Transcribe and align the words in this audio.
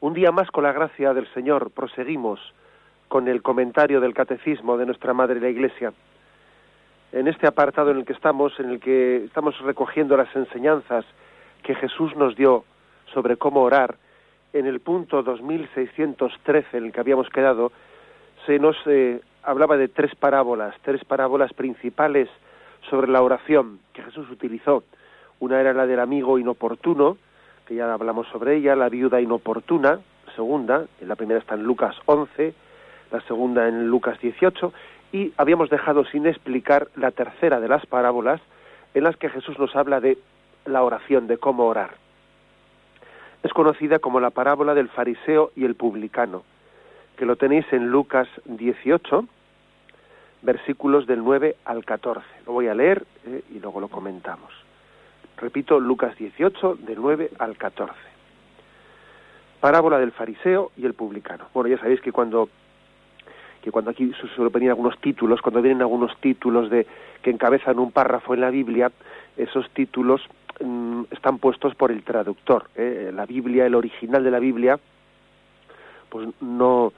Un 0.00 0.12
día 0.12 0.30
más, 0.30 0.50
con 0.50 0.64
la 0.64 0.72
gracia 0.72 1.14
del 1.14 1.26
Señor, 1.32 1.70
proseguimos 1.70 2.38
con 3.08 3.28
el 3.28 3.40
comentario 3.40 3.98
del 3.98 4.12
Catecismo 4.12 4.76
de 4.76 4.84
nuestra 4.84 5.14
Madre 5.14 5.40
la 5.40 5.48
Iglesia. 5.48 5.92
En 7.12 7.28
este 7.28 7.46
apartado 7.46 7.92
en 7.92 7.98
el 7.98 8.04
que 8.04 8.12
estamos, 8.12 8.58
en 8.60 8.70
el 8.70 8.80
que 8.80 9.24
estamos 9.24 9.58
recogiendo 9.60 10.14
las 10.16 10.34
enseñanzas 10.36 11.06
que 11.62 11.74
Jesús 11.74 12.14
nos 12.14 12.36
dio 12.36 12.64
sobre 13.14 13.38
cómo 13.38 13.62
orar, 13.62 13.96
en 14.52 14.66
el 14.66 14.80
punto 14.80 15.22
2613 15.22 16.76
en 16.76 16.84
el 16.84 16.92
que 16.92 17.00
habíamos 17.00 17.30
quedado, 17.30 17.72
se 18.44 18.58
nos 18.58 18.76
eh, 18.84 19.22
hablaba 19.42 19.78
de 19.78 19.88
tres 19.88 20.14
parábolas, 20.14 20.74
tres 20.82 21.04
parábolas 21.04 21.54
principales 21.54 22.28
sobre 22.90 23.10
la 23.10 23.22
oración 23.22 23.80
que 23.94 24.02
Jesús 24.02 24.30
utilizó. 24.30 24.84
Una 25.40 25.58
era 25.58 25.72
la 25.72 25.86
del 25.86 26.00
amigo 26.00 26.38
inoportuno, 26.38 27.16
que 27.66 27.74
ya 27.74 27.92
hablamos 27.92 28.28
sobre 28.28 28.56
ella, 28.56 28.76
la 28.76 28.88
viuda 28.88 29.20
inoportuna, 29.20 30.00
segunda, 30.34 30.86
la 31.00 31.16
primera 31.16 31.40
está 31.40 31.54
en 31.54 31.64
Lucas 31.64 31.96
11, 32.06 32.54
la 33.10 33.20
segunda 33.22 33.68
en 33.68 33.88
Lucas 33.88 34.18
18, 34.20 34.72
y 35.12 35.32
habíamos 35.36 35.70
dejado 35.70 36.04
sin 36.04 36.26
explicar 36.26 36.88
la 36.96 37.10
tercera 37.10 37.60
de 37.60 37.68
las 37.68 37.84
parábolas 37.86 38.40
en 38.94 39.04
las 39.04 39.16
que 39.16 39.28
Jesús 39.28 39.58
nos 39.58 39.74
habla 39.74 40.00
de 40.00 40.18
la 40.64 40.82
oración, 40.82 41.26
de 41.26 41.38
cómo 41.38 41.66
orar. 41.66 41.94
Es 43.42 43.52
conocida 43.52 43.98
como 43.98 44.20
la 44.20 44.30
parábola 44.30 44.74
del 44.74 44.88
fariseo 44.88 45.52
y 45.54 45.64
el 45.64 45.74
publicano, 45.74 46.44
que 47.16 47.26
lo 47.26 47.36
tenéis 47.36 47.66
en 47.72 47.88
Lucas 47.88 48.28
18, 48.44 49.24
versículos 50.42 51.06
del 51.06 51.24
9 51.24 51.56
al 51.64 51.84
14. 51.84 52.26
Lo 52.46 52.52
voy 52.52 52.68
a 52.68 52.74
leer 52.74 53.04
eh, 53.26 53.42
y 53.54 53.58
luego 53.58 53.80
lo 53.80 53.88
comentamos. 53.88 54.65
Repito, 55.36 55.78
Lucas 55.78 56.16
18, 56.16 56.78
del 56.86 56.96
9 57.00 57.30
al 57.38 57.56
14. 57.56 57.92
Parábola 59.60 59.98
del 59.98 60.12
fariseo 60.12 60.72
y 60.76 60.86
el 60.86 60.94
publicano. 60.94 61.46
Bueno, 61.52 61.68
ya 61.68 61.78
sabéis 61.78 62.00
que 62.00 62.12
cuando 62.12 62.48
que 63.62 63.72
cuando 63.72 63.90
aquí 63.90 64.12
suelen 64.36 64.52
venir 64.52 64.70
algunos 64.70 64.96
títulos, 65.00 65.42
cuando 65.42 65.60
vienen 65.60 65.82
algunos 65.82 66.16
títulos 66.20 66.70
de 66.70 66.86
que 67.20 67.30
encabezan 67.30 67.80
un 67.80 67.90
párrafo 67.90 68.32
en 68.32 68.40
la 68.40 68.50
Biblia, 68.50 68.92
esos 69.36 69.68
títulos 69.70 70.22
mmm, 70.60 71.02
están 71.10 71.38
puestos 71.38 71.74
por 71.74 71.90
el 71.90 72.04
traductor. 72.04 72.68
¿eh? 72.76 73.10
La 73.12 73.26
Biblia, 73.26 73.66
el 73.66 73.74
original 73.74 74.22
de 74.22 74.30
la 74.30 74.38
Biblia, 74.38 74.78
pues 76.08 76.28
no 76.40 76.92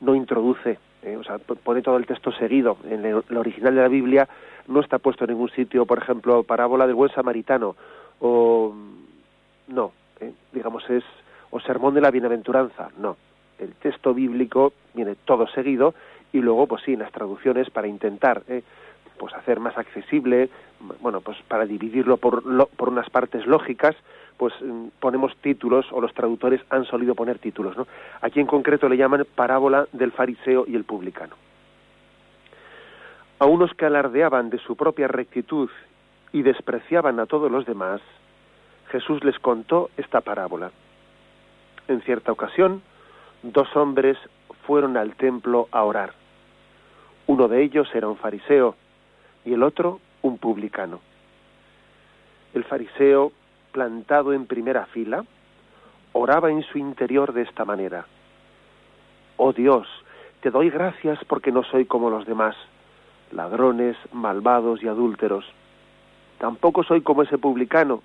no 0.00 0.14
introduce, 0.14 0.78
¿eh? 1.02 1.16
o 1.16 1.24
sea, 1.24 1.38
pone 1.38 1.82
todo 1.82 1.96
el 1.96 2.06
texto 2.06 2.30
seguido. 2.32 2.76
En 2.88 3.04
el 3.04 3.36
original 3.36 3.74
de 3.74 3.82
la 3.82 3.88
Biblia 3.88 4.28
no 4.68 4.80
está 4.80 4.98
puesto 4.98 5.24
en 5.24 5.30
ningún 5.30 5.50
sitio, 5.50 5.86
por 5.86 5.98
ejemplo, 5.98 6.42
parábola 6.42 6.86
del 6.86 6.94
buen 6.94 7.12
samaritano 7.12 7.76
o 8.20 8.74
no, 9.68 9.92
¿eh? 10.20 10.32
digamos 10.52 10.88
es 10.90 11.04
o 11.50 11.60
sermón 11.60 11.94
de 11.94 12.00
la 12.00 12.10
bienaventuranza, 12.10 12.90
no. 12.98 13.16
El 13.58 13.74
texto 13.74 14.14
bíblico 14.14 14.72
viene 14.94 15.14
todo 15.24 15.46
seguido 15.48 15.94
y 16.32 16.38
luego, 16.38 16.66
pues 16.66 16.82
sí, 16.82 16.94
en 16.94 17.00
las 17.00 17.12
traducciones 17.12 17.70
para 17.70 17.86
intentar, 17.86 18.42
¿eh? 18.48 18.62
pues 19.18 19.34
hacer 19.34 19.60
más 19.60 19.76
accesible, 19.76 20.48
bueno, 21.00 21.20
pues 21.20 21.36
para 21.46 21.66
dividirlo 21.66 22.16
por, 22.16 22.44
lo, 22.44 22.66
por 22.66 22.88
unas 22.88 23.08
partes 23.10 23.46
lógicas, 23.46 23.94
pues 24.36 24.54
ponemos 24.98 25.36
títulos 25.36 25.86
o 25.92 26.00
los 26.00 26.14
traductores 26.14 26.60
han 26.70 26.84
solido 26.86 27.14
poner 27.14 27.38
títulos, 27.38 27.76
¿no? 27.76 27.86
Aquí 28.22 28.40
en 28.40 28.46
concreto 28.46 28.88
le 28.88 28.96
llaman 28.96 29.26
parábola 29.36 29.86
del 29.92 30.10
fariseo 30.10 30.64
y 30.66 30.74
el 30.74 30.84
publicano. 30.84 31.36
A 33.42 33.46
unos 33.46 33.74
que 33.74 33.86
alardeaban 33.86 34.50
de 34.50 34.58
su 34.58 34.76
propia 34.76 35.08
rectitud 35.08 35.68
y 36.30 36.42
despreciaban 36.42 37.18
a 37.18 37.26
todos 37.26 37.50
los 37.50 37.66
demás, 37.66 38.00
Jesús 38.92 39.24
les 39.24 39.36
contó 39.40 39.90
esta 39.96 40.20
parábola. 40.20 40.70
En 41.88 42.02
cierta 42.02 42.30
ocasión, 42.30 42.82
dos 43.42 43.74
hombres 43.74 44.16
fueron 44.64 44.96
al 44.96 45.16
templo 45.16 45.66
a 45.72 45.82
orar. 45.82 46.12
Uno 47.26 47.48
de 47.48 47.64
ellos 47.64 47.92
era 47.94 48.06
un 48.06 48.16
fariseo 48.16 48.76
y 49.44 49.54
el 49.54 49.64
otro 49.64 49.98
un 50.22 50.38
publicano. 50.38 51.00
El 52.54 52.62
fariseo, 52.62 53.32
plantado 53.72 54.34
en 54.34 54.46
primera 54.46 54.86
fila, 54.86 55.24
oraba 56.12 56.52
en 56.52 56.62
su 56.62 56.78
interior 56.78 57.32
de 57.32 57.42
esta 57.42 57.64
manera. 57.64 58.06
Oh 59.36 59.52
Dios, 59.52 59.88
te 60.42 60.52
doy 60.52 60.70
gracias 60.70 61.18
porque 61.24 61.50
no 61.50 61.64
soy 61.64 61.86
como 61.86 62.08
los 62.08 62.24
demás, 62.24 62.54
ladrones, 63.32 63.96
malvados 64.12 64.82
y 64.82 64.88
adúlteros. 64.88 65.44
Tampoco 66.38 66.82
soy 66.82 67.02
como 67.02 67.22
ese 67.22 67.38
publicano. 67.38 68.02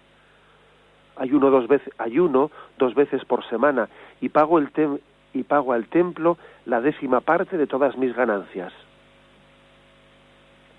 Ayuno 1.16 1.50
dos 1.50 1.68
veces, 1.68 1.92
ayuno 1.98 2.52
dos 2.78 2.94
veces 2.94 3.26
por 3.26 3.44
semana 3.50 3.90
y 4.22 4.30
pago 4.30 4.60
el 4.60 4.72
tem 4.72 5.00
y 5.34 5.44
pago 5.44 5.74
al 5.74 5.88
templo 5.88 6.38
la 6.66 6.82
décima 6.82 7.22
parte 7.22 7.58
de 7.58 7.68
todas 7.68 7.98
mis 7.98 8.16
ganancias. 8.16 8.74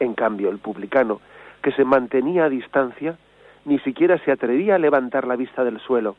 En 0.01 0.15
cambio, 0.15 0.51
el 0.51 0.59
publicano, 0.59 1.21
que 1.63 1.73
se 1.73 1.85
mantenía 1.85 2.45
a 2.45 2.49
distancia, 2.49 3.17
ni 3.65 3.79
siquiera 3.81 4.19
se 4.19 4.33
atrevía 4.33 4.77
a 4.77 4.79
levantar 4.79 5.27
la 5.27 5.37
vista 5.37 5.65
del 5.65 5.81
suelo, 5.81 6.17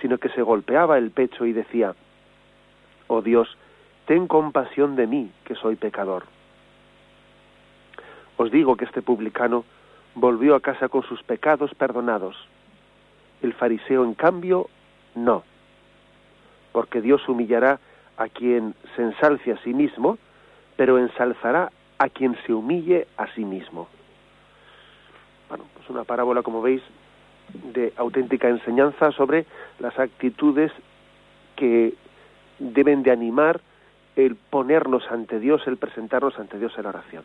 sino 0.00 0.18
que 0.18 0.28
se 0.30 0.42
golpeaba 0.42 0.98
el 0.98 1.10
pecho 1.10 1.46
y 1.46 1.52
decía, 1.52 1.94
Oh 3.08 3.22
Dios, 3.22 3.56
ten 4.06 4.26
compasión 4.26 4.96
de 4.96 5.06
mí, 5.06 5.30
que 5.44 5.54
soy 5.54 5.76
pecador. 5.76 6.24
Os 8.36 8.50
digo 8.50 8.76
que 8.76 8.84
este 8.84 9.02
publicano 9.02 9.64
volvió 10.14 10.54
a 10.54 10.60
casa 10.60 10.88
con 10.88 11.02
sus 11.02 11.22
pecados 11.22 11.74
perdonados. 11.74 12.36
El 13.42 13.54
fariseo, 13.54 14.04
en 14.04 14.14
cambio, 14.14 14.68
no, 15.14 15.42
porque 16.72 17.00
Dios 17.00 17.28
humillará 17.28 17.80
a 18.16 18.28
quien 18.28 18.74
se 18.96 19.02
ensalce 19.02 19.52
a 19.52 19.58
sí 19.58 19.74
mismo, 19.74 20.18
pero 20.76 20.98
ensalzará 20.98 21.70
a 21.98 22.08
quien 22.08 22.36
se 22.46 22.52
humille 22.52 23.06
a 23.16 23.26
sí 23.34 23.44
mismo. 23.44 23.88
Bueno, 25.48 25.64
pues 25.74 25.88
una 25.90 26.04
parábola, 26.04 26.42
como 26.42 26.62
veis, 26.62 26.82
de 27.52 27.92
auténtica 27.96 28.48
enseñanza 28.48 29.12
sobre 29.12 29.46
las 29.78 29.98
actitudes 29.98 30.72
que 31.56 31.94
deben 32.58 33.02
de 33.02 33.10
animar 33.10 33.60
el 34.16 34.36
ponernos 34.36 35.10
ante 35.10 35.38
Dios, 35.38 35.62
el 35.66 35.76
presentarnos 35.76 36.38
ante 36.38 36.58
Dios 36.58 36.72
en 36.76 36.82
la 36.84 36.88
oración. 36.90 37.24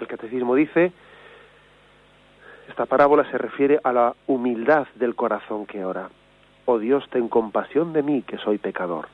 El 0.00 0.08
catecismo 0.08 0.54
dice, 0.54 0.92
esta 2.68 2.86
parábola 2.86 3.30
se 3.30 3.38
refiere 3.38 3.80
a 3.84 3.92
la 3.92 4.14
humildad 4.26 4.86
del 4.94 5.14
corazón 5.14 5.66
que 5.66 5.84
ora. 5.84 6.08
Oh 6.64 6.78
Dios, 6.78 7.04
ten 7.10 7.28
compasión 7.28 7.92
de 7.92 8.02
mí, 8.02 8.22
que 8.22 8.38
soy 8.38 8.58
pecador. 8.58 9.08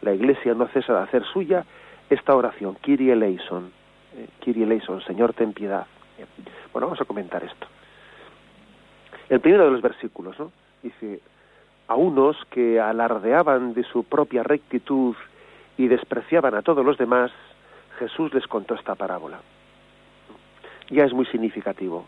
La 0.00 0.12
Iglesia 0.12 0.54
no 0.54 0.66
cesa 0.68 0.94
de 0.94 1.00
hacer 1.00 1.24
suya 1.24 1.64
esta 2.10 2.34
oración, 2.34 2.76
Kyrie 2.80 3.12
eleison, 3.12 3.72
eh, 4.16 4.28
eleison, 4.44 5.00
Señor, 5.02 5.34
ten 5.34 5.52
piedad. 5.52 5.86
Bien. 6.16 6.28
Bueno, 6.72 6.86
vamos 6.88 7.00
a 7.00 7.04
comentar 7.04 7.42
esto. 7.44 7.66
El 9.28 9.40
primero 9.40 9.64
de 9.64 9.70
los 9.70 9.82
versículos, 9.82 10.38
¿no? 10.38 10.52
Dice, 10.82 11.20
a 11.88 11.94
unos 11.94 12.36
que 12.50 12.80
alardeaban 12.80 13.74
de 13.74 13.84
su 13.84 14.04
propia 14.04 14.42
rectitud 14.42 15.14
y 15.76 15.88
despreciaban 15.88 16.54
a 16.54 16.62
todos 16.62 16.84
los 16.84 16.98
demás, 16.98 17.30
Jesús 17.98 18.34
les 18.34 18.46
contó 18.46 18.74
esta 18.74 18.94
parábola. 18.94 19.40
Ya 20.90 21.04
es 21.04 21.12
muy 21.12 21.26
significativo. 21.26 22.06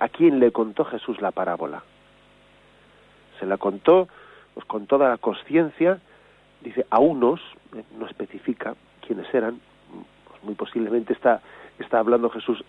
¿A 0.00 0.08
quién 0.08 0.40
le 0.40 0.50
contó 0.50 0.84
Jesús 0.84 1.20
la 1.20 1.30
parábola? 1.30 1.82
Se 3.38 3.46
la 3.46 3.58
contó 3.58 4.08
pues, 4.54 4.66
con 4.66 4.86
toda 4.86 5.08
la 5.08 5.18
conciencia, 5.18 6.00
dice, 6.62 6.86
a 6.90 7.00
unos, 7.00 7.40
¿eh? 7.76 7.82
no 7.98 8.06
especifica 8.06 8.74
quiénes 9.06 9.32
eran, 9.34 9.60
pues, 10.28 10.42
muy 10.44 10.54
posiblemente 10.54 11.12
está, 11.12 11.42
está 11.78 11.98
hablando 11.98 12.30
Jesús 12.30 12.64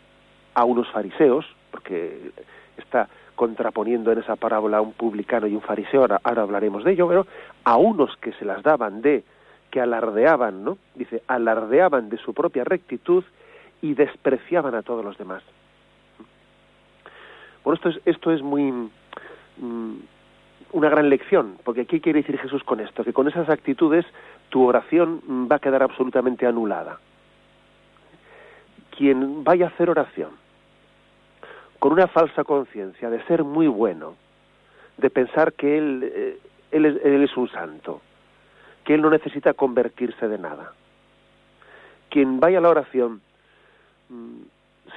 a 0.54 0.66
unos 0.66 0.90
fariseos, 0.92 1.46
porque 1.72 2.32
está 2.78 3.08
contraponiendo 3.36 4.12
en 4.12 4.20
esa 4.20 4.36
parábola 4.36 4.78
a 4.78 4.82
un 4.82 4.94
publicano 4.94 5.48
y 5.48 5.56
un 5.56 5.62
fariseo, 5.62 6.02
ahora, 6.02 6.22
ahora 6.24 6.42
hablaremos 6.42 6.84
de 6.84 6.94
ello, 6.94 7.08
pero 7.08 7.28
a 7.64 7.78
unos 7.78 8.16
que 8.18 8.32
se 8.34 8.46
las 8.46 8.64
daban 8.64 9.02
de, 9.02 9.24
que 9.70 9.82
alardeaban, 9.82 10.64
¿no? 10.64 10.78
Dice, 10.96 11.22
alardeaban 11.28 12.10
de 12.10 12.18
su 12.18 12.34
propia 12.34 12.64
rectitud 12.64 13.24
y 13.86 13.94
despreciaban 13.94 14.74
a 14.74 14.82
todos 14.82 15.06
los 15.06 15.16
demás. 15.18 15.44
Bueno, 17.64 17.76
esto 17.76 17.90
es, 17.90 18.00
esto 18.06 18.32
es 18.32 18.42
muy 18.42 18.72
mm, 18.72 19.96
una 20.72 20.90
gran 20.90 21.10
lección, 21.10 21.58
porque 21.64 21.86
¿qué 21.86 22.02
quiere 22.02 22.22
decir 22.22 22.40
Jesús 22.40 22.64
con 22.64 22.80
esto? 22.80 23.04
Que 23.04 23.14
con 23.14 23.28
esas 23.28 23.48
actitudes 23.48 24.06
tu 24.50 24.64
oración 24.64 25.22
va 25.52 25.58
a 25.58 25.60
quedar 25.60 25.84
absolutamente 25.84 26.48
anulada. 26.48 27.00
Quien 28.90 29.44
vaya 29.44 29.66
a 29.66 29.70
hacer 29.70 29.90
oración 29.90 30.32
con 31.78 31.94
una 31.94 32.08
falsa 32.08 32.44
conciencia 32.44 33.12
de 33.12 33.22
ser 33.26 33.44
muy 33.44 33.68
bueno, 33.68 34.16
de 34.98 35.12
pensar 35.12 35.54
que 35.54 35.78
él, 35.78 36.12
eh, 36.12 36.40
él, 36.72 36.86
es, 37.24 37.38
un 37.38 37.48
santo, 37.50 38.02
que 38.84 38.96
él 38.96 39.02
no 39.02 39.12
necesita 39.12 39.54
convertirse 39.54 40.28
de 40.28 40.40
nada. 40.40 40.74
Quien 42.10 42.40
vaya 42.40 42.58
a 42.58 42.62
la 42.62 42.70
oración 42.70 43.22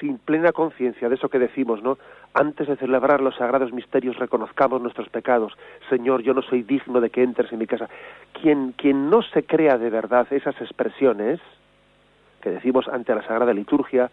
sin 0.00 0.18
plena 0.18 0.52
conciencia 0.52 1.08
de 1.08 1.14
eso 1.14 1.28
que 1.28 1.38
decimos, 1.38 1.82
¿no? 1.82 1.98
Antes 2.34 2.68
de 2.68 2.76
celebrar 2.76 3.20
los 3.20 3.36
sagrados 3.36 3.72
misterios 3.72 4.16
reconozcamos 4.16 4.80
nuestros 4.80 5.08
pecados. 5.08 5.54
Señor, 5.88 6.22
yo 6.22 6.34
no 6.34 6.42
soy 6.42 6.62
digno 6.62 7.00
de 7.00 7.10
que 7.10 7.22
entres 7.22 7.52
en 7.52 7.58
mi 7.58 7.66
casa. 7.66 7.88
Quien, 8.32 8.72
quien 8.72 9.10
no 9.10 9.22
se 9.22 9.44
crea 9.44 9.78
de 9.78 9.90
verdad 9.90 10.26
esas 10.30 10.60
expresiones 10.60 11.40
que 12.40 12.50
decimos 12.50 12.86
ante 12.88 13.14
la 13.14 13.26
Sagrada 13.26 13.52
Liturgia 13.52 14.10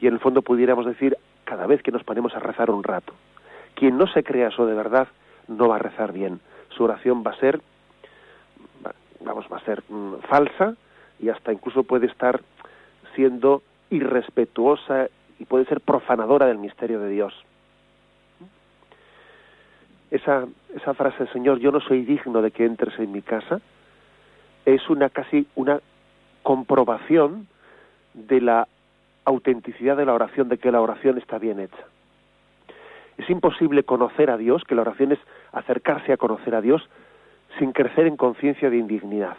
y 0.00 0.06
en 0.06 0.14
el 0.14 0.20
fondo 0.20 0.42
pudiéramos 0.42 0.86
decir 0.86 1.16
cada 1.44 1.66
vez 1.66 1.82
que 1.82 1.92
nos 1.92 2.04
ponemos 2.04 2.34
a 2.34 2.40
rezar 2.40 2.70
un 2.70 2.82
rato. 2.82 3.12
Quien 3.74 3.98
no 3.98 4.06
se 4.06 4.22
crea 4.22 4.48
eso 4.48 4.66
de 4.66 4.74
verdad 4.74 5.08
no 5.48 5.68
va 5.68 5.76
a 5.76 5.80
rezar 5.80 6.12
bien. 6.12 6.40
Su 6.70 6.84
oración 6.84 7.22
va 7.26 7.32
a 7.32 7.40
ser, 7.40 7.60
vamos, 9.20 9.46
va 9.52 9.58
a 9.58 9.64
ser 9.64 9.82
mm, 9.88 10.14
falsa 10.28 10.74
y 11.20 11.28
hasta 11.28 11.52
incluso 11.52 11.82
puede 11.84 12.06
estar 12.06 12.40
siendo 13.14 13.62
irrespetuosa 13.90 15.08
y 15.38 15.44
puede 15.44 15.64
ser 15.66 15.80
profanadora 15.80 16.46
del 16.46 16.58
misterio 16.58 17.00
de 17.00 17.10
Dios. 17.10 17.34
Esa, 20.10 20.46
esa 20.74 20.94
frase, 20.94 21.26
Señor, 21.28 21.58
yo 21.58 21.72
no 21.72 21.80
soy 21.80 22.04
digno 22.04 22.40
de 22.40 22.50
que 22.50 22.64
entres 22.64 22.98
en 22.98 23.12
mi 23.12 23.22
casa, 23.22 23.60
es 24.64 24.88
una 24.88 25.10
casi 25.10 25.46
una 25.54 25.80
comprobación 26.42 27.48
de 28.14 28.40
la 28.40 28.68
autenticidad 29.24 29.96
de 29.96 30.06
la 30.06 30.14
oración, 30.14 30.48
de 30.48 30.58
que 30.58 30.70
la 30.70 30.80
oración 30.80 31.18
está 31.18 31.38
bien 31.38 31.60
hecha. 31.60 31.84
Es 33.18 33.28
imposible 33.30 33.82
conocer 33.82 34.30
a 34.30 34.36
Dios, 34.36 34.62
que 34.64 34.74
la 34.74 34.82
oración 34.82 35.12
es 35.12 35.18
acercarse 35.52 36.12
a 36.12 36.16
conocer 36.16 36.54
a 36.54 36.60
Dios 36.60 36.88
sin 37.58 37.72
crecer 37.72 38.06
en 38.06 38.16
conciencia 38.16 38.70
de 38.70 38.76
indignidad 38.76 39.36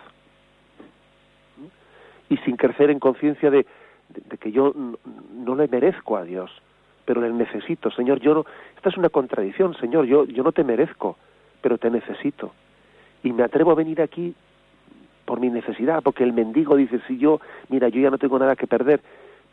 y 2.29 2.38
sin 2.38 2.57
crecer 2.57 2.89
en 2.89 2.99
conciencia 2.99 3.49
de, 3.49 3.65
de, 4.09 4.38
que 4.38 4.51
yo 4.51 4.74
no, 4.74 5.56
le 5.56 5.68
merezco 5.68 6.18
a 6.18 6.24
Dios, 6.24 6.51
pero 7.06 7.21
le 7.21 7.31
necesito. 7.31 7.92
Señor, 7.92 8.19
yo 8.19 8.33
no, 8.33 8.45
esta 8.75 8.89
es 8.89 8.98
una 8.98 9.09
contradicción, 9.09 9.74
Señor, 9.75 10.06
yo, 10.06 10.25
yo 10.25 10.44
no 10.44 10.51
te 10.51 10.63
merezco, 10.63 11.18
pero 11.62 11.77
te 11.77 11.89
necesito. 11.89 12.54
Y 13.24 13.31
me 13.31 13.44
atrevo 13.44 13.71
a 13.71 13.75
venir 13.75 14.01
aquí 14.01 14.36
por 15.25 15.39
mi 15.39 15.50
necesidad, 15.50 16.01
porque 16.04 16.24
el 16.24 16.33
mendigo 16.33 16.75
dice, 16.75 17.01
si 17.07 17.18
yo, 17.18 17.42
mira, 17.69 17.89
yo 17.89 18.00
ya 18.00 18.09
no 18.09 18.18
tengo 18.18 18.39
nada 18.39 18.56
que 18.56 18.68
perder, 18.68 19.01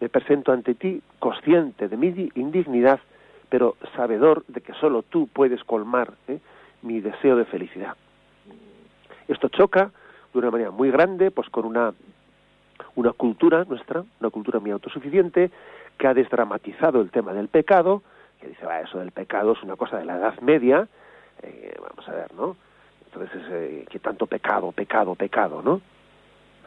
me 0.00 0.08
presento 0.08 0.52
ante 0.52 0.74
ti 0.74 1.02
consciente 1.18 1.88
de 1.88 1.96
mi 1.96 2.30
indignidad, 2.34 3.00
pero 3.48 3.76
sabedor 3.96 4.44
de 4.46 4.60
que 4.60 4.72
solo 4.74 5.02
tú 5.02 5.28
puedes 5.32 5.62
colmar 5.64 6.12
¿eh? 6.28 6.38
mi 6.82 7.00
deseo 7.00 7.36
de 7.36 7.44
felicidad. 7.44 7.96
Esto 9.28 9.48
choca 9.48 9.90
de 10.32 10.38
una 10.38 10.50
manera 10.50 10.70
muy 10.70 10.90
grande, 10.90 11.30
pues 11.30 11.48
con 11.48 11.64
una 11.64 11.92
una 12.94 13.12
cultura 13.12 13.64
nuestra, 13.64 14.04
una 14.20 14.30
cultura 14.30 14.60
muy 14.60 14.70
autosuficiente, 14.70 15.50
que 15.98 16.06
ha 16.06 16.14
desdramatizado 16.14 17.00
el 17.00 17.10
tema 17.10 17.32
del 17.32 17.48
pecado, 17.48 18.02
que 18.40 18.48
dice, 18.48 18.66
va, 18.66 18.80
eso 18.80 18.98
del 18.98 19.12
pecado 19.12 19.52
es 19.52 19.62
una 19.62 19.76
cosa 19.76 19.98
de 19.98 20.04
la 20.04 20.16
Edad 20.16 20.40
Media, 20.40 20.88
eh, 21.42 21.74
vamos 21.80 22.08
a 22.08 22.12
ver, 22.12 22.34
¿no? 22.34 22.56
Entonces, 23.06 23.42
eh, 23.50 23.86
tanto 24.02 24.26
pecado, 24.26 24.72
pecado, 24.72 25.14
pecado, 25.14 25.62
¿no? 25.62 25.80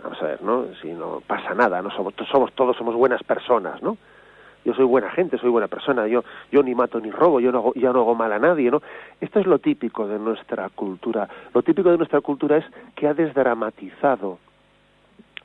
Vamos 0.04 0.21
a 0.21 0.25
ver, 0.27 0.42
¿no? 0.42 0.68
Si 0.81 0.94
no 0.94 1.21
pasa 1.25 1.54
nada, 1.54 1.81
no 1.81 1.92
somos, 1.92 2.13
somos 2.31 2.53
todos 2.53 2.77
somos 2.77 2.95
buenas 2.95 3.24
personas, 3.24 3.81
¿no? 3.81 3.98
Yo 4.63 4.74
soy 4.74 4.86
buena 4.86 5.10
gente, 5.12 5.38
soy 5.38 5.50
buena 5.50 5.68
persona, 5.68 6.07
yo 6.07 6.24
yo 6.51 6.62
ni 6.62 6.75
mato 6.75 7.00
ni 7.00 7.10
robo, 7.10 7.39
yo 7.39 7.51
no 7.51 7.60
hago, 7.60 7.74
no 7.75 7.89
hago 7.89 8.15
mal 8.15 8.31
a 8.33 8.39
nadie, 8.39 8.69
¿no? 8.69 8.81
Esto 9.21 9.39
es 9.39 9.45
lo 9.45 9.60
típico 9.60 10.07
de 10.07 10.19
nuestra 10.19 10.69
cultura. 10.69 11.27
Lo 11.53 11.63
típico 11.63 11.89
de 11.89 11.98
nuestra 11.98 12.21
cultura 12.21 12.57
es 12.57 12.65
que 12.95 13.07
ha 13.07 13.13
desdramatizado 13.13 14.39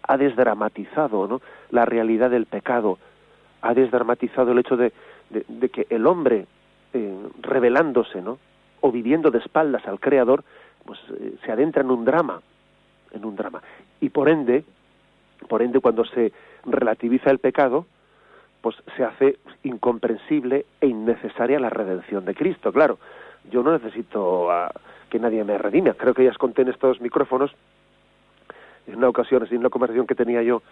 ha 0.02 0.16
desdramatizado 0.16 1.26
¿no? 1.26 1.40
la 1.70 1.84
realidad 1.84 2.30
del 2.30 2.46
pecado, 2.46 2.98
ha 3.60 3.74
desdramatizado 3.74 4.52
el 4.52 4.58
hecho 4.58 4.76
de, 4.76 4.92
que 5.70 5.86
el 5.90 6.06
hombre, 6.06 6.46
eh, 6.92 7.16
revelándose, 7.40 8.20
¿no? 8.20 8.38
o 8.80 8.90
viviendo 8.90 9.30
de 9.30 9.38
espaldas 9.38 9.86
al 9.86 10.00
Creador, 10.00 10.44
pues 10.84 10.98
eh, 11.18 11.34
se 11.44 11.52
adentra 11.52 11.82
en 11.82 11.90
un 11.90 12.04
drama, 12.04 12.40
en 13.12 13.24
un 13.24 13.36
drama. 13.36 13.62
Y 14.00 14.10
por 14.10 14.28
ende, 14.28 14.64
por 15.48 15.62
ende, 15.62 15.80
cuando 15.80 16.04
se 16.04 16.32
relativiza 16.66 17.30
el 17.30 17.38
pecado, 17.38 17.86
pues 18.60 18.76
se 18.96 19.04
hace 19.04 19.38
incomprensible 19.64 20.66
e 20.80 20.86
innecesaria 20.86 21.58
la 21.58 21.70
redención 21.70 22.24
de 22.24 22.34
Cristo. 22.34 22.72
Claro, 22.72 22.98
yo 23.50 23.62
no 23.62 23.72
necesito 23.72 24.48
que 25.10 25.18
nadie 25.18 25.44
me 25.44 25.58
redime. 25.58 25.94
Creo 25.94 26.14
que 26.14 26.24
ya 26.24 26.30
os 26.30 26.38
conté 26.38 26.62
en 26.62 26.68
estos 26.68 27.00
micrófonos 27.00 27.52
en 28.86 28.96
una 28.96 29.08
ocasión, 29.08 29.46
en 29.50 29.58
una 29.58 29.70
conversación 29.70 30.06
que 30.06 30.14
tenía 30.14 30.42
yo, 30.42 30.62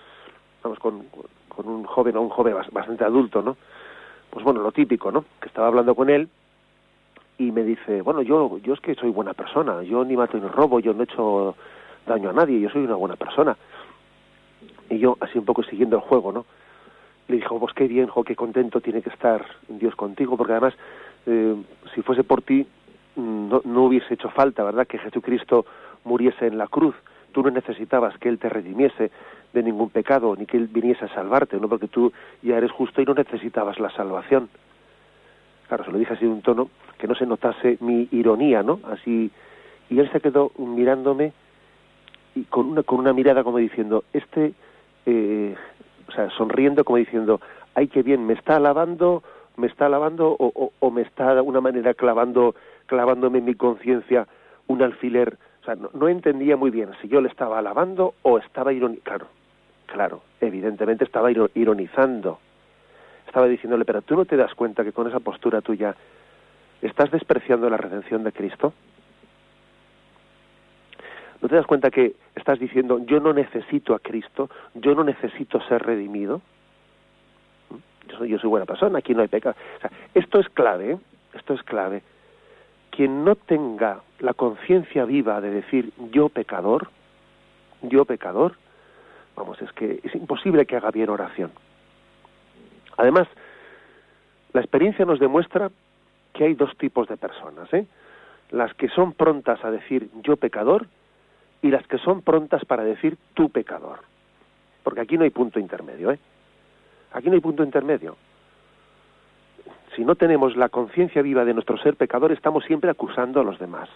vamos, 0.63 0.79
con, 0.79 1.05
con 1.49 1.69
un 1.69 1.85
joven 1.85 2.17
o 2.17 2.23
un 2.23 2.29
joven 2.29 2.55
bastante 2.73 3.05
adulto, 3.05 3.43
¿no? 3.43 3.57
Pues 4.31 4.45
bueno, 4.45 4.63
lo 4.63 4.73
típico, 4.73 5.11
¿no? 5.11 5.25
Que 5.41 5.49
estaba 5.49 5.69
hablando 5.69 5.95
con 5.95 6.09
él 6.09 6.29
y 7.39 7.53
me 7.53 7.63
dice, 7.63 8.03
bueno, 8.03 8.23
yo, 8.23 8.59
yo 8.59 8.75
es 8.75 8.81
que 8.81 8.95
soy 8.95 9.11
buena 9.11 9.33
persona, 9.33 9.83
yo 9.83 10.05
ni 10.05 10.17
mato 10.17 10.39
ni 10.39 10.47
robo, 10.47 10.79
yo 10.79 10.93
no 10.93 11.01
he 11.01 11.05
hecho 11.05 11.57
daño 12.07 12.31
a 12.31 12.33
nadie, 12.33 12.61
yo 12.61 12.69
soy 12.69 12.85
una 12.85 12.97
buena 12.97 13.17
persona. 13.17 13.57
Y 14.91 14.99
yo, 14.99 15.17
así 15.21 15.39
un 15.39 15.45
poco 15.45 15.63
siguiendo 15.63 15.97
el 15.97 16.03
juego, 16.03 16.33
¿no? 16.33 16.45
Le 17.29 17.37
dijo, 17.37 17.59
pues 17.59 17.73
qué 17.75 17.87
bien, 17.89 18.09
jo, 18.09 18.25
qué 18.25 18.37
contento 18.37 18.81
tiene 18.81 19.03
que 19.03 19.11
estar 19.11 19.47
Dios 19.69 19.95
contigo, 19.95 20.37
porque 20.37 20.53
además, 20.53 20.75
eh, 21.27 21.57
si 21.95 22.03
fuese 22.03 22.25
por 22.25 22.43
ti, 22.43 22.67
no, 23.17 23.63
no 23.65 23.85
hubiese 23.85 24.15
hecho 24.15 24.29
falta, 24.31 24.63
¿verdad?, 24.65 24.87
que 24.87 24.99
Jesucristo 24.99 25.65
muriese 26.05 26.47
en 26.47 26.59
la 26.59 26.67
cruz 26.67 26.95
tú 27.31 27.43
no 27.43 27.51
necesitabas 27.51 28.17
que 28.19 28.29
Él 28.29 28.39
te 28.39 28.49
redimiese 28.49 29.11
de 29.53 29.63
ningún 29.63 29.91
pecado, 29.91 30.37
ni 30.37 30.47
que 30.47 30.57
Él 30.57 30.69
viniese 30.69 31.05
a 31.07 31.15
salvarte, 31.15 31.59
¿no? 31.59 31.69
Porque 31.69 31.89
tú 31.89 32.13
ya 32.43 32.57
eres 32.57 32.71
justo 32.71 33.01
y 33.01 33.05
no 33.05 33.15
necesitabas 33.15 33.79
la 33.81 33.91
salvación. 33.91 34.49
Claro, 35.69 35.85
se 35.85 35.93
lo 35.93 35.99
dije 35.99 36.15
así 36.15 36.25
de 36.25 36.31
un 36.31 36.43
tono 36.43 36.71
que 36.99 37.07
no 37.07 37.15
se 37.15 37.27
notase 37.27 37.79
mi 37.81 38.09
ironía, 38.13 38.63
¿no? 38.63 38.81
Así, 38.85 39.31
y 39.89 39.99
él 39.99 40.11
se 40.13 40.21
quedó 40.21 40.53
mirándome 40.59 41.33
y 42.35 42.45
con 42.45 42.67
una, 42.67 42.83
con 42.83 42.99
una 42.99 43.13
mirada 43.13 43.43
como 43.43 43.59
diciendo, 43.59 44.05
este, 44.13 44.53
eh, 45.07 45.55
o 46.09 46.13
sea, 46.13 46.31
sonriendo 46.31 46.85
como 46.85 46.99
diciendo, 46.99 47.41
ay, 47.75 47.89
qué 47.89 48.03
bien, 48.03 48.27
me 48.27 48.35
está 48.35 48.57
alabando, 48.57 49.23
me 49.57 49.67
está 49.67 49.87
alabando 49.87 50.37
o, 50.39 50.73
o 50.79 50.91
me 50.91 51.03
está 51.03 51.33
de 51.33 51.39
alguna 51.39 51.61
manera 51.61 51.95
clavando, 51.95 52.55
clavándome 52.87 53.39
en 53.39 53.45
mi 53.45 53.55
conciencia 53.55 54.27
un 54.67 54.83
alfiler 54.83 55.39
o 55.61 55.65
sea, 55.65 55.77
no, 55.77 56.09
entendía 56.09 56.57
muy 56.57 56.71
bien 56.71 56.91
si 57.03 57.09
yo 57.09 57.21
le 57.21 57.29
estaba 57.29 57.59
alabando 57.59 58.15
o 58.23 58.39
estaba 58.39 58.73
ironizando. 58.73 59.05
Claro, 59.05 59.27
claro, 59.87 60.23
evidentemente 60.41 61.05
estaba 61.05 61.31
ironizando. 61.31 62.39
Estaba 63.27 63.47
diciéndole, 63.47 63.85
pero 63.85 64.03
tú 64.03 64.17
no 64.17 64.25
te 64.25 64.37
das 64.37 64.55
cuenta 64.55 64.85
que 64.85 64.93
con 64.93 65.07
esa 65.07 65.21
postura 65.21 65.61
tuya 65.61 65.95
estás 66.81 67.11
despreciando 67.11 67.69
la 67.69 67.77
redención 67.77 68.25
de 68.25 68.33
Cristo. 68.33 68.73
¿No 71.43 71.49
te 71.49 71.55
das 71.55 71.67
cuenta 71.67 71.91
que 71.91 72.17
estás 72.35 72.59
diciendo, 72.59 72.99
yo 73.05 73.21
no 73.21 73.33
necesito 73.33 73.95
a 73.95 73.99
Cristo, 73.99 74.51
yo 74.75 74.95
no 74.95 75.05
necesito 75.05 75.61
ser 75.63 75.83
redimido? 75.83 76.41
¿Mm? 77.71 78.09
Yo 78.11 78.17
soy, 78.19 78.29
yo 78.31 78.39
soy 78.39 78.51
buena 78.51 78.67
persona, 78.67 78.99
aquí 78.99 79.15
no 79.15 79.23
hay 79.23 79.29
pecado. 79.29 79.57
O 79.77 79.81
sea, 79.81 79.91
esto 80.15 80.39
es 80.39 80.49
clave, 80.51 80.93
¿eh? 80.93 80.99
esto 81.35 81.55
es 81.55 81.63
clave 81.63 82.03
quien 82.91 83.25
no 83.25 83.35
tenga 83.37 84.01
la 84.19 84.35
conciencia 84.35 85.05
viva 85.05 85.41
de 85.41 85.51
decir 85.51 85.93
yo 86.13 86.29
pecador, 86.29 86.91
yo 87.83 88.05
pecador, 88.05 88.57
vamos, 89.37 89.61
es 89.63 89.73
que 89.73 90.01
es 90.03 90.15
imposible 90.15 90.67
que 90.67 90.77
haga 90.77 90.91
bien 90.91 91.09
oración. 91.09 91.51
Además, 92.97 93.29
la 94.53 94.61
experiencia 94.61 95.05
nos 95.05 95.21
demuestra 95.21 95.71
que 96.35 96.45
hay 96.45 96.55
dos 96.55 96.77
tipos 96.77 97.09
de 97.09 97.17
personas, 97.17 97.73
¿eh? 97.73 97.87
las 98.51 98.75
que 98.75 98.89
son 98.89 99.13
prontas 99.13 99.65
a 99.65 99.71
decir 99.71 100.11
yo 100.23 100.37
pecador 100.37 100.87
y 101.63 101.71
las 101.71 101.87
que 101.87 101.99
son 101.99 102.23
prontas 102.23 102.65
para 102.65 102.85
decir 102.85 103.17
tú 103.35 103.49
pecador. 103.51 104.01
Porque 104.83 105.01
aquí 105.01 105.17
no 105.17 105.25
hay 105.25 105.31
punto 105.31 105.61
intermedio, 105.61 106.11
¿eh? 106.11 106.19
Aquí 107.13 107.29
no 107.29 107.35
hay 107.35 107.41
punto 107.41 107.63
intermedio 107.63 108.17
si 110.01 110.07
no 110.07 110.15
tenemos 110.15 110.57
la 110.57 110.71
conciencia 110.71 111.21
viva 111.21 111.45
de 111.45 111.53
nuestro 111.53 111.77
ser 111.77 111.95
pecador, 111.95 112.33
estamos 112.33 112.65
siempre 112.65 112.89
acusando 112.89 113.39
a 113.39 113.45
los 113.45 113.59
demás. 113.59 113.87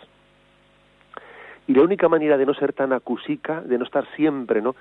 Y 1.67 1.73
la 1.73 1.81
única 1.81 2.11
manera 2.11 2.37
de 2.37 2.45
no 2.45 2.53
ser 2.53 2.75
tan 2.75 2.93
acusica, 2.93 3.63
de 3.63 3.79
no 3.79 3.85
estar 3.85 4.05
siempre, 4.15 4.61
¿no? 4.61 4.77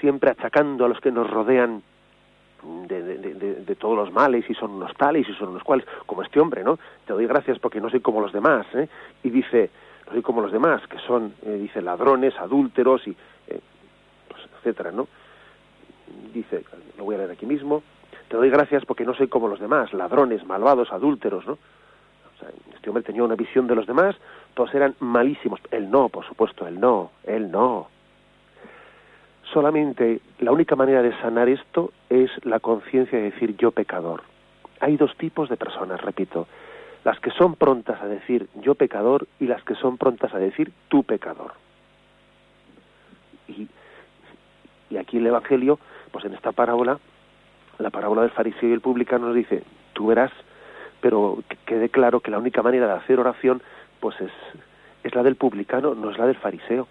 Siempre 0.00 0.30
achacando 0.30 0.86
a 0.86 0.88
los 0.88 0.98
que 0.98 1.12
nos 1.12 1.28
rodean 1.28 1.82
de, 2.88 3.76
todos 3.78 3.98
los 3.98 4.10
males 4.14 4.48
y 4.48 4.54
son 4.54 4.70
unos 4.70 4.94
tales 4.94 5.28
y 5.28 5.34
son 5.34 5.50
unos 5.50 5.62
cuales, 5.62 5.86
como 6.06 6.22
este 6.22 6.40
hombre, 6.40 6.64
¿no? 6.64 6.78
Te 7.04 7.12
doy 7.12 7.26
gracias 7.26 7.58
porque 7.58 7.78
no 7.78 7.90
soy 7.90 8.00
como 8.00 8.22
los 8.22 8.32
demás, 8.32 8.64
¿eh? 8.72 8.88
Y 9.24 9.28
dice, 9.28 9.68
no 10.06 10.12
soy 10.12 10.22
como 10.22 10.40
los 10.40 10.52
demás, 10.52 10.80
que 10.86 10.98
son, 11.00 11.34
eh, 11.42 11.58
dice, 11.60 11.82
ladrones, 11.82 12.32
adúlteros 12.38 13.06
y 13.06 13.10
eh, 13.10 13.60
pues, 14.26 14.40
etcétera, 14.56 14.90
¿no? 14.90 15.06
Dice, 16.32 16.64
lo 16.96 17.04
voy 17.04 17.16
a 17.16 17.18
leer 17.18 17.32
aquí 17.32 17.44
mismo, 17.44 17.82
te 18.28 18.36
doy 18.36 18.50
gracias 18.50 18.84
porque 18.84 19.04
no 19.04 19.14
soy 19.14 19.28
como 19.28 19.48
los 19.48 19.60
demás, 19.60 19.92
ladrones, 19.92 20.44
malvados, 20.44 20.92
adúlteros, 20.92 21.46
¿no? 21.46 21.58
Este 22.74 22.90
hombre 22.90 23.02
tenía 23.02 23.24
una 23.24 23.34
visión 23.34 23.66
de 23.66 23.74
los 23.74 23.86
demás, 23.86 24.16
todos 24.54 24.74
eran 24.74 24.94
malísimos. 25.00 25.60
Él 25.70 25.90
no, 25.90 26.08
por 26.08 26.26
supuesto, 26.26 26.66
él 26.66 26.78
no, 26.78 27.10
él 27.24 27.50
no. 27.50 27.88
Solamente 29.52 30.20
la 30.40 30.52
única 30.52 30.76
manera 30.76 31.02
de 31.02 31.16
sanar 31.20 31.48
esto 31.48 31.92
es 32.10 32.30
la 32.44 32.60
conciencia 32.60 33.18
de 33.18 33.30
decir 33.30 33.56
yo 33.56 33.70
pecador. 33.70 34.22
Hay 34.80 34.96
dos 34.96 35.16
tipos 35.16 35.48
de 35.48 35.56
personas, 35.56 36.00
repito, 36.02 36.46
las 37.04 37.18
que 37.20 37.30
son 37.30 37.54
prontas 37.54 38.00
a 38.02 38.06
decir 38.06 38.48
yo 38.56 38.74
pecador 38.74 39.26
y 39.40 39.46
las 39.46 39.62
que 39.62 39.74
son 39.76 39.96
prontas 39.96 40.34
a 40.34 40.38
decir 40.38 40.72
tú 40.88 41.04
pecador. 41.04 41.54
Y 43.48 44.96
aquí 44.96 45.18
el 45.18 45.26
Evangelio, 45.26 45.78
pues 46.10 46.24
en 46.24 46.34
esta 46.34 46.52
parábola, 46.52 46.98
la 47.78 47.90
parábola 47.90 48.22
del 48.22 48.30
fariseo 48.30 48.68
y 48.68 48.72
el 48.72 48.80
publicano 48.80 49.26
nos 49.26 49.36
dice, 49.36 49.62
tú 49.92 50.06
verás, 50.06 50.32
pero 51.00 51.38
que 51.48 51.56
quede 51.66 51.88
claro 51.88 52.20
que 52.20 52.30
la 52.30 52.38
única 52.38 52.62
manera 52.62 52.86
de 52.86 52.94
hacer 52.94 53.20
oración, 53.20 53.62
pues 54.00 54.20
es, 54.20 54.32
es 55.04 55.14
la 55.14 55.22
del 55.22 55.36
publicano, 55.36 55.94
no 55.94 56.10
es 56.10 56.18
la 56.18 56.26
del 56.26 56.36
fariseo. 56.36 56.88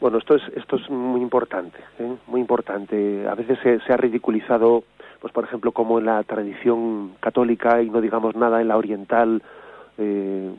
Bueno, 0.00 0.18
esto 0.18 0.36
es, 0.36 0.42
esto 0.54 0.76
es 0.76 0.88
muy 0.88 1.20
importante, 1.20 1.78
¿eh? 1.98 2.16
muy 2.28 2.40
importante. 2.40 3.26
A 3.28 3.34
veces 3.34 3.58
se, 3.62 3.80
se, 3.80 3.92
ha 3.92 3.96
ridiculizado, 3.96 4.84
pues 5.20 5.32
por 5.32 5.42
ejemplo, 5.42 5.72
como 5.72 5.98
en 5.98 6.06
la 6.06 6.22
tradición 6.22 7.14
católica 7.18 7.82
y 7.82 7.90
no 7.90 8.00
digamos 8.00 8.36
nada 8.36 8.60
en 8.60 8.68
la 8.68 8.76
oriental, 8.76 9.42
eh, 9.98 10.54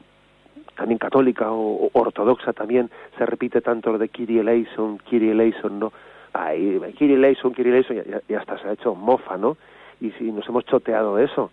también 0.79 0.97
católica 0.97 1.51
o, 1.51 1.89
ortodoxa 1.91 2.53
también, 2.53 2.89
se 3.17 3.25
repite 3.25 3.59
tanto 3.59 3.91
lo 3.91 3.97
de 3.97 4.07
Kyrie 4.07 4.39
eleison, 4.39 4.97
Kyrie 4.99 5.31
eleison, 5.31 5.77
¿no? 5.77 5.91
Ay, 6.31 6.79
Kyrie 6.97 7.15
eleison, 7.15 7.53
Kyrie 7.53 7.73
eleison, 7.73 7.97
y, 8.29 8.33
hasta 8.33 8.57
se 8.59 8.69
ha 8.69 8.71
hecho 8.71 8.95
mofa, 8.95 9.35
¿no? 9.37 9.57
Y 9.99 10.11
si 10.11 10.31
nos 10.31 10.47
hemos 10.47 10.63
choteado 10.65 11.17
de 11.17 11.25
eso. 11.25 11.51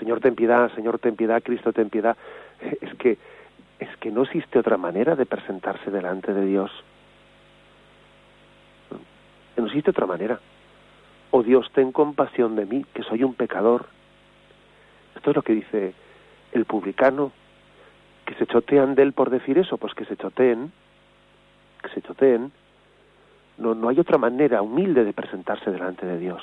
Señor, 0.00 0.18
ten 0.18 0.34
piedad, 0.34 0.68
Señor, 0.74 0.98
ten 0.98 1.14
piedad, 1.14 1.40
Cristo, 1.44 1.72
ten 1.72 1.90
piedad. 1.90 2.16
Es 2.80 2.94
que 2.94 3.18
es 3.78 3.96
que 3.98 4.10
no 4.10 4.22
existe 4.22 4.58
otra 4.58 4.76
manera 4.78 5.14
de 5.14 5.26
presentarse 5.26 5.90
delante 5.90 6.32
de 6.32 6.44
Dios. 6.44 6.70
No 9.56 9.66
existe 9.66 9.90
otra 9.90 10.06
manera. 10.06 10.40
Oh 11.30 11.42
Dios, 11.42 11.70
ten 11.72 11.92
compasión 11.92 12.56
de 12.56 12.66
mí, 12.66 12.84
que 12.94 13.02
soy 13.04 13.22
un 13.22 13.34
pecador. 13.34 13.86
Esto 15.14 15.30
es 15.30 15.36
lo 15.36 15.42
que 15.42 15.52
dice 15.52 15.94
el 16.52 16.64
publicano, 16.64 17.32
que 18.24 18.34
se 18.34 18.46
chotean 18.46 18.94
de 18.94 19.02
él 19.02 19.12
por 19.12 19.30
decir 19.30 19.58
eso, 19.58 19.76
pues 19.76 19.94
que 19.94 20.04
se 20.04 20.16
choteen, 20.16 20.72
que 21.82 21.88
se 21.90 22.02
choteen. 22.02 22.52
No, 23.58 23.74
no 23.74 23.88
hay 23.88 24.00
otra 24.00 24.18
manera 24.18 24.62
humilde 24.62 25.04
de 25.04 25.12
presentarse 25.12 25.70
delante 25.70 26.06
de 26.06 26.18
Dios. 26.18 26.42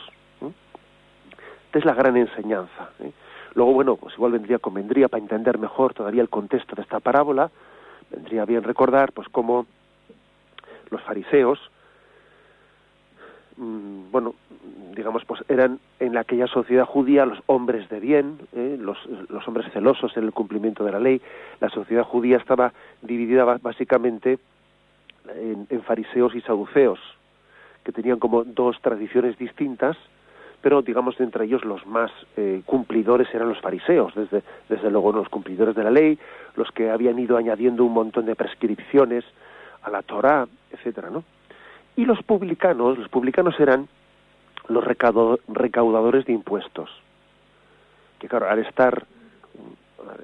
Esta 1.65 1.79
es 1.79 1.85
la 1.85 1.93
gran 1.93 2.17
enseñanza. 2.17 2.89
¿eh? 2.99 3.11
Luego, 3.53 3.73
bueno, 3.73 3.95
pues 3.95 4.13
igual 4.15 4.33
vendría, 4.33 4.59
convendría 4.59 5.07
para 5.07 5.21
entender 5.21 5.57
mejor 5.57 5.93
todavía 5.93 6.21
el 6.21 6.29
contexto 6.29 6.75
de 6.75 6.81
esta 6.81 6.99
parábola, 6.99 7.49
vendría 8.09 8.45
bien 8.45 8.63
recordar, 8.63 9.11
pues 9.13 9.27
cómo 9.29 9.65
los 10.89 11.01
fariseos, 11.01 11.59
bueno, 14.11 14.33
digamos, 14.95 15.23
pues 15.25 15.43
eran 15.47 15.79
en 15.99 16.17
aquella 16.17 16.47
sociedad 16.47 16.85
judía 16.85 17.27
los 17.27 17.39
hombres 17.45 17.87
de 17.89 17.99
bien, 17.99 18.39
¿eh? 18.53 18.75
los, 18.79 18.97
hombres 19.47 19.71
celosos 19.71 20.17
en 20.17 20.23
el 20.23 20.33
cumplimiento 20.33 20.83
de 20.83 20.91
la 20.91 20.99
ley. 20.99 21.21
La 21.59 21.69
sociedad 21.69 22.03
judía 22.03 22.37
estaba 22.37 22.73
dividida 23.03 23.45
básicamente 23.61 24.39
en, 25.35 25.67
en 25.69 25.83
fariseos 25.83 26.33
y 26.33 26.41
saduceos, 26.41 26.99
que 27.83 27.91
tenían 27.91 28.17
como 28.17 28.43
dos 28.43 28.81
tradiciones 28.81 29.37
distintas, 29.37 29.95
pero 30.61 30.81
digamos 30.81 31.19
entre 31.19 31.45
ellos 31.45 31.63
los 31.63 31.85
más 31.85 32.11
eh, 32.37 32.61
cumplidores 32.65 33.27
eran 33.33 33.49
los 33.49 33.61
fariseos, 33.61 34.13
desde, 34.15 34.41
desde 34.69 34.89
luego 34.89 35.11
los 35.11 35.29
cumplidores 35.29 35.75
de 35.75 35.83
la 35.83 35.91
ley, 35.91 36.17
los 36.55 36.71
que 36.71 36.89
habían 36.89 37.19
ido 37.19 37.37
añadiendo 37.37 37.83
un 37.83 37.93
montón 37.93 38.25
de 38.25 38.35
prescripciones 38.35 39.23
a 39.83 39.91
la 39.91 40.01
Torá, 40.01 40.47
etcétera, 40.71 41.09
¿no? 41.11 41.23
Y 41.95 42.05
los 42.05 42.21
publicanos, 42.23 42.97
los 42.97 43.09
publicanos 43.09 43.59
eran 43.59 43.87
los 44.67 44.83
recaudadores 44.83 46.25
de 46.25 46.33
impuestos, 46.33 46.89
que 48.19 48.27
claro, 48.27 48.49
al 48.49 48.59
estar 48.59 49.05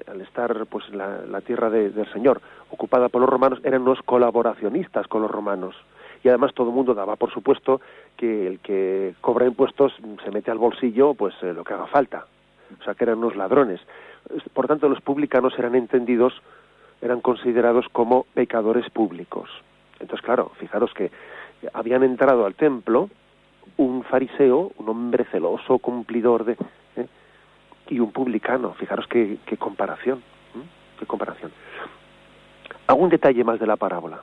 al 0.06 0.20
estar 0.20 0.66
pues 0.66 0.88
la, 0.90 1.40
tierra 1.40 1.70
de, 1.70 1.90
del 1.90 2.10
Señor 2.12 2.40
ocupada 2.70 3.08
por 3.08 3.20
los 3.20 3.30
romanos 3.30 3.60
eran 3.64 3.82
unos 3.82 4.00
colaboracionistas 4.02 5.06
con 5.06 5.22
los 5.22 5.30
romanos. 5.30 5.76
Y 6.24 6.28
además 6.28 6.52
todo 6.52 6.68
el 6.68 6.74
mundo 6.74 6.94
daba 6.94 7.16
por 7.16 7.32
supuesto 7.32 7.80
que 8.16 8.46
el 8.46 8.58
que 8.60 9.14
cobra 9.20 9.46
impuestos 9.46 9.92
se 10.24 10.30
mete 10.30 10.50
al 10.50 10.58
bolsillo 10.58 11.14
pues 11.14 11.34
eh, 11.42 11.52
lo 11.52 11.64
que 11.64 11.74
haga 11.74 11.86
falta. 11.86 12.26
O 12.80 12.84
sea 12.84 12.94
que 12.94 13.04
eran 13.04 13.18
unos 13.18 13.36
ladrones. 13.36 13.80
Por 14.52 14.66
tanto 14.66 14.88
los 14.88 15.00
publicanos 15.00 15.58
eran 15.58 15.74
entendidos 15.74 16.34
eran 17.00 17.20
considerados 17.20 17.86
como 17.92 18.26
pecadores 18.34 18.90
públicos. 18.90 19.48
Entonces 20.00 20.24
claro 20.24 20.50
fijaros 20.58 20.92
que 20.92 21.10
habían 21.72 22.02
entrado 22.02 22.46
al 22.46 22.54
templo 22.54 23.08
un 23.76 24.02
fariseo 24.04 24.72
un 24.78 24.88
hombre 24.88 25.24
celoso 25.24 25.78
cumplidor 25.78 26.44
de 26.44 26.56
¿eh? 26.96 27.06
y 27.88 28.00
un 28.00 28.12
publicano 28.12 28.74
fijaros 28.74 29.06
qué, 29.08 29.38
qué 29.46 29.56
comparación 29.56 30.18
¿eh? 30.18 30.66
qué 30.98 31.06
comparación 31.06 31.52
hago 32.86 33.02
un 33.02 33.10
detalle 33.10 33.44
más 33.44 33.58
de 33.60 33.66
la 33.66 33.76
parábola 33.76 34.22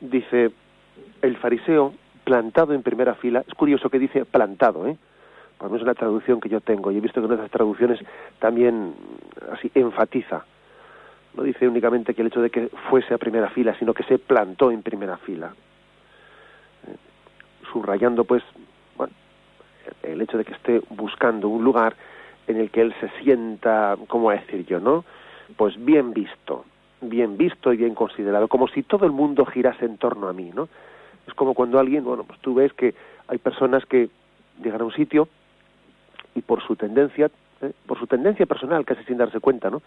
dice 0.00 0.50
el 1.22 1.36
fariseo 1.36 1.94
plantado 2.28 2.74
en 2.74 2.82
primera 2.82 3.14
fila, 3.14 3.42
es 3.46 3.54
curioso 3.54 3.88
que 3.88 3.98
dice 3.98 4.26
plantado, 4.26 4.86
¿eh? 4.86 4.98
Por 5.56 5.74
es 5.74 5.82
una 5.82 5.94
traducción 5.94 6.40
que 6.40 6.50
yo 6.50 6.60
tengo 6.60 6.92
y 6.92 6.98
he 6.98 7.00
visto 7.00 7.22
que 7.22 7.26
en 7.26 7.32
otras 7.32 7.50
traducciones 7.50 7.98
también 8.38 8.94
así 9.50 9.70
enfatiza. 9.74 10.44
No 11.34 11.42
dice 11.42 11.66
únicamente 11.66 12.12
que 12.12 12.20
el 12.20 12.28
hecho 12.28 12.42
de 12.42 12.50
que 12.50 12.68
fuese 12.90 13.14
a 13.14 13.18
primera 13.18 13.48
fila, 13.48 13.74
sino 13.78 13.94
que 13.94 14.02
se 14.02 14.18
plantó 14.18 14.70
en 14.70 14.82
primera 14.82 15.16
fila. 15.16 15.54
Subrayando, 17.72 18.24
pues, 18.24 18.42
bueno, 18.96 19.12
el 20.02 20.20
hecho 20.20 20.38
de 20.38 20.44
que 20.44 20.52
esté 20.52 20.82
buscando 20.90 21.48
un 21.48 21.64
lugar 21.64 21.96
en 22.46 22.58
el 22.58 22.70
que 22.70 22.80
él 22.80 22.94
se 23.00 23.08
sienta, 23.22 23.96
¿cómo 24.08 24.30
decir 24.30 24.66
yo, 24.66 24.80
no? 24.80 25.04
Pues 25.56 25.82
bien 25.82 26.12
visto, 26.12 26.64
bien 27.00 27.36
visto 27.36 27.72
y 27.72 27.76
bien 27.76 27.94
considerado, 27.94 28.48
como 28.48 28.68
si 28.68 28.82
todo 28.82 29.06
el 29.06 29.12
mundo 29.12 29.44
girase 29.44 29.84
en 29.84 29.98
torno 29.98 30.28
a 30.28 30.32
mí, 30.32 30.50
¿no? 30.54 30.68
Es 31.26 31.34
como 31.34 31.54
cuando 31.54 31.78
alguien, 31.78 32.04
bueno, 32.04 32.24
pues 32.24 32.40
tú 32.40 32.54
ves 32.54 32.72
que 32.72 32.94
hay 33.28 33.38
personas 33.38 33.84
que 33.84 34.08
llegan 34.62 34.80
a 34.80 34.84
un 34.84 34.92
sitio 34.92 35.28
y 36.34 36.40
por 36.40 36.62
su 36.62 36.74
tendencia, 36.74 37.30
¿eh? 37.60 37.72
por 37.86 37.98
su 37.98 38.06
tendencia 38.06 38.46
personal, 38.46 38.84
casi 38.84 39.04
sin 39.04 39.18
darse 39.18 39.40
cuenta, 39.40 39.70
¿no? 39.70 39.82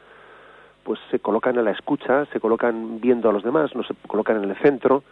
Pues 0.84 1.00
se 1.10 1.20
colocan 1.20 1.58
a 1.58 1.62
la 1.62 1.72
escucha, 1.72 2.26
se 2.28 2.40
colocan 2.40 3.00
viendo 3.02 3.30
a 3.30 3.34
los 3.34 3.44
demás, 3.44 3.76
no 3.76 3.84
se 3.84 3.94
colocan 4.08 4.44
en 4.44 4.50
el 4.50 4.56
centro, 4.58 5.04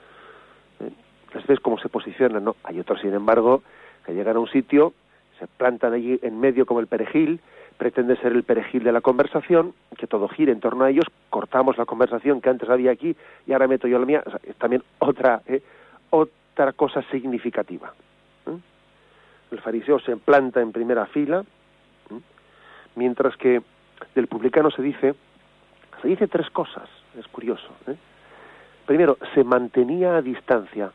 les 1.34 1.46
ves 1.46 1.60
cómo 1.60 1.78
se 1.80 1.90
posicionan, 1.90 2.44
¿no? 2.44 2.56
Hay 2.64 2.80
otros, 2.80 3.02
sin 3.02 3.14
embargo, 3.14 3.64
que 4.06 4.14
llegan 4.14 4.38
a 4.38 4.40
un 4.40 4.50
sitio, 4.50 4.94
se 5.40 5.48
plantan 5.48 5.94
allí 5.94 6.20
en 6.22 6.40
medio 6.40 6.66
como 6.66 6.80
el 6.80 6.88
perejil, 6.88 7.40
pretende 7.78 8.18
ser 8.18 8.34
el 8.34 8.44
perejil 8.44 8.84
de 8.84 8.92
la 8.92 9.02
conversación, 9.02 9.74
que 9.98 10.06
todo 10.06 10.28
gire 10.28 10.52
en 10.52 10.60
torno 10.60 10.84
a 10.84 10.90
ellos, 10.90 11.06
cortamos 11.30 11.78
la 11.78 11.86
conversación 11.86 12.42
que 12.42 12.50
antes 12.50 12.70
había 12.70 12.92
aquí 12.92 13.16
y 13.48 13.54
ahora 13.54 13.68
meto 13.68 13.88
yo 13.88 13.98
la 14.00 14.06
mía, 14.06 14.24
o 14.26 14.30
sea, 14.30 14.40
es 14.44 14.56
también 14.58 14.84
otra, 15.00 15.42
¿eh? 15.48 15.62
otra 16.10 16.74
cosa 16.74 17.02
significativa. 17.04 17.94
¿eh? 18.48 18.58
El 19.52 19.62
fariseo 19.62 20.00
se 20.00 20.18
planta 20.18 20.62
en 20.62 20.74
primera 20.74 21.06
fila, 21.06 21.46
¿eh? 22.12 22.20
mientras 22.96 23.38
que 23.38 23.62
del 24.14 24.28
publicano 24.28 24.72
se 24.72 24.82
dice, 24.82 25.16
se 26.02 26.08
dice 26.08 26.28
tres 26.28 26.50
cosas, 26.50 26.90
es 27.18 27.28
curioso. 27.28 27.70
¿eh? 27.88 27.96
Primero, 28.86 29.18
se 29.34 29.44
mantenía 29.44 30.18
a 30.18 30.22
distancia. 30.22 30.92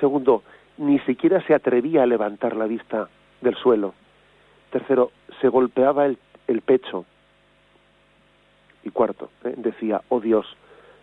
Segundo, 0.00 0.42
ni 0.78 0.98
siquiera 1.00 1.40
se 1.46 1.54
atrevía 1.54 2.02
a 2.02 2.06
levantar 2.06 2.56
la 2.56 2.66
vista 2.66 3.08
del 3.40 3.56
suelo. 3.56 3.94
Tercero, 4.70 5.10
se 5.40 5.48
golpeaba 5.48 6.06
el, 6.06 6.18
pecho. 6.62 7.04
Y 8.84 8.90
cuarto, 8.90 9.30
¿eh? 9.44 9.54
decía, 9.56 10.02
oh 10.08 10.20
Dios, 10.20 10.46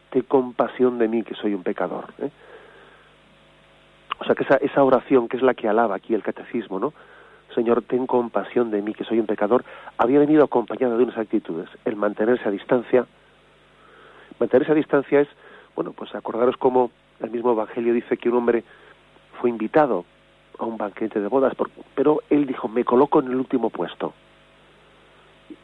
ten 0.09 0.23
compasión 0.23 0.97
de 0.97 1.07
mí 1.07 1.23
que 1.23 1.35
soy 1.35 1.53
un 1.53 1.63
pecador. 1.63 2.13
¿eh? 2.19 2.29
O 4.19 4.23
sea 4.23 4.35
que 4.35 4.43
esa, 4.43 4.55
esa 4.57 4.83
oración 4.83 5.27
que 5.27 5.37
es 5.37 5.43
la 5.43 5.53
que 5.53 5.67
alaba 5.67 5.95
aquí 5.95 6.13
el 6.13 6.23
catecismo, 6.23 6.79
¿no? 6.79 6.93
Señor, 7.53 7.83
ten 7.83 8.07
compasión 8.07 8.71
de 8.71 8.81
mí, 8.81 8.93
que 8.93 9.03
soy 9.03 9.19
un 9.19 9.27
pecador, 9.27 9.63
había 9.97 10.19
venido 10.19 10.43
acompañada 10.43 10.97
de 10.97 11.03
unas 11.03 11.17
actitudes. 11.17 11.69
El 11.85 11.95
mantenerse 11.95 12.47
a 12.47 12.51
distancia. 12.51 13.05
Mantenerse 14.39 14.71
a 14.71 14.75
distancia 14.75 15.21
es, 15.21 15.27
bueno, 15.75 15.93
pues 15.93 16.13
acordaros 16.15 16.57
cómo 16.57 16.91
el 17.21 17.31
mismo 17.31 17.51
Evangelio 17.51 17.93
dice 17.93 18.17
que 18.17 18.29
un 18.29 18.37
hombre 18.37 18.63
fue 19.35 19.49
invitado 19.49 20.05
a 20.57 20.65
un 20.65 20.77
banquete 20.77 21.19
de 21.19 21.27
bodas, 21.27 21.53
pero 21.93 22.21
él 22.29 22.45
dijo, 22.45 22.67
me 22.67 22.83
coloco 22.83 23.19
en 23.19 23.27
el 23.27 23.35
último 23.35 23.69
puesto. 23.69 24.13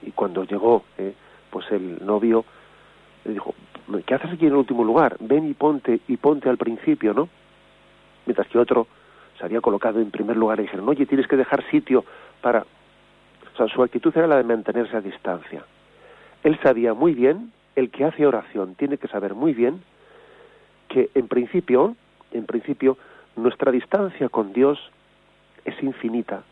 Y 0.01 0.11
cuando 0.11 0.43
llegó, 0.43 0.83
eh, 0.97 1.13
pues 1.49 1.71
el 1.71 2.05
novio 2.05 2.45
le 3.25 3.33
dijo, 3.33 3.53
¿qué 4.05 4.15
haces 4.15 4.31
aquí 4.31 4.45
en 4.45 4.53
el 4.53 4.57
último 4.57 4.83
lugar? 4.83 5.17
Ven 5.19 5.49
y 5.49 5.53
ponte, 5.53 5.99
y 6.07 6.17
ponte 6.17 6.49
al 6.49 6.57
principio, 6.57 7.13
¿no? 7.13 7.29
Mientras 8.25 8.47
que 8.47 8.59
otro 8.59 8.87
se 9.37 9.45
había 9.45 9.61
colocado 9.61 9.99
en 9.99 10.11
primer 10.11 10.37
lugar 10.37 10.59
y 10.59 10.63
dijeron, 10.63 10.87
oye, 10.89 11.05
tienes 11.05 11.27
que 11.27 11.37
dejar 11.37 11.63
sitio 11.69 12.03
para... 12.41 12.61
O 12.61 13.57
sea, 13.57 13.67
su 13.67 13.83
actitud 13.83 14.15
era 14.15 14.27
la 14.27 14.37
de 14.37 14.43
mantenerse 14.43 14.95
a 14.95 15.01
distancia. 15.01 15.65
Él 16.43 16.59
sabía 16.63 16.93
muy 16.93 17.13
bien, 17.13 17.51
el 17.75 17.89
que 17.89 18.05
hace 18.05 18.25
oración 18.25 18.75
tiene 18.75 18.97
que 18.97 19.07
saber 19.07 19.35
muy 19.35 19.53
bien 19.53 19.81
que 20.87 21.09
en 21.15 21.27
principio, 21.27 21.95
en 22.31 22.45
principio, 22.45 22.97
nuestra 23.35 23.71
distancia 23.71 24.29
con 24.29 24.53
Dios 24.53 24.79
es 25.65 25.81
infinita 25.81 26.43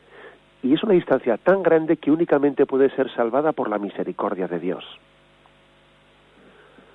y 0.61 0.73
es 0.73 0.83
una 0.83 0.93
distancia 0.93 1.37
tan 1.37 1.63
grande 1.63 1.97
que 1.97 2.11
únicamente 2.11 2.65
puede 2.65 2.89
ser 2.91 3.09
salvada 3.13 3.53
por 3.53 3.69
la 3.69 3.77
misericordia 3.77 4.47
de 4.47 4.59
Dios. 4.59 4.83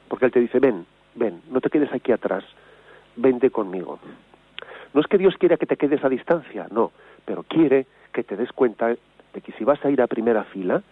Porque 0.09 0.27
Él 0.27 0.33
te 0.33 0.41
dice, 0.41 0.59
ven, 0.59 0.87
ven, 1.15 1.41
no 1.51 1.61
te 1.61 1.71
quedes 1.71 1.93
aquí 1.93 2.13
atrás, 2.13 2.45
vente 3.17 3.51
conmigo. 3.51 3.99
No 4.93 5.01
es 5.01 5.07
que 5.07 5.19
Dios 5.19 5.35
quiera 5.39 5.57
que 5.57 5.67
te 5.67 5.77
quedes 5.77 6.05
a 6.05 6.09
distancia, 6.09 6.67
no, 6.71 6.93
pero 7.25 7.43
quiere 7.43 7.87
que 8.13 8.23
te 8.23 8.37
des 8.37 8.53
cuenta 8.53 8.89
de 8.89 9.41
que 9.41 9.53
si 9.53 9.65
vas 9.65 9.83
a 9.85 9.91
ir 9.91 10.01
a 10.03 10.07
primera 10.07 10.45
fila, 10.45 10.83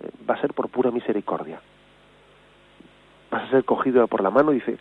eh, 0.00 0.10
va 0.28 0.34
a 0.34 0.40
ser 0.40 0.54
por 0.54 0.68
pura 0.68 0.90
misericordia. 0.90 1.60
Vas 3.30 3.42
a 3.42 3.50
ser 3.50 3.64
cogido 3.64 4.06
por 4.06 4.22
la 4.22 4.30
mano 4.30 4.52
dice, 4.52 4.78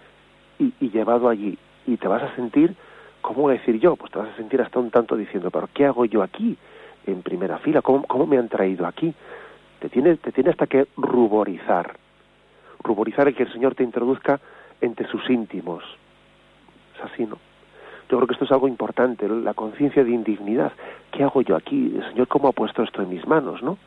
y, 0.60 0.74
y 0.80 0.90
llevado 0.92 1.28
allí, 1.28 1.58
y 1.88 1.98
te 1.98 2.08
vas 2.08 2.24
a 2.24 2.36
sentir, 2.36 2.76
¿cómo 3.26 3.44
voy 3.44 3.56
a 3.56 3.60
decir 3.60 3.80
yo? 3.80 3.96
Pues 3.96 4.12
te 4.12 4.20
vas 4.20 4.30
a 4.30 4.36
sentir 4.38 4.62
hasta 4.62 4.80
un 4.80 4.92
tanto 4.92 5.16
diciendo, 5.16 5.50
pero 5.52 5.68
¿qué 5.74 5.86
hago 5.86 6.06
yo 6.06 6.22
aquí? 6.22 6.58
en 7.08 7.22
primera 7.22 7.58
fila. 7.60 7.82
¿Cómo, 7.82 8.04
cómo 8.04 8.26
me 8.26 8.38
han 8.38 8.50
traído 8.50 8.86
aquí? 8.86 9.14
Te 9.80 9.90
tiene, 9.90 10.16
te 10.18 10.32
tiene 10.32 10.50
hasta 10.50 10.68
que 10.68 10.88
ruborizar. 10.98 11.96
Ruborizar 12.84 13.28
el 13.28 13.36
que 13.36 13.44
el 13.44 13.52
Señor 13.52 13.76
te 13.76 13.84
introduzca 13.84 14.40
entre 14.82 15.08
sus 15.08 15.30
íntimos. 15.30 15.84
Es 16.96 17.12
así, 17.12 17.26
¿no? 17.26 17.38
Yo 18.10 18.18
creo 18.18 18.28
que 18.28 18.34
esto 18.34 18.46
es 18.46 18.52
algo 18.52 18.68
importante, 18.68 19.28
la 19.28 19.56
conciencia 19.56 20.04
de 20.04 20.12
indignidad. 20.12 20.72
¿Qué 21.12 21.24
hago 21.24 21.42
yo 21.42 21.56
aquí? 21.56 21.94
El 21.96 22.08
Señor, 22.10 22.28
¿cómo 22.28 22.48
ha 22.48 22.52
puesto 22.52 22.84
esto 22.84 23.02
en 23.02 23.10
mis 23.10 23.26
manos, 23.28 23.64
no? 23.64 23.78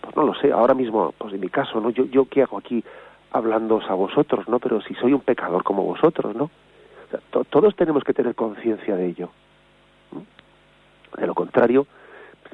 Pues 0.00 0.16
no 0.16 0.22
lo 0.22 0.34
sé, 0.34 0.50
ahora 0.50 0.74
mismo, 0.74 1.12
pues 1.18 1.34
en 1.34 1.40
mi 1.40 1.48
caso, 1.48 1.80
¿no? 1.80 1.90
Yo, 1.90 2.06
yo 2.06 2.24
¿qué 2.24 2.42
hago 2.42 2.58
aquí 2.58 2.82
hablándoos 3.30 3.88
a 3.90 3.94
vosotros, 3.94 4.48
no? 4.48 4.58
Pero 4.58 4.80
si 4.80 4.94
soy 4.94 5.12
un 5.12 5.20
pecador 5.20 5.62
como 5.62 5.84
vosotros, 5.84 6.34
¿no? 6.34 6.50
Todos 7.50 7.76
tenemos 7.76 8.04
que 8.04 8.14
tener 8.14 8.34
conciencia 8.34 8.96
de 8.96 9.06
ello. 9.06 9.30
De 11.16 11.26
lo 11.26 11.34
contrario, 11.34 11.86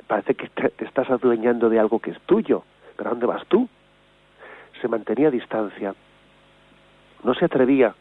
parece 0.06 0.34
que 0.34 0.48
te, 0.48 0.72
estás 0.84 1.10
adueñando 1.10 1.68
de 1.68 1.78
algo 1.78 2.00
que 2.00 2.10
es 2.10 2.20
tuyo. 2.22 2.64
¿Pero 2.96 3.10
a 3.10 3.12
dónde 3.12 3.26
vas 3.26 3.46
tú? 3.46 3.68
Se 4.80 4.88
mantenía 4.88 5.28
a 5.28 5.30
distancia. 5.30 5.94
No 7.22 7.34
se 7.34 7.44
atrevía, 7.44 7.94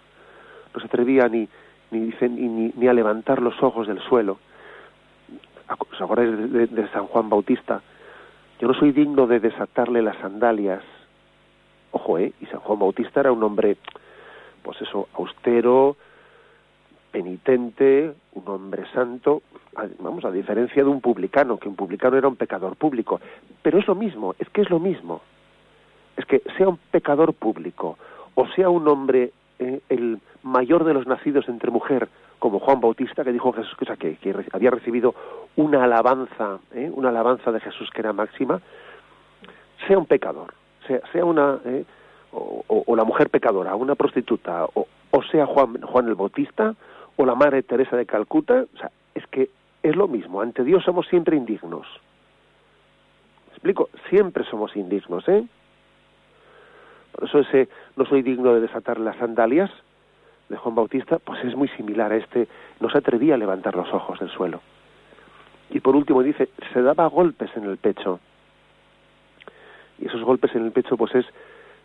no 0.73 0.79
se 0.79 0.85
atrevía 0.85 1.27
ni, 1.27 1.47
ni, 1.91 2.13
ni, 2.21 2.73
ni 2.75 2.87
a 2.87 2.93
levantar 2.93 3.41
los 3.41 3.61
ojos 3.61 3.87
del 3.87 3.99
suelo. 4.01 4.39
¿Os 5.67 6.01
acordáis 6.01 6.51
de, 6.51 6.87
San 6.89 7.07
Juan 7.07 7.29
Bautista? 7.29 7.81
Yo 8.59 8.67
no 8.67 8.73
soy 8.73 8.91
digno 8.91 9.27
de 9.27 9.39
desatarle 9.39 10.01
las 10.01 10.17
sandalias. 10.17 10.83
Ojo, 11.91 12.17
¿eh? 12.17 12.33
Y 12.39 12.45
San 12.45 12.59
Juan 12.61 12.79
Bautista 12.79 13.19
era 13.19 13.31
un 13.31 13.43
hombre, 13.43 13.77
pues 14.63 14.81
eso, 14.81 15.09
austero, 15.13 15.97
penitente, 17.11 18.13
un 18.33 18.47
hombre 18.47 18.85
santo, 18.93 19.41
vamos, 19.99 20.25
a 20.25 20.31
diferencia 20.31 20.83
de 20.83 20.89
un 20.89 21.01
publicano, 21.01 21.57
que 21.57 21.69
un 21.69 21.75
publicano 21.75 22.17
era 22.17 22.27
un 22.27 22.35
pecador 22.35 22.75
público. 22.75 23.19
Pero 23.61 23.79
es 23.79 23.87
lo 23.87 23.95
mismo, 23.95 24.35
es 24.39 24.49
que 24.49 24.61
es 24.61 24.69
lo 24.69 24.79
mismo. 24.79 25.21
Es 26.15 26.25
que 26.25 26.41
sea 26.57 26.67
un 26.67 26.77
pecador 26.91 27.33
público 27.33 27.97
o 28.39 28.47
sea 28.49 28.69
un 28.69 28.87
hombre, 28.87 29.31
eh, 29.57 29.81
el 29.89 30.19
mayor 30.43 30.83
de 30.83 30.93
los 30.93 31.07
nacidos 31.07 31.49
entre 31.49 31.71
mujer, 31.71 32.07
como 32.37 32.59
Juan 32.59 32.79
Bautista, 32.79 33.23
que 33.23 33.31
dijo 33.31 33.51
Jesús 33.51 33.75
que, 33.97 34.15
que 34.17 34.35
había 34.51 34.69
recibido 34.69 35.15
una 35.55 35.83
alabanza, 35.85 36.59
eh, 36.71 36.91
una 36.93 37.09
alabanza 37.09 37.51
de 37.51 37.59
Jesús 37.59 37.89
que 37.89 38.01
era 38.01 38.13
máxima, 38.13 38.61
sea 39.87 39.97
un 39.97 40.05
pecador, 40.05 40.53
sea, 40.85 41.01
sea 41.11 41.25
una, 41.25 41.57
eh, 41.65 41.83
o, 42.31 42.95
la 42.95 43.03
mujer 43.05 43.31
pecadora, 43.31 43.75
una 43.75 43.95
prostituta, 43.95 44.65
o, 44.65 44.85
o 45.09 45.23
sea 45.23 45.47
Juan, 45.47 45.81
Juan 45.81 46.07
el 46.07 46.13
Bautista, 46.13 46.75
o 47.17 47.25
la 47.25 47.35
Madre 47.35 47.63
Teresa 47.63 47.97
de 47.97 48.05
Calcuta, 48.05 48.65
o 48.73 48.77
sea, 48.77 48.91
es 49.13 49.25
que 49.27 49.49
es 49.83 49.95
lo 49.95 50.07
mismo, 50.07 50.41
ante 50.41 50.63
Dios 50.63 50.83
somos 50.83 51.07
siempre 51.07 51.35
indignos. 51.35 51.87
¿Me 53.47 53.53
explico? 53.53 53.89
Siempre 54.09 54.43
somos 54.45 54.75
indignos, 54.75 55.27
¿eh? 55.27 55.45
Por 57.11 57.27
eso 57.27 57.39
ese 57.39 57.67
no 57.95 58.05
soy 58.05 58.21
digno 58.21 58.53
de 58.53 58.61
desatar 58.61 58.99
las 58.99 59.17
sandalias 59.17 59.71
de 60.49 60.57
Juan 60.57 60.75
Bautista, 60.75 61.17
pues 61.19 61.43
es 61.43 61.55
muy 61.55 61.67
similar 61.69 62.11
a 62.11 62.17
este, 62.17 62.47
no 62.79 62.89
se 62.89 62.99
atrevía 62.99 63.33
a 63.33 63.37
levantar 63.37 63.75
los 63.75 63.91
ojos 63.91 64.19
del 64.19 64.29
suelo. 64.29 64.61
Y 65.69 65.79
por 65.79 65.95
último 65.95 66.23
dice, 66.23 66.49
se 66.71 66.81
daba 66.81 67.07
golpes 67.07 67.49
en 67.55 67.65
el 67.65 67.77
pecho. 67.77 68.19
Y 69.99 70.05
esos 70.07 70.21
golpes 70.21 70.53
en 70.55 70.65
el 70.65 70.71
pecho, 70.71 70.95
pues 70.95 71.15
es, 71.15 71.25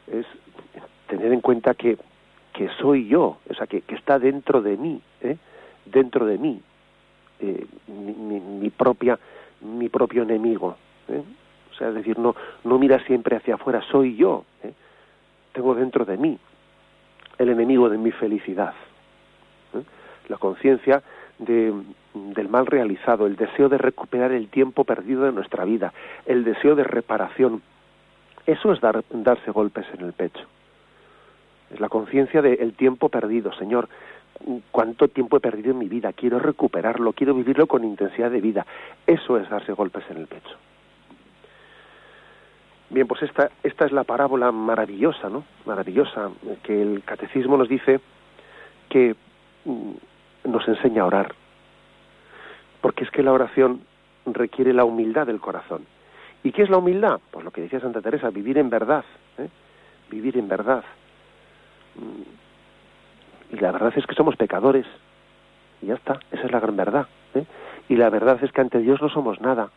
es 0.06 0.26
tener 1.08 1.32
en 1.32 1.40
cuenta 1.40 1.74
que 1.74 1.96
que 2.52 2.68
soy 2.80 3.08
yo, 3.08 3.38
o 3.48 3.54
sea, 3.54 3.66
que, 3.66 3.82
está 3.88 4.18
dentro 4.18 4.62
de 4.62 4.76
mí, 4.76 5.00
¿eh? 5.22 5.36
dentro 5.86 6.26
de 6.26 6.38
mí, 6.38 6.60
eh, 7.40 7.66
mi, 7.88 8.70
propia, 8.70 9.18
mi 9.60 9.88
propio 9.88 10.22
enemigo. 10.22 10.76
¿eh? 11.08 11.22
O 11.70 11.74
sea, 11.74 11.88
es 11.88 11.94
decir, 11.94 12.18
no, 12.18 12.36
no 12.64 12.78
mira 12.78 13.04
siempre 13.06 13.36
hacia 13.36 13.54
afuera, 13.54 13.82
soy 13.90 14.16
yo, 14.16 14.44
tengo 15.52 15.74
dentro 15.74 16.04
de 16.04 16.16
mí 16.16 16.38
el 17.38 17.48
enemigo 17.48 17.88
de 17.88 17.98
mi 17.98 18.12
felicidad. 18.12 18.74
La 20.28 20.36
conciencia 20.36 21.02
de, 21.38 21.72
del 22.14 22.48
mal 22.48 22.66
realizado, 22.66 23.26
el 23.26 23.36
deseo 23.36 23.68
de 23.68 23.78
recuperar 23.78 24.32
el 24.32 24.48
tiempo 24.48 24.84
perdido 24.84 25.24
de 25.24 25.32
nuestra 25.32 25.64
vida, 25.64 25.92
el 26.26 26.44
deseo 26.44 26.74
de 26.74 26.84
reparación. 26.84 27.62
Eso 28.46 28.72
es 28.72 28.80
dar, 28.80 29.02
darse 29.10 29.50
golpes 29.50 29.86
en 29.94 30.04
el 30.04 30.12
pecho 30.12 30.46
es 31.72 31.80
la 31.80 31.88
conciencia 31.88 32.42
del 32.42 32.74
tiempo 32.74 33.08
perdido, 33.08 33.52
Señor. 33.54 33.88
¿Cuánto 34.70 35.08
tiempo 35.08 35.36
he 35.36 35.40
perdido 35.40 35.70
en 35.70 35.78
mi 35.78 35.88
vida? 35.88 36.12
Quiero 36.12 36.38
recuperarlo, 36.38 37.12
quiero 37.12 37.34
vivirlo 37.34 37.66
con 37.66 37.84
intensidad 37.84 38.30
de 38.30 38.40
vida. 38.40 38.66
Eso 39.06 39.38
es 39.38 39.48
darse 39.48 39.72
golpes 39.72 40.04
en 40.10 40.18
el 40.18 40.26
pecho. 40.26 40.56
Bien, 42.90 43.06
pues 43.06 43.22
esta, 43.22 43.50
esta 43.62 43.86
es 43.86 43.92
la 43.92 44.04
parábola 44.04 44.52
maravillosa, 44.52 45.30
¿no? 45.30 45.44
Maravillosa, 45.64 46.30
que 46.62 46.82
el 46.82 47.02
catecismo 47.04 47.56
nos 47.56 47.68
dice 47.68 48.00
que 48.90 49.16
mm, 49.64 49.92
nos 50.44 50.68
enseña 50.68 51.02
a 51.02 51.06
orar. 51.06 51.34
Porque 52.82 53.04
es 53.04 53.10
que 53.10 53.22
la 53.22 53.32
oración 53.32 53.80
requiere 54.26 54.74
la 54.74 54.84
humildad 54.84 55.26
del 55.26 55.40
corazón. 55.40 55.86
¿Y 56.44 56.52
qué 56.52 56.62
es 56.62 56.70
la 56.70 56.78
humildad? 56.78 57.20
Pues 57.30 57.44
lo 57.44 57.50
que 57.50 57.62
decía 57.62 57.80
Santa 57.80 58.02
Teresa, 58.02 58.28
vivir 58.30 58.58
en 58.58 58.68
verdad. 58.68 59.04
¿eh? 59.38 59.48
Vivir 60.10 60.36
en 60.36 60.48
verdad. 60.48 60.84
Y 63.52 63.56
la 63.56 63.72
verdad 63.72 63.92
es 63.96 64.06
que 64.06 64.14
somos 64.14 64.36
pecadores. 64.36 64.86
Y 65.80 65.86
ya 65.86 65.94
está, 65.94 66.20
esa 66.30 66.44
es 66.44 66.52
la 66.52 66.60
gran 66.60 66.76
verdad. 66.76 67.06
¿eh? 67.34 67.44
Y 67.88 67.96
la 67.96 68.08
verdad 68.10 68.42
es 68.42 68.52
que 68.52 68.60
ante 68.60 68.78
Dios 68.78 69.00
no 69.02 69.08
somos 69.08 69.40
nada. 69.40 69.70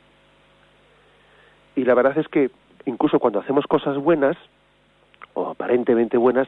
Y 1.75 1.83
la 1.83 1.93
verdad 1.93 2.17
es 2.17 2.27
que 2.27 2.51
incluso 2.85 3.19
cuando 3.19 3.39
hacemos 3.39 3.65
cosas 3.67 3.97
buenas, 3.97 4.37
o 5.33 5.49
aparentemente 5.49 6.17
buenas, 6.17 6.47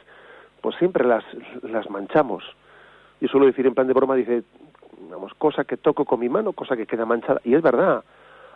pues 0.61 0.75
siempre 0.77 1.05
las, 1.05 1.23
las 1.63 1.89
manchamos. 1.89 2.43
Yo 3.19 3.27
suelo 3.27 3.45
decir 3.45 3.65
en 3.65 3.73
plan 3.73 3.87
de 3.87 3.93
broma, 3.93 4.15
dice, 4.15 4.43
vamos, 5.09 5.33
cosa 5.33 5.65
que 5.65 5.75
toco 5.75 6.05
con 6.05 6.19
mi 6.19 6.29
mano, 6.29 6.53
cosa 6.53 6.77
que 6.77 6.85
queda 6.85 7.05
manchada. 7.05 7.41
Y 7.43 7.55
es 7.55 7.61
verdad, 7.61 8.03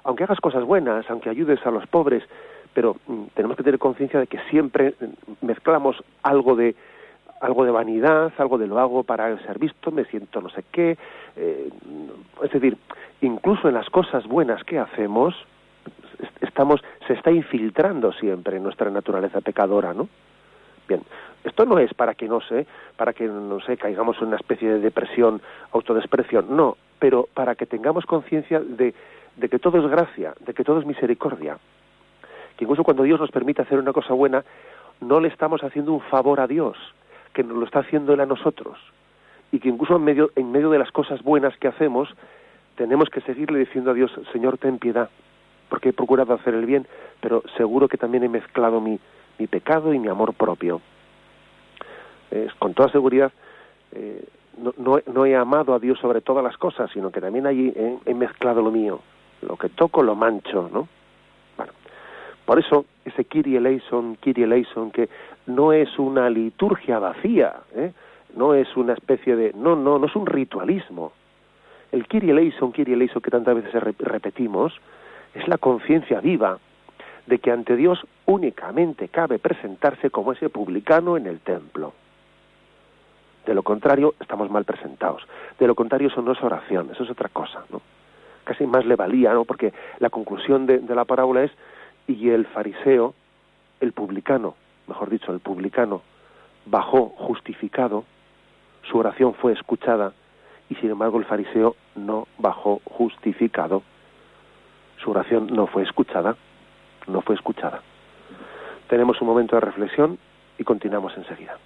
aunque 0.04 0.24
hagas 0.24 0.39
cosas 0.39 0.63
buenas, 0.63 1.10
aunque 1.10 1.30
ayudes 1.30 1.65
a 1.65 1.71
los 1.71 1.86
pobres, 1.88 2.24
pero 2.74 2.95
mm, 3.08 3.24
tenemos 3.34 3.58
que 3.58 3.63
tener 3.63 3.80
conciencia 3.80 4.19
de 4.19 4.28
que 4.28 4.39
siempre 4.50 4.95
mezclamos 5.41 6.02
algo 6.24 6.56
de, 6.56 6.76
algo 7.41 7.65
de 7.65 7.71
vanidad, 7.71 8.32
algo 8.38 8.58
de 8.58 8.67
lo 8.67 8.80
hago 8.80 9.04
para 9.04 9.36
ser 9.39 9.60
visto, 9.60 9.91
me 9.91 10.06
siento 10.06 10.41
no 10.41 10.49
sé 10.49 10.63
qué. 10.71 10.97
Eh, 11.36 11.69
es 12.43 12.51
decir, 12.51 12.77
incluso 13.21 13.67
en 13.67 13.73
las 13.73 13.89
cosas 13.89 14.25
buenas 14.27 14.63
que 14.63 14.77
hacemos, 14.77 15.36
estamos, 16.39 16.82
se 17.08 17.13
está 17.13 17.32
infiltrando 17.32 18.13
siempre 18.13 18.58
en 18.58 18.63
nuestra 18.63 18.89
naturaleza 18.91 19.41
pecadora, 19.41 19.93
¿no? 19.93 20.08
Bien, 20.88 21.01
esto 21.43 21.65
no 21.65 21.80
es 21.80 21.93
para 21.95 22.13
que 22.13 22.27
no 22.27 22.41
sé, 22.41 22.67
para 22.95 23.13
que 23.13 23.25
no 23.25 23.60
sé, 23.62 23.75
caigamos 23.75 24.17
en 24.19 24.27
una 24.27 24.38
especie 24.38 24.69
de 24.69 24.80
depresión, 24.80 25.41
autodesprecio, 25.71 26.43
no, 26.43 26.77
pero 26.99 27.27
para 27.34 27.56
que 27.56 27.65
tengamos 27.65 28.06
conciencia 28.06 28.60
de, 28.60 28.93
de 29.36 29.49
que 29.49 29.58
todo 29.58 29.80
es 29.80 29.89
gracia, 29.89 30.36
de 30.39 30.54
que 30.54 30.63
todo 30.63 30.80
es 30.80 30.86
misericordia. 30.86 31.58
Que 32.56 32.65
incluso 32.65 32.84
cuando 32.84 33.04
Dios 33.04 33.19
nos 33.19 33.32
permite 33.32 33.63
hacer 33.63 33.80
una 33.80 33.93
cosa 33.93 34.13
buena, 34.13 34.43
no 34.99 35.19
le 35.19 35.30
estamos 35.30 35.63
haciendo 35.63 35.93
un 35.93 36.01
favor 36.01 36.39
a 36.39 36.47
Dios, 36.47 36.77
que 37.34 37.44
nos 37.44 37.58
lo 37.58 37.65
está 37.65 37.80
haciendo 37.80 38.13
Él 38.13 38.20
a 38.20 38.26
nosotros 38.26 38.78
y 39.52 39.60
que 39.60 39.70
incluso 39.70 39.96
en 39.96 40.04
medio, 40.04 40.32
en 40.36 40.52
medio 40.52 40.70
de 40.70 40.80
las 40.80 40.91
cosas 40.91 41.22
buenas 41.24 41.56
que 41.58 41.67
hacemos 41.67 42.10
tenemos 42.76 43.10
que 43.10 43.22
seguirle 43.22 43.60
diciendo 43.60 43.91
a 43.91 43.94
Dios, 43.94 44.12
Señor, 44.32 44.58
ten 44.58 44.80
piedad, 44.80 45.10
porque 45.70 45.89
he 45.89 45.94
procurado 45.94 46.34
hacer 46.34 46.54
el 46.54 46.65
bien, 46.65 46.88
pero 47.20 47.44
seguro 47.58 47.88
que 47.88 47.98
también 47.98 48.24
he 48.24 48.30
mezclado 48.30 48.80
mi, 48.80 49.00
mi 49.38 49.48
pecado 49.48 49.94
y 49.94 50.00
mi 50.00 50.08
amor 50.08 50.34
propio. 50.34 50.82
con 52.60 52.74
toda 52.74 52.89
seguridad, 52.89 53.32
eh, 53.91 54.24
no, 54.58 55.00
no, 55.06 55.26
he 55.26 55.36
amado 55.36 55.74
a 55.74 55.80
Dios 55.80 56.00
sobre 56.00 56.22
todas 56.22 56.44
las 56.44 56.58
cosas, 56.58 56.89
sino 56.91 57.12
que 57.12 57.22
también 57.22 57.48
allí 57.48 57.74
he, 58.06 58.13
mezclado 58.13 58.62
lo 58.62 58.72
mío. 58.72 59.00
Lo 59.41 59.58
que 59.58 59.70
toco 59.70 60.04
lo 60.04 60.15
mancho, 60.15 60.70
¿no? 60.72 60.88
Bueno, 61.58 61.74
por 62.46 62.60
eso 62.60 62.86
ese 63.06 63.26
Kyrie 63.26 63.58
eleison, 63.58 64.15
Kyrie 64.15 64.46
eleison, 64.46 64.91
que 64.91 65.10
no 65.45 65.73
es 65.73 65.97
una 65.99 66.30
liturgia 66.30 66.99
vacía, 66.99 67.56
¿eh? 67.75 67.91
no 68.36 68.54
es 68.54 68.75
una 68.75 68.93
especie 68.93 69.36
de... 69.36 69.54
No, 69.54 69.75
no, 69.75 69.99
no 69.99 70.06
es 70.06 70.15
un 70.15 70.25
ritualismo. 70.25 71.12
El 71.91 72.08
Kyrie 72.08 72.32
eleison, 72.32 72.71
Kyrie 72.71 72.93
eleison 72.93 73.21
que 73.21 73.32
tantas 73.32 73.56
veces 73.56 73.84
repetimos, 73.99 74.73
es 75.34 75.47
la 75.47 75.58
conciencia 75.58 76.21
viva 76.21 76.58
de 77.27 77.39
que 77.39 77.51
ante 77.51 77.75
Dios 77.75 77.99
únicamente 78.25 79.10
cabe 79.10 79.39
presentarse 79.39 80.10
como 80.10 80.32
ese 80.32 80.49
publicano 80.49 81.17
en 81.17 81.27
el 81.27 81.39
templo. 81.39 81.93
De 83.45 83.54
lo 83.54 83.63
contrario, 83.63 84.13
estamos 84.19 84.49
mal 84.49 84.65
presentados. 84.65 85.23
De 85.60 85.67
lo 85.67 85.75
contrario, 85.75 86.10
eso 86.10 86.21
no 86.21 86.32
es 86.32 86.43
oración, 86.43 86.89
eso 86.91 87.04
es 87.04 87.10
otra 87.10 87.30
cosa. 87.30 87.63
Casi 88.43 88.65
más 88.65 88.86
le 88.86 88.95
valía, 88.95 89.34
¿no? 89.34 89.45
Porque 89.45 89.73
la 89.99 90.10
conclusión 90.10 90.65
de 90.65 90.95
la 90.95 91.06
parábola 91.06 91.43
es, 91.43 91.51
y 92.08 92.30
el 92.30 92.45
fariseo, 92.45 93.13
el 93.80 93.93
publicano, 93.93 94.56
mejor 94.88 95.10
dicho, 95.10 95.32
el 95.32 95.39
publicano, 95.39 96.02
bajó 96.65 97.10
justificado, 97.17 98.06
su 98.84 98.98
oración 98.98 99.34
fue 99.36 99.54
escuchada, 99.54 100.13
y 100.70 100.76
sin 100.76 100.89
embargo 100.91 101.20
el 101.20 101.26
fariseo 101.26 101.76
no 101.96 102.28
bajó 102.38 102.82
justificado, 102.86 103.84
su 105.04 105.12
oración 105.12 105.48
no 105.48 105.67
fue 105.67 105.84
escuchada, 105.84 106.36
no 107.08 107.22
fue 107.22 107.36
escuchada. 107.36 107.82
Tenemos 108.88 109.22
un 109.22 109.28
momento 109.28 109.56
de 109.56 109.62
reflexión 109.62 110.17
y 110.58 110.63
continuamos 110.63 111.15
enseguida. 111.17 111.58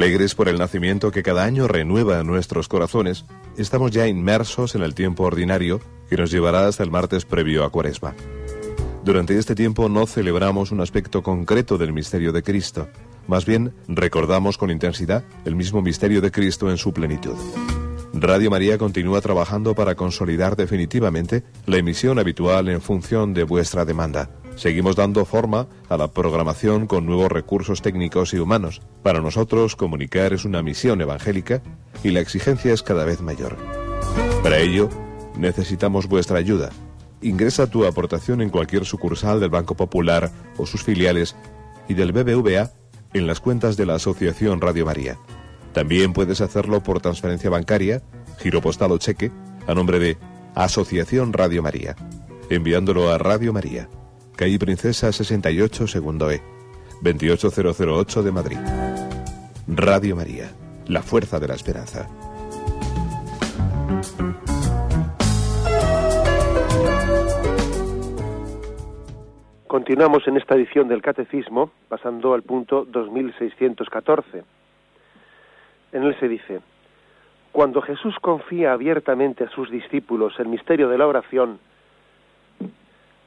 Alegres 0.00 0.34
por 0.34 0.48
el 0.48 0.56
nacimiento 0.56 1.10
que 1.10 1.22
cada 1.22 1.44
año 1.44 1.68
renueva 1.68 2.24
nuestros 2.24 2.68
corazones, 2.68 3.26
estamos 3.58 3.90
ya 3.90 4.08
inmersos 4.08 4.74
en 4.74 4.80
el 4.80 4.94
tiempo 4.94 5.24
ordinario 5.24 5.78
que 6.08 6.16
nos 6.16 6.30
llevará 6.30 6.66
hasta 6.66 6.82
el 6.82 6.90
martes 6.90 7.26
previo 7.26 7.64
a 7.64 7.70
Cuaresma. 7.70 8.14
Durante 9.04 9.36
este 9.36 9.54
tiempo 9.54 9.90
no 9.90 10.06
celebramos 10.06 10.70
un 10.70 10.80
aspecto 10.80 11.22
concreto 11.22 11.76
del 11.76 11.92
misterio 11.92 12.32
de 12.32 12.42
Cristo, 12.42 12.88
más 13.28 13.44
bien 13.44 13.74
recordamos 13.88 14.56
con 14.56 14.70
intensidad 14.70 15.22
el 15.44 15.54
mismo 15.54 15.82
misterio 15.82 16.22
de 16.22 16.30
Cristo 16.30 16.70
en 16.70 16.78
su 16.78 16.94
plenitud. 16.94 17.36
Radio 18.14 18.50
María 18.50 18.78
continúa 18.78 19.20
trabajando 19.20 19.74
para 19.74 19.96
consolidar 19.96 20.56
definitivamente 20.56 21.44
la 21.66 21.76
emisión 21.76 22.18
habitual 22.18 22.70
en 22.70 22.80
función 22.80 23.34
de 23.34 23.42
vuestra 23.42 23.84
demanda. 23.84 24.30
Seguimos 24.56 24.96
dando 24.96 25.24
forma 25.24 25.68
a 25.88 25.96
la 25.96 26.08
programación 26.08 26.86
con 26.86 27.06
nuevos 27.06 27.32
recursos 27.32 27.82
técnicos 27.82 28.34
y 28.34 28.38
humanos. 28.38 28.82
Para 29.02 29.20
nosotros, 29.20 29.76
comunicar 29.76 30.32
es 30.32 30.44
una 30.44 30.62
misión 30.62 31.00
evangélica 31.00 31.62
y 32.04 32.10
la 32.10 32.20
exigencia 32.20 32.72
es 32.72 32.82
cada 32.82 33.04
vez 33.04 33.20
mayor. 33.20 33.56
Para 34.42 34.58
ello, 34.58 34.88
necesitamos 35.36 36.08
vuestra 36.08 36.38
ayuda. 36.38 36.70
Ingresa 37.22 37.70
tu 37.70 37.86
aportación 37.86 38.40
en 38.42 38.50
cualquier 38.50 38.84
sucursal 38.84 39.40
del 39.40 39.50
Banco 39.50 39.76
Popular 39.76 40.30
o 40.56 40.66
sus 40.66 40.82
filiales 40.82 41.36
y 41.88 41.94
del 41.94 42.12
BBVA 42.12 42.70
en 43.12 43.26
las 43.26 43.40
cuentas 43.40 43.76
de 43.76 43.86
la 43.86 43.94
Asociación 43.94 44.60
Radio 44.60 44.86
María. 44.86 45.18
También 45.72 46.12
puedes 46.12 46.40
hacerlo 46.40 46.82
por 46.82 47.00
transferencia 47.00 47.50
bancaria, 47.50 48.02
giro 48.38 48.60
postal 48.60 48.92
o 48.92 48.98
cheque, 48.98 49.30
a 49.66 49.74
nombre 49.74 49.98
de 49.98 50.18
Asociación 50.54 51.32
Radio 51.32 51.62
María, 51.62 51.96
enviándolo 52.48 53.10
a 53.10 53.18
Radio 53.18 53.52
María 53.52 53.88
calle 54.40 54.58
Princesa 54.58 55.12
68, 55.12 55.86
segundo 55.86 56.30
E, 56.30 56.40
28008 57.02 58.22
de 58.22 58.32
Madrid. 58.32 58.56
Radio 59.68 60.16
María, 60.16 60.50
la 60.88 61.02
fuerza 61.02 61.38
de 61.38 61.46
la 61.46 61.52
esperanza. 61.52 62.08
Continuamos 69.66 70.26
en 70.26 70.38
esta 70.38 70.54
edición 70.54 70.88
del 70.88 71.02
Catecismo, 71.02 71.70
pasando 71.90 72.32
al 72.32 72.42
punto 72.42 72.86
2614. 72.86 74.42
En 75.92 76.02
él 76.02 76.16
se 76.18 76.28
dice, 76.28 76.60
cuando 77.52 77.82
Jesús 77.82 78.14
confía 78.22 78.72
abiertamente 78.72 79.44
a 79.44 79.50
sus 79.50 79.70
discípulos 79.70 80.32
el 80.38 80.48
misterio 80.48 80.88
de 80.88 80.96
la 80.96 81.06
oración, 81.06 81.58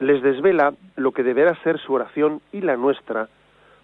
les 0.00 0.22
desvela 0.22 0.74
lo 0.96 1.12
que 1.12 1.22
deberá 1.22 1.54
ser 1.62 1.78
su 1.78 1.92
oración 1.92 2.40
y 2.52 2.60
la 2.60 2.76
nuestra 2.76 3.28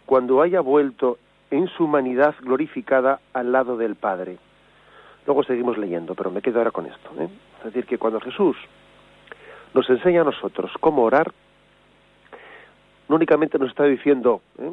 cuando 0.06 0.42
haya 0.42 0.60
vuelto 0.60 1.18
en 1.50 1.68
su 1.68 1.84
humanidad 1.84 2.34
glorificada 2.40 3.20
al 3.32 3.52
lado 3.52 3.76
del 3.76 3.96
Padre. 3.96 4.38
Luego 5.26 5.44
seguimos 5.44 5.78
leyendo, 5.78 6.14
pero 6.14 6.30
me 6.30 6.42
quedo 6.42 6.58
ahora 6.58 6.70
con 6.70 6.86
esto. 6.86 7.10
¿eh? 7.18 7.28
Es 7.58 7.64
decir, 7.64 7.86
que 7.86 7.98
cuando 7.98 8.20
Jesús 8.20 8.56
nos 9.74 9.88
enseña 9.88 10.22
a 10.22 10.24
nosotros 10.24 10.72
cómo 10.80 11.02
orar, 11.04 11.32
no 13.08 13.16
únicamente 13.16 13.58
nos 13.58 13.70
está 13.70 13.84
diciendo 13.84 14.40
¿eh? 14.58 14.72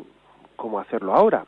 cómo 0.55 0.79
hacerlo 0.79 1.13
ahora, 1.13 1.45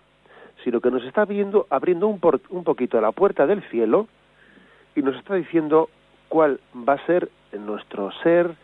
sino 0.64 0.82
que 0.82 0.92
nos 0.92 1.04
está 1.04 1.26
viendo, 1.26 1.66
abriendo 1.70 2.08
un, 2.08 2.20
un 2.50 2.64
poquito 2.64 3.00
la 3.02 3.12
puerta 3.12 3.48
del 3.48 3.64
cielo 3.70 4.08
y 4.96 5.02
nos 5.02 5.16
está 5.16 5.36
diciendo 5.36 5.90
cuál 6.28 6.60
va 6.76 6.94
a 6.94 7.06
ser 7.06 7.30
nuestro 7.54 8.12
ser, 8.24 8.56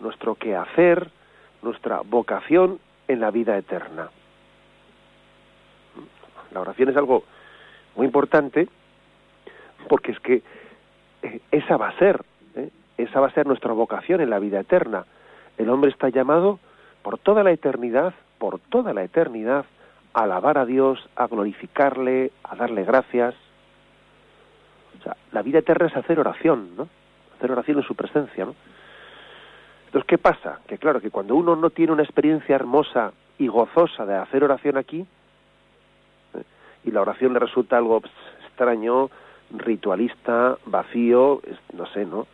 nuestro 0.00 0.34
quehacer, 0.34 1.10
nuestra 1.62 2.00
vocación 2.00 2.78
en 3.08 3.20
la 3.20 3.30
vida 3.30 3.56
eterna. 3.56 4.10
La 6.52 6.60
oración 6.60 6.88
es 6.88 6.96
algo 6.96 7.24
muy 7.96 8.06
importante 8.06 8.68
porque 9.88 10.12
es 10.12 10.20
que 10.20 10.42
eh, 11.22 11.40
esa 11.50 11.76
va 11.76 11.88
a 11.88 11.98
ser, 11.98 12.22
¿eh? 12.56 12.70
esa 12.98 13.20
va 13.20 13.28
a 13.28 13.32
ser 13.32 13.46
nuestra 13.46 13.72
vocación 13.72 14.20
en 14.20 14.30
la 14.30 14.38
vida 14.38 14.60
eterna. 14.60 15.04
El 15.58 15.68
hombre 15.70 15.90
está 15.90 16.08
llamado 16.08 16.58
por 17.02 17.18
toda 17.18 17.42
la 17.42 17.52
eternidad, 17.52 18.14
por 18.38 18.58
toda 18.58 18.92
la 18.92 19.04
eternidad, 19.04 19.64
a 20.12 20.22
alabar 20.22 20.58
a 20.58 20.66
Dios, 20.66 20.98
a 21.16 21.26
glorificarle, 21.26 22.32
a 22.42 22.56
darle 22.56 22.84
gracias. 22.84 23.34
O 24.98 25.02
sea, 25.02 25.16
la 25.32 25.42
vida 25.42 25.60
eterna 25.60 25.86
es 25.86 25.96
hacer 25.96 26.18
oración, 26.18 26.76
¿no? 26.76 26.88
Hacer 27.36 27.52
oración 27.52 27.78
en 27.78 27.84
su 27.84 27.94
presencia, 27.94 28.44
¿no? 28.44 28.54
Entonces, 29.90 30.06
¿qué 30.06 30.18
pasa? 30.18 30.60
Que 30.68 30.78
claro, 30.78 31.00
que 31.00 31.10
cuando 31.10 31.34
uno 31.34 31.56
no 31.56 31.70
tiene 31.70 31.92
una 31.92 32.04
experiencia 32.04 32.54
hermosa 32.54 33.12
y 33.38 33.48
gozosa 33.48 34.06
de 34.06 34.14
hacer 34.14 34.44
oración 34.44 34.76
aquí, 34.76 35.04
¿eh? 36.34 36.42
y 36.84 36.92
la 36.92 37.00
oración 37.00 37.32
le 37.32 37.40
resulta 37.40 37.76
algo 37.76 38.00
extraño, 38.46 39.10
ritualista, 39.50 40.56
vacío, 40.66 41.42
no 41.72 41.86
sé, 41.86 42.06
¿no? 42.06 42.28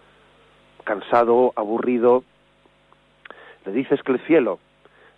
Cansado, 0.84 1.54
aburrido, 1.56 2.24
le 3.64 3.72
dices 3.72 4.02
que 4.02 4.12
el 4.12 4.20
cielo 4.26 4.58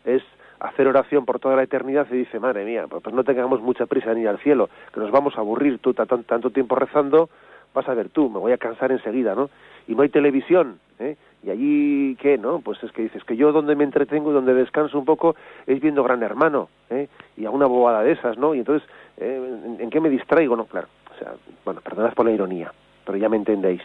es 0.05 0.23
hacer 0.61 0.87
oración 0.87 1.25
por 1.25 1.41
toda 1.41 1.57
la 1.57 1.65
eternidad 1.65 2.07
y 2.13 2.19
dice, 2.19 2.39
madre 2.39 2.65
mía, 2.65 2.87
pues, 2.89 3.03
pues 3.03 3.13
no 3.17 3.25
tengamos 3.25 3.61
mucha 3.61 3.87
prisa 3.87 4.15
ni 4.15 4.27
al 4.27 4.39
cielo, 4.39 4.71
que 4.95 5.01
nos 5.01 5.11
vamos 5.11 5.37
a 5.37 5.41
aburrir 5.41 5.81
tú 5.81 5.93
tanto, 5.93 6.17
tanto 6.19 6.51
tiempo 6.51 6.77
rezando, 6.77 7.31
vas 7.75 7.89
a 7.89 7.95
ver 7.95 8.11
tú, 8.11 8.31
me 8.31 8.39
voy 8.39 8.53
a 8.53 8.59
cansar 8.59 8.93
enseguida, 8.93 9.35
¿no? 9.35 9.51
Y 9.89 9.97
no 9.97 10.03
hay 10.03 10.09
televisión, 10.09 10.79
¿eh? 11.01 11.17
Y 11.43 11.51
allí, 11.51 12.17
¿qué, 12.17 12.37
no? 12.37 12.61
Pues 12.61 12.83
es 12.83 12.91
que 12.91 13.03
dices 13.03 13.23
que 13.25 13.37
yo 13.37 13.53
donde 13.53 13.77
me 13.77 13.85
entretengo 13.85 14.31
y 14.31 14.35
donde 14.35 14.55
descanso 14.55 14.99
un 14.99 15.05
poco 15.05 15.37
es 15.67 15.81
viendo 15.81 16.03
Gran 16.03 16.23
Hermano, 16.23 16.69
¿eh? 16.91 17.09
Y 17.37 17.45
a 17.45 17.51
una 17.51 17.67
bobada 17.67 18.03
de 18.03 18.13
esas, 18.13 18.37
¿no? 18.39 18.55
Y 18.55 18.59
entonces, 18.59 18.89
¿en, 19.17 19.77
¿en, 19.79 19.91
qué 19.91 20.01
me 20.01 20.09
distraigo? 20.09 20.57
No, 20.57 20.65
claro, 20.65 20.89
o 21.15 21.19
sea, 21.19 21.35
bueno, 21.65 21.81
perdonad 21.81 22.15
por 22.15 22.27
la 22.27 22.33
ironía, 22.33 22.73
pero 23.05 23.19
ya 23.19 23.29
me 23.29 23.37
entendéis. 23.37 23.83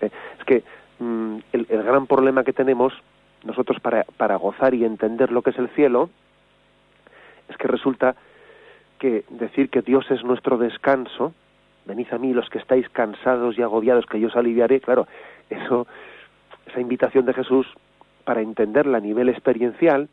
¿eh? 0.00 0.10
Es 0.38 0.44
que 0.44 0.62
mm, 0.98 1.36
el, 1.52 1.66
el, 1.68 1.82
gran 1.82 2.06
problema 2.06 2.44
que 2.44 2.54
tenemos 2.54 2.94
nosotros 3.44 3.78
para, 3.80 4.04
para 4.16 4.36
gozar 4.36 4.74
y 4.74 4.84
entender 4.84 5.32
lo 5.32 5.42
que 5.42 5.50
es 5.50 5.58
el 5.58 5.68
cielo 5.70 6.08
es 7.48 7.56
que 7.56 7.68
resulta 7.68 8.16
que 8.98 9.24
decir 9.30 9.68
que 9.70 9.82
Dios 9.82 10.10
es 10.10 10.24
nuestro 10.24 10.56
descanso, 10.56 11.34
venid 11.84 12.06
a 12.12 12.18
mí 12.18 12.32
los 12.32 12.48
que 12.48 12.58
estáis 12.58 12.88
cansados 12.88 13.58
y 13.58 13.62
agobiados, 13.62 14.06
que 14.06 14.18
yo 14.18 14.28
os 14.28 14.36
aliviaré, 14.36 14.80
claro, 14.80 15.06
eso, 15.50 15.86
esa 16.66 16.80
invitación 16.80 17.24
de 17.26 17.34
Jesús, 17.34 17.66
para 18.24 18.40
entenderla 18.40 18.98
a 18.98 19.00
nivel 19.00 19.28
experiencial, 19.28 20.08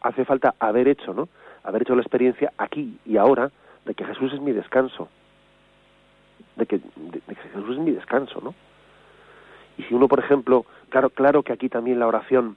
hace 0.00 0.24
falta 0.24 0.54
haber 0.58 0.88
hecho, 0.88 1.12
¿no? 1.12 1.28
Haber 1.64 1.82
hecho 1.82 1.94
la 1.94 2.02
experiencia 2.02 2.52
aquí 2.56 2.98
y 3.04 3.16
ahora 3.16 3.50
de 3.84 3.94
que 3.94 4.04
Jesús 4.04 4.32
es 4.32 4.40
mi 4.40 4.52
descanso. 4.52 5.08
De 6.56 6.66
que, 6.66 6.80
Jesús 7.52 7.76
es 7.76 7.78
mi 7.78 7.90
descanso, 7.90 8.40
¿no? 8.40 8.54
Y 9.78 9.82
si 9.84 9.94
uno, 9.94 10.06
por 10.06 10.20
ejemplo, 10.20 10.66
claro, 10.88 11.10
claro 11.10 11.42
que 11.42 11.52
aquí 11.52 11.68
también 11.68 11.98
la 11.98 12.06
oración, 12.06 12.56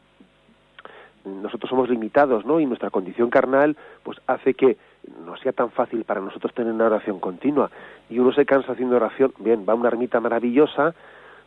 nosotros 1.24 1.70
somos 1.70 1.90
limitados, 1.90 2.46
¿no? 2.46 2.60
Y 2.60 2.66
nuestra 2.66 2.90
condición 2.90 3.30
carnal, 3.30 3.78
pues 4.04 4.20
hace 4.28 4.54
que 4.54 4.78
no 5.26 5.38
sea 5.38 5.54
tan 5.54 5.72
fácil 5.72 6.04
para 6.04 6.22
nosotros 6.22 6.54
tener 6.54 6.74
una 6.74 6.86
oración 6.86 7.20
continua. 7.20 7.72
Y 8.10 8.20
uno 8.20 8.32
se 8.34 8.46
cansa 8.46 8.74
haciendo 8.74 8.98
oración, 8.98 9.34
bien, 9.40 9.66
va 9.68 9.74
a 9.74 9.76
una 9.76 9.90
ermita 9.90 10.20
maravillosa, 10.20 10.94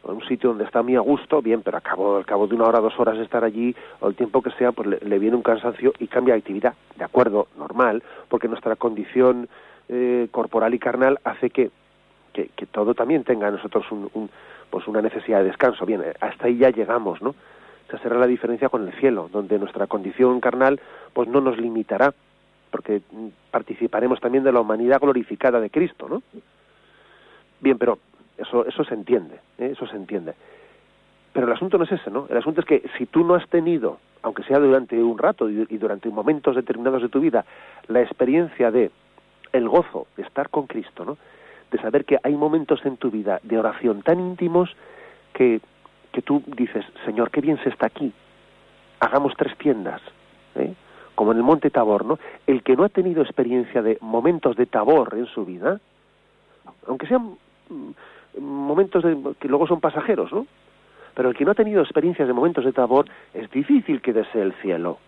un 0.04 0.24
sitio 0.26 0.50
donde 0.50 0.64
está 0.64 0.82
muy 0.82 0.96
a 0.96 1.00
gusto, 1.00 1.42
bien, 1.42 1.62
pero 1.62 1.76
a 1.78 2.16
al 2.16 2.26
cabo 2.26 2.46
de 2.46 2.54
una 2.54 2.66
hora, 2.66 2.80
dos 2.80 2.98
horas 2.98 3.18
de 3.18 3.24
estar 3.24 3.44
allí, 3.44 3.74
o 4.00 4.08
el 4.08 4.14
tiempo 4.14 4.42
que 4.42 4.50
sea, 4.52 4.72
pues 4.72 5.02
le, 5.02 5.18
viene 5.18 5.36
un 5.36 5.42
cansancio 5.42 5.92
y 5.98 6.06
cambia 6.06 6.34
de 6.34 6.40
actividad. 6.40 6.74
De 6.96 7.04
acuerdo, 7.04 7.48
normal, 7.56 8.02
porque 8.28 8.48
nuestra 8.48 8.76
condición 8.76 9.48
eh, 9.88 10.28
corporal 10.30 10.74
y 10.74 10.78
carnal 10.78 11.18
hace 11.24 11.50
que, 11.50 11.70
que, 12.32 12.48
que 12.56 12.66
todo 12.66 12.94
también 12.94 13.24
tenga 13.24 13.48
a 13.48 13.50
nosotros 13.50 13.84
un, 13.90 14.10
un 14.14 14.30
pues 14.70 14.86
una 14.86 15.00
necesidad 15.00 15.38
de 15.38 15.46
descanso. 15.46 15.86
Bien, 15.86 16.02
hasta 16.20 16.46
ahí 16.46 16.58
ya 16.58 16.70
llegamos, 16.70 17.22
¿no? 17.22 17.34
Esa 17.88 17.98
será 17.98 18.18
la 18.18 18.26
diferencia 18.26 18.68
con 18.68 18.86
el 18.86 18.92
cielo, 19.00 19.30
donde 19.32 19.58
nuestra 19.58 19.86
condición 19.86 20.40
carnal 20.40 20.78
pues 21.14 21.28
no 21.28 21.40
nos 21.40 21.56
limitará, 21.56 22.12
porque 22.70 23.00
participaremos 23.50 24.20
también 24.20 24.44
de 24.44 24.52
la 24.52 24.60
humanidad 24.60 25.00
glorificada 25.00 25.58
de 25.58 25.70
Cristo, 25.70 26.06
¿no? 26.08 26.22
Bien, 27.60 27.78
pero 27.78 27.98
eso 28.38 28.66
eso 28.66 28.84
se 28.84 28.94
entiende, 28.94 29.36
¿eh? 29.58 29.70
eso 29.72 29.86
se 29.86 29.96
entiende. 29.96 30.34
Pero 31.32 31.46
el 31.46 31.52
asunto 31.52 31.78
no 31.78 31.84
es 31.84 31.92
ese, 31.92 32.10
¿no? 32.10 32.26
El 32.30 32.38
asunto 32.38 32.60
es 32.60 32.66
que 32.66 32.88
si 32.96 33.06
tú 33.06 33.24
no 33.24 33.34
has 33.34 33.46
tenido, 33.48 33.98
aunque 34.22 34.42
sea 34.44 34.58
durante 34.58 35.00
un 35.02 35.18
rato 35.18 35.48
y 35.50 35.78
durante 35.78 36.08
momentos 36.08 36.56
determinados 36.56 37.02
de 37.02 37.08
tu 37.08 37.20
vida, 37.20 37.44
la 37.86 38.00
experiencia 38.00 38.70
de 38.70 38.90
el 39.52 39.68
gozo 39.68 40.06
de 40.16 40.22
estar 40.22 40.48
con 40.48 40.66
Cristo, 40.66 41.04
¿no? 41.04 41.16
de 41.70 41.78
saber 41.78 42.04
que 42.04 42.18
hay 42.22 42.34
momentos 42.34 42.84
en 42.84 42.96
tu 42.96 43.10
vida 43.10 43.40
de 43.42 43.58
oración 43.58 44.02
tan 44.02 44.20
íntimos 44.20 44.74
que, 45.32 45.60
que 46.12 46.22
tú 46.22 46.42
dices, 46.46 46.84
Señor, 47.04 47.30
qué 47.30 47.40
bien 47.40 47.58
se 47.62 47.68
está 47.68 47.86
aquí, 47.86 48.12
hagamos 49.00 49.34
tres 49.36 49.56
tiendas, 49.58 50.00
¿eh? 50.54 50.74
como 51.14 51.32
en 51.32 51.38
el 51.38 51.44
monte 51.44 51.70
Tabor, 51.70 52.04
¿no? 52.04 52.18
El 52.46 52.62
que 52.62 52.76
no 52.76 52.84
ha 52.84 52.88
tenido 52.88 53.22
experiencia 53.22 53.82
de 53.82 53.98
momentos 54.00 54.56
de 54.56 54.66
Tabor 54.66 55.14
en 55.16 55.26
su 55.26 55.44
vida, 55.44 55.80
aunque 56.86 57.06
sean 57.06 57.36
momentos 58.40 59.02
de, 59.02 59.16
que 59.38 59.48
luego 59.48 59.66
son 59.66 59.80
pasajeros, 59.80 60.32
¿no? 60.32 60.46
Pero 61.14 61.30
el 61.30 61.36
que 61.36 61.44
no 61.44 61.50
ha 61.50 61.54
tenido 61.54 61.82
experiencias 61.82 62.28
de 62.28 62.34
momentos 62.34 62.64
de 62.64 62.72
Tabor, 62.72 63.06
es 63.34 63.50
difícil 63.50 64.00
que 64.00 64.12
desee 64.12 64.42
el 64.42 64.52
cielo, 64.62 64.98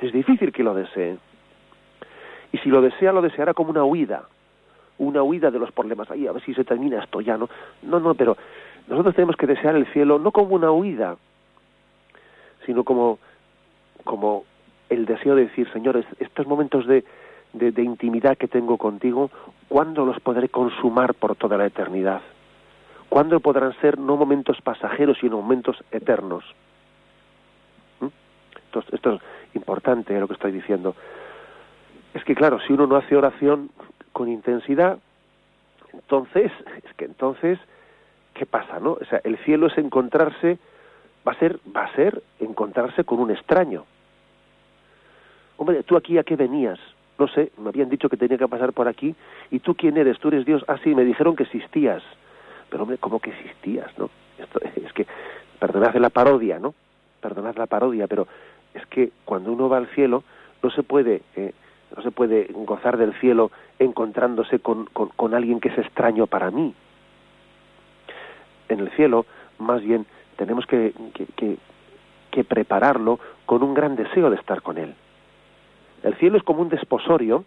es 0.00 0.12
difícil 0.12 0.52
que 0.52 0.64
lo 0.64 0.74
desee. 0.74 1.18
Y 2.52 2.58
si 2.58 2.68
lo 2.68 2.80
desea, 2.80 3.12
lo 3.12 3.22
deseará 3.22 3.54
como 3.54 3.70
una 3.70 3.84
huida, 3.84 4.24
una 4.98 5.22
huida 5.22 5.50
de 5.50 5.58
los 5.58 5.72
problemas. 5.72 6.10
Ahí, 6.10 6.26
a 6.26 6.32
ver 6.32 6.42
si 6.42 6.54
se 6.54 6.64
termina 6.64 7.02
esto 7.02 7.20
ya, 7.20 7.36
¿no? 7.36 7.48
No, 7.82 8.00
no, 8.00 8.14
pero 8.14 8.36
nosotros 8.88 9.14
tenemos 9.14 9.36
que 9.36 9.46
desear 9.46 9.76
el 9.76 9.86
cielo 9.92 10.18
no 10.18 10.32
como 10.32 10.54
una 10.54 10.70
huida, 10.70 11.16
sino 12.64 12.84
como, 12.84 13.18
como 14.04 14.44
el 14.88 15.06
deseo 15.06 15.34
de 15.34 15.46
decir, 15.46 15.70
Señor, 15.72 16.04
estos 16.18 16.46
momentos 16.46 16.86
de, 16.86 17.04
de, 17.52 17.72
de 17.72 17.82
intimidad 17.82 18.36
que 18.36 18.48
tengo 18.48 18.78
contigo, 18.78 19.30
¿cuándo 19.68 20.04
los 20.04 20.18
podré 20.20 20.48
consumar 20.48 21.14
por 21.14 21.36
toda 21.36 21.56
la 21.56 21.66
eternidad? 21.66 22.22
¿Cuándo 23.08 23.40
podrán 23.40 23.72
ser 23.80 23.98
no 23.98 24.16
momentos 24.16 24.60
pasajeros, 24.60 25.18
sino 25.20 25.36
momentos 25.36 25.76
eternos? 25.90 26.44
¿Mm? 28.00 28.06
Esto, 28.92 29.14
es 29.14 29.20
importante 29.54 30.18
lo 30.18 30.26
que 30.26 30.34
estoy 30.34 30.52
diciendo. 30.52 30.94
Es 32.14 32.24
que 32.24 32.34
claro, 32.34 32.58
si 32.60 32.72
uno 32.72 32.86
no 32.86 32.96
hace 32.96 33.16
oración, 33.16 33.70
con 34.12 34.28
intensidad, 34.28 34.98
entonces, 35.92 36.50
es 36.84 36.94
que 36.94 37.04
entonces, 37.04 37.58
¿qué 38.34 38.46
pasa, 38.46 38.80
no? 38.80 38.92
O 38.92 39.04
sea, 39.04 39.20
el 39.24 39.36
cielo 39.38 39.66
es 39.66 39.76
encontrarse, 39.78 40.58
va 41.26 41.32
a 41.32 41.38
ser, 41.38 41.58
va 41.74 41.84
a 41.84 41.94
ser 41.94 42.22
encontrarse 42.40 43.04
con 43.04 43.20
un 43.20 43.30
extraño. 43.30 43.84
Hombre, 45.58 45.82
¿tú 45.82 45.96
aquí 45.96 46.18
a 46.18 46.24
qué 46.24 46.36
venías? 46.36 46.78
No 47.18 47.28
sé, 47.28 47.50
me 47.56 47.70
habían 47.70 47.88
dicho 47.88 48.08
que 48.08 48.16
tenía 48.16 48.36
que 48.36 48.48
pasar 48.48 48.72
por 48.72 48.88
aquí, 48.88 49.14
y 49.50 49.60
tú 49.60 49.74
quién 49.74 49.96
eres, 49.96 50.18
tú 50.18 50.28
eres 50.28 50.44
Dios, 50.44 50.64
ah, 50.68 50.76
sí, 50.84 50.94
me 50.94 51.04
dijeron 51.04 51.34
que 51.34 51.44
existías. 51.44 52.02
Pero 52.68 52.82
hombre, 52.82 52.98
¿cómo 52.98 53.20
que 53.20 53.30
existías, 53.30 53.96
no? 53.98 54.10
Esto, 54.38 54.60
es 54.84 54.92
que, 54.92 55.06
perdonad 55.58 55.94
la 55.96 56.10
parodia, 56.10 56.58
¿no? 56.58 56.74
Perdonad 57.20 57.56
la 57.56 57.66
parodia, 57.66 58.06
pero 58.06 58.26
es 58.74 58.84
que 58.86 59.10
cuando 59.24 59.52
uno 59.52 59.68
va 59.68 59.78
al 59.78 59.88
cielo, 59.88 60.22
no 60.62 60.70
se 60.70 60.82
puede... 60.82 61.22
Eh, 61.36 61.52
no 61.96 62.02
se 62.02 62.10
puede 62.10 62.48
gozar 62.52 62.96
del 62.96 63.14
cielo 63.20 63.52
encontrándose 63.78 64.58
con, 64.58 64.86
con, 64.86 65.34
alguien 65.34 65.60
que 65.60 65.68
es 65.68 65.78
extraño 65.78 66.26
para 66.26 66.50
mí. 66.50 66.74
En 68.68 68.80
el 68.80 68.90
cielo, 68.96 69.24
más 69.58 69.82
bien, 69.82 70.04
tenemos 70.34 70.66
que, 70.66 70.92
que 72.32 72.44
prepararlo 72.44 73.20
con 73.46 73.62
un 73.62 73.72
gran 73.72 73.94
deseo 73.94 74.30
de 74.30 74.36
estar 74.36 74.62
con 74.62 74.78
él. 74.78 74.96
El 76.02 76.14
cielo 76.16 76.36
es 76.36 76.42
como 76.42 76.60
un 76.60 76.68
desposorio, 76.68 77.44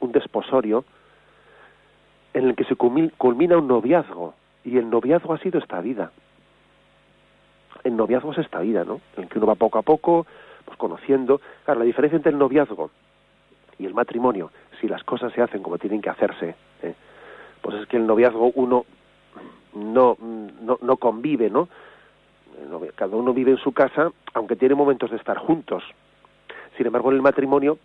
un 0.00 0.12
desposorio 0.12 0.84
en 2.34 2.48
el 2.48 2.54
que 2.54 2.64
se 2.64 2.76
culmina 2.76 3.58
un 3.58 3.68
noviazgo, 3.68 4.34
y 4.64 4.76
el 4.76 4.90
noviazgo 4.90 5.34
ha 5.34 5.38
sido 5.38 5.58
esta 5.58 5.80
vida. 5.80 6.12
El 7.84 7.96
noviazgo 7.96 8.32
es 8.32 8.38
esta 8.38 8.60
vida, 8.60 8.84
¿no? 8.84 9.00
En 9.16 9.28
que 9.28 9.38
uno 9.38 9.46
va 9.46 9.54
poco 9.54 9.78
a 9.78 9.82
poco, 9.82 10.26
pues 10.64 10.76
conociendo. 10.76 11.40
Claro, 11.64 11.80
la 11.80 11.86
diferencia 11.86 12.16
entre 12.16 12.32
el 12.32 12.38
noviazgo 12.38 12.90
y 13.78 13.86
el 13.86 13.94
matrimonio, 13.94 14.50
si 14.80 14.88
las 14.88 15.02
cosas 15.04 15.32
se 15.32 15.42
hacen 15.42 15.62
como 15.62 15.78
tienen 15.78 16.02
que 16.02 16.10
hacerse, 16.10 16.54
¿eh? 16.82 16.94
pues 17.62 17.76
es 17.76 17.86
que 17.86 17.96
el 17.96 18.06
noviazgo 18.06 18.52
uno 18.54 18.84
no, 19.74 20.16
no, 20.20 20.78
no 20.80 20.96
convive, 20.96 21.48
¿no? 21.48 21.68
Cada 22.94 23.16
uno 23.16 23.32
vive 23.32 23.52
en 23.52 23.56
su 23.56 23.72
casa, 23.72 24.10
aunque 24.34 24.56
tiene 24.56 24.74
momentos 24.74 25.10
de 25.10 25.16
estar 25.16 25.38
juntos. 25.38 25.82
Sin 26.76 26.86
embargo, 26.86 27.10
en 27.10 27.16
el 27.16 27.22
matrimonio, 27.22 27.78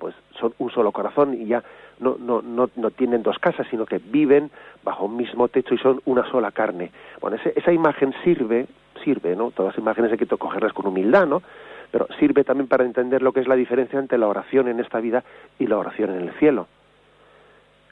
pues 0.00 0.14
son 0.38 0.54
un 0.58 0.70
solo 0.70 0.90
corazón 0.92 1.34
y 1.34 1.46
ya 1.46 1.62
no, 1.98 2.16
no, 2.18 2.42
no, 2.42 2.70
no 2.76 2.90
tienen 2.90 3.22
dos 3.22 3.38
casas, 3.38 3.66
sino 3.70 3.86
que 3.86 3.98
viven 3.98 4.50
bajo 4.82 5.06
un 5.06 5.16
mismo 5.16 5.48
techo 5.48 5.74
y 5.74 5.78
son 5.78 6.00
una 6.04 6.28
sola 6.30 6.52
carne. 6.52 6.90
Bueno, 7.20 7.36
ese, 7.36 7.52
esa 7.56 7.72
imagen 7.72 8.14
sirve, 8.24 8.66
sirve, 9.02 9.34
¿no? 9.36 9.50
Todas 9.50 9.74
las 9.74 9.78
imágenes 9.78 10.12
hay 10.12 10.18
que 10.18 10.26
cogerlas 10.26 10.72
con 10.72 10.86
humildad, 10.86 11.26
¿no? 11.26 11.42
pero 11.90 12.08
sirve 12.18 12.44
también 12.44 12.68
para 12.68 12.84
entender 12.84 13.22
lo 13.22 13.32
que 13.32 13.40
es 13.40 13.48
la 13.48 13.56
diferencia 13.56 13.98
entre 13.98 14.18
la 14.18 14.28
oración 14.28 14.68
en 14.68 14.80
esta 14.80 15.00
vida 15.00 15.24
y 15.58 15.66
la 15.66 15.78
oración 15.78 16.10
en 16.10 16.28
el 16.28 16.32
cielo. 16.34 16.66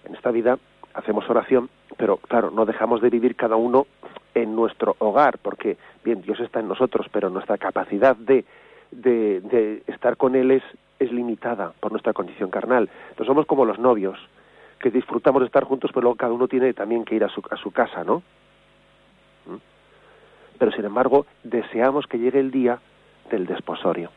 En 0.04 0.14
esta 0.14 0.30
vida 0.30 0.58
hacemos 0.94 1.28
oración, 1.28 1.70
pero 1.96 2.18
claro, 2.18 2.50
no 2.50 2.66
dejamos 2.66 3.00
de 3.00 3.10
vivir 3.10 3.36
cada 3.36 3.56
uno 3.56 3.86
en 4.34 4.54
nuestro 4.54 4.96
hogar, 4.98 5.38
porque 5.38 5.76
bien, 6.04 6.22
Dios 6.22 6.40
está 6.40 6.60
en 6.60 6.68
nosotros, 6.68 7.06
pero 7.12 7.30
nuestra 7.30 7.56
capacidad 7.56 8.16
de, 8.16 8.44
de, 8.90 9.40
de 9.40 9.82
estar 9.86 10.16
con 10.16 10.34
Él 10.34 10.50
es, 10.50 10.62
es 10.98 11.12
limitada 11.12 11.72
por 11.80 11.92
nuestra 11.92 12.12
condición 12.12 12.50
carnal. 12.50 12.88
Entonces 13.10 13.26
somos 13.26 13.46
como 13.46 13.64
los 13.64 13.78
novios, 13.78 14.18
que 14.78 14.90
disfrutamos 14.90 15.40
de 15.40 15.46
estar 15.46 15.64
juntos, 15.64 15.90
pero 15.92 16.02
luego 16.02 16.16
cada 16.16 16.32
uno 16.32 16.48
tiene 16.48 16.72
también 16.74 17.04
que 17.04 17.14
ir 17.14 17.24
a 17.24 17.28
su, 17.28 17.42
a 17.50 17.56
su 17.56 17.70
casa, 17.70 18.04
¿no? 18.04 18.22
¿Mm? 19.46 19.56
Pero 20.58 20.72
sin 20.72 20.84
embargo, 20.84 21.26
deseamos 21.42 22.06
que 22.06 22.18
llegue 22.18 22.40
el 22.40 22.50
día 22.50 22.78
del 23.30 23.46
desposorio. 23.46 24.10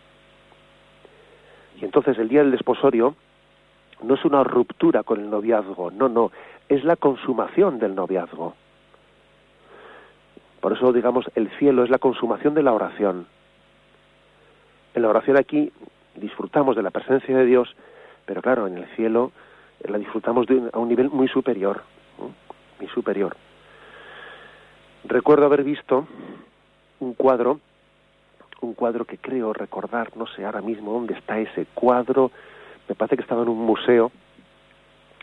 Y 1.79 1.85
entonces 1.85 2.17
el 2.17 2.27
día 2.27 2.41
del 2.41 2.51
desposorio 2.51 3.15
no 4.03 4.15
es 4.15 4.25
una 4.25 4.43
ruptura 4.43 5.03
con 5.03 5.19
el 5.19 5.29
noviazgo, 5.29 5.91
no, 5.91 6.09
no, 6.09 6.31
es 6.69 6.83
la 6.83 6.95
consumación 6.95 7.79
del 7.79 7.95
noviazgo. 7.95 8.55
Por 10.59 10.73
eso, 10.73 10.91
digamos, 10.91 11.25
el 11.35 11.49
cielo 11.57 11.83
es 11.83 11.89
la 11.89 11.99
consumación 11.99 12.53
de 12.53 12.63
la 12.63 12.73
oración. 12.73 13.27
En 14.93 15.01
la 15.01 15.09
oración 15.09 15.37
aquí 15.37 15.71
disfrutamos 16.17 16.75
de 16.75 16.83
la 16.83 16.91
presencia 16.91 17.35
de 17.37 17.45
Dios, 17.45 17.75
pero 18.25 18.41
claro, 18.41 18.67
en 18.67 18.77
el 18.77 18.85
cielo 18.95 19.31
eh, 19.79 19.89
la 19.89 19.97
disfrutamos 19.97 20.45
a 20.73 20.79
un 20.79 20.89
nivel 20.89 21.09
muy 21.09 21.27
superior, 21.27 21.83
muy 22.79 22.89
superior. 22.89 23.35
Recuerdo 25.05 25.45
haber 25.45 25.63
visto 25.63 26.07
un 26.99 27.13
cuadro, 27.13 27.59
un 28.61 28.73
cuadro 28.73 29.05
que 29.05 29.17
creo 29.17 29.53
recordar, 29.53 30.15
no 30.17 30.27
sé 30.27 30.45
ahora 30.45 30.61
mismo 30.61 30.91
dónde 30.91 31.13
está 31.13 31.39
ese 31.39 31.65
cuadro, 31.73 32.31
me 32.89 32.95
parece 32.95 33.15
que 33.15 33.21
estaba 33.21 33.43
en 33.43 33.49
un 33.49 33.59
museo, 33.59 34.11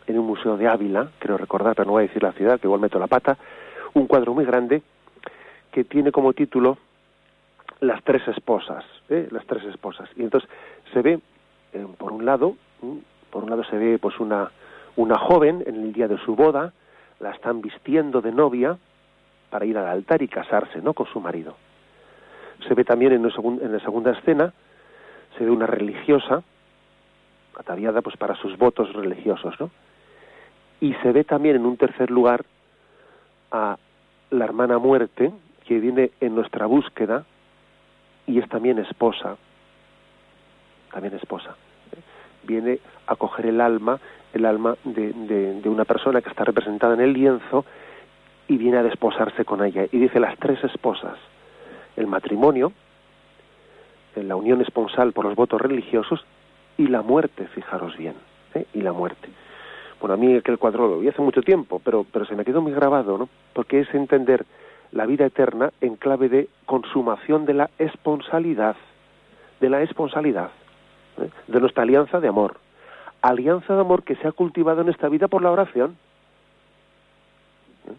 en 0.06 0.18
un 0.18 0.26
museo 0.26 0.56
de 0.56 0.68
Ávila, 0.68 1.10
creo 1.18 1.36
recordar, 1.36 1.74
pero 1.74 1.86
no 1.86 1.92
voy 1.92 2.04
a 2.04 2.06
decir 2.06 2.22
la 2.22 2.32
ciudad, 2.32 2.60
que 2.60 2.66
igual 2.66 2.80
meto 2.80 2.98
la 2.98 3.06
pata, 3.06 3.36
un 3.94 4.06
cuadro 4.06 4.34
muy 4.34 4.44
grande 4.44 4.82
que 5.72 5.84
tiene 5.84 6.12
como 6.12 6.32
título 6.32 6.78
Las 7.80 8.02
tres 8.04 8.26
esposas, 8.28 8.84
¿eh? 9.08 9.28
las 9.30 9.44
tres 9.46 9.64
esposas. 9.64 10.08
Y 10.16 10.22
entonces 10.22 10.48
se 10.92 11.02
ve, 11.02 11.20
eh, 11.72 11.86
por 11.98 12.12
un 12.12 12.24
lado, 12.24 12.56
por 13.30 13.44
un 13.44 13.50
lado 13.50 13.64
se 13.64 13.76
ve 13.76 13.98
pues 13.98 14.18
una, 14.20 14.50
una 14.96 15.18
joven 15.18 15.62
en 15.66 15.76
el 15.76 15.92
día 15.92 16.08
de 16.08 16.18
su 16.18 16.36
boda, 16.36 16.72
la 17.20 17.30
están 17.30 17.60
vistiendo 17.60 18.20
de 18.20 18.32
novia 18.32 18.76
para 19.50 19.66
ir 19.66 19.76
al 19.78 19.86
altar 19.86 20.22
y 20.22 20.28
casarse, 20.28 20.80
¿no? 20.80 20.94
Con 20.94 21.06
su 21.06 21.20
marido. 21.20 21.56
Se 22.66 22.74
ve 22.74 22.84
también 22.84 23.12
en, 23.12 23.24
en 23.24 23.72
la 23.72 23.80
segunda 23.80 24.12
escena, 24.12 24.52
se 25.36 25.44
ve 25.44 25.50
una 25.50 25.66
religiosa, 25.66 26.42
ataviada 27.56 28.02
pues 28.02 28.16
para 28.16 28.34
sus 28.36 28.56
votos 28.56 28.92
religiosos, 28.92 29.54
¿no? 29.60 29.70
Y 30.80 30.94
se 30.94 31.12
ve 31.12 31.24
también 31.24 31.56
en 31.56 31.66
un 31.66 31.76
tercer 31.76 32.10
lugar 32.10 32.44
a 33.50 33.78
la 34.30 34.44
hermana 34.44 34.78
muerte, 34.78 35.32
que 35.66 35.78
viene 35.78 36.10
en 36.20 36.34
nuestra 36.34 36.66
búsqueda 36.66 37.24
y 38.26 38.38
es 38.38 38.48
también 38.48 38.78
esposa, 38.78 39.36
también 40.92 41.14
esposa. 41.14 41.56
Viene 42.42 42.78
a 43.06 43.16
coger 43.16 43.46
el 43.46 43.60
alma, 43.60 43.98
el 44.32 44.44
alma 44.44 44.76
de, 44.84 45.12
de, 45.12 45.68
una 45.68 45.84
persona 45.84 46.20
que 46.20 46.28
está 46.28 46.44
representada 46.44 46.94
en 46.94 47.00
el 47.00 47.12
lienzo 47.12 47.64
y 48.48 48.56
viene 48.56 48.78
a 48.78 48.82
desposarse 48.82 49.44
con 49.44 49.64
ella. 49.64 49.86
Y 49.90 49.98
dice 49.98 50.20
las 50.20 50.38
tres 50.38 50.62
esposas, 50.64 51.16
el 51.96 52.06
matrimonio, 52.06 52.72
la 54.16 54.36
unión 54.36 54.60
esponsal 54.60 55.12
por 55.12 55.24
los 55.24 55.34
votos 55.34 55.60
religiosos 55.60 56.24
y 56.76 56.88
la 56.88 57.02
muerte, 57.02 57.46
fijaros 57.48 57.96
bien, 57.96 58.14
¿eh? 58.54 58.66
y 58.74 58.82
la 58.82 58.92
muerte. 58.92 59.28
Bueno, 60.00 60.14
a 60.14 60.16
mí 60.16 60.36
aquel 60.36 60.58
cuadro 60.58 60.88
lo 60.88 60.98
vi 60.98 61.08
hace 61.08 61.22
mucho 61.22 61.42
tiempo, 61.42 61.80
pero, 61.82 62.04
pero 62.12 62.26
se 62.26 62.34
me 62.34 62.44
quedó 62.44 62.60
muy 62.60 62.72
grabado, 62.72 63.16
¿no? 63.16 63.28
Porque 63.52 63.80
es 63.80 63.94
entender 63.94 64.44
la 64.94 65.06
vida 65.06 65.26
eterna 65.26 65.72
en 65.80 65.96
clave 65.96 66.28
de 66.28 66.48
consumación 66.66 67.44
de 67.46 67.54
la 67.54 67.70
esponsalidad, 67.78 68.76
de 69.60 69.68
la 69.68 69.82
esponsalidad, 69.82 70.50
¿eh? 71.20 71.28
de 71.48 71.60
nuestra 71.60 71.82
alianza 71.82 72.20
de 72.20 72.28
amor. 72.28 72.58
Alianza 73.20 73.74
de 73.74 73.80
amor 73.80 74.04
que 74.04 74.14
se 74.16 74.28
ha 74.28 74.32
cultivado 74.32 74.82
en 74.82 74.88
esta 74.88 75.08
vida 75.08 75.26
por 75.26 75.42
la 75.42 75.50
oración. 75.50 75.96
¿Eh? 77.88 77.94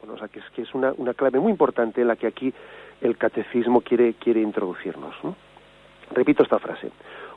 Bueno, 0.00 0.14
o 0.14 0.18
sea, 0.18 0.28
que 0.28 0.38
es, 0.38 0.44
que 0.56 0.62
es 0.62 0.74
una, 0.74 0.94
una 0.96 1.12
clave 1.12 1.38
muy 1.40 1.52
importante 1.52 2.00
en 2.00 2.08
la 2.08 2.16
que 2.16 2.26
aquí 2.26 2.54
el 3.02 3.18
catecismo 3.18 3.82
quiere, 3.82 4.14
quiere 4.14 4.40
introducirnos. 4.40 5.14
¿no? 5.22 5.36
Repito 6.12 6.42
esta 6.42 6.58
frase. 6.58 6.90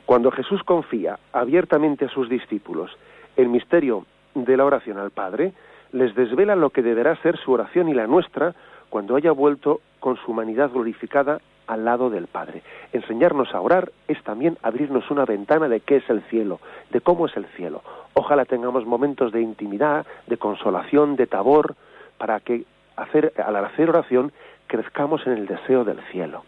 Cuando 0.06 0.30
Jesús 0.30 0.62
confía 0.62 1.18
abiertamente 1.34 2.06
a 2.06 2.08
sus 2.08 2.30
discípulos 2.30 2.90
el 3.36 3.50
misterio 3.50 4.06
de 4.34 4.56
la 4.56 4.64
oración 4.64 4.96
al 4.96 5.10
Padre, 5.10 5.52
les 5.92 6.14
desvela 6.14 6.56
lo 6.56 6.70
que 6.70 6.82
deberá 6.82 7.16
ser 7.16 7.36
su 7.36 7.52
oración 7.52 7.90
y 7.90 7.94
la 7.94 8.06
nuestra 8.06 8.54
cuando 8.90 9.16
haya 9.16 9.32
vuelto 9.32 9.80
con 10.00 10.16
su 10.16 10.30
humanidad 10.30 10.70
glorificada 10.70 11.40
al 11.66 11.84
lado 11.84 12.10
del 12.10 12.26
Padre. 12.26 12.62
Enseñarnos 12.92 13.54
a 13.54 13.60
orar 13.60 13.92
es 14.08 14.22
también 14.24 14.56
abrirnos 14.62 15.10
una 15.10 15.24
ventana 15.24 15.68
de 15.68 15.80
qué 15.80 15.96
es 15.96 16.10
el 16.10 16.22
cielo, 16.22 16.60
de 16.90 17.00
cómo 17.00 17.26
es 17.26 17.36
el 17.36 17.46
cielo. 17.56 17.82
Ojalá 18.14 18.44
tengamos 18.46 18.86
momentos 18.86 19.32
de 19.32 19.42
intimidad, 19.42 20.06
de 20.26 20.38
consolación, 20.38 21.16
de 21.16 21.26
tabor, 21.26 21.76
para 22.16 22.40
que 22.40 22.64
al 22.96 23.56
hacer 23.64 23.88
oración 23.88 24.32
crezcamos 24.66 25.26
en 25.26 25.34
el 25.34 25.46
deseo 25.46 25.84
del 25.84 26.00
cielo. 26.10 26.42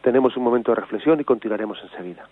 Tenemos 0.00 0.36
un 0.36 0.44
momento 0.44 0.72
de 0.72 0.80
reflexión 0.80 1.20
y 1.20 1.24
continuaremos 1.24 1.78
enseguida. 1.82 2.26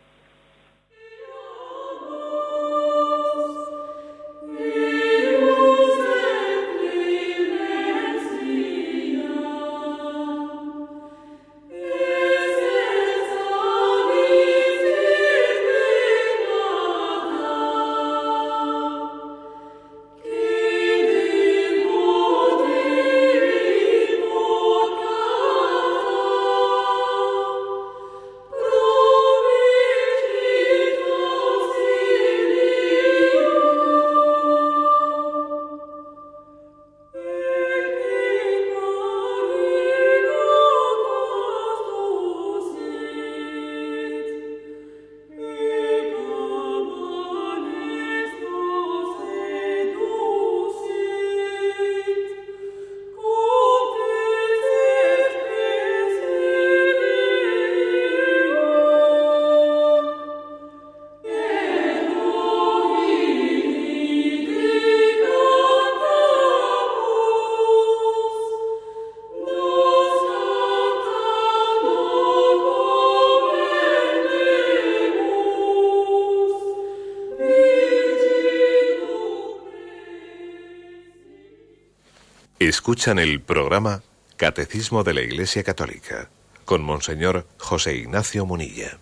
Escuchan 82.68 83.18
el 83.18 83.42
programa 83.42 84.00
Catecismo 84.38 85.04
de 85.04 85.12
la 85.12 85.20
Iglesia 85.20 85.62
Católica 85.62 86.30
con 86.64 86.82
Monseñor 86.82 87.44
José 87.58 87.94
Ignacio 87.94 88.46
Munilla. 88.46 88.96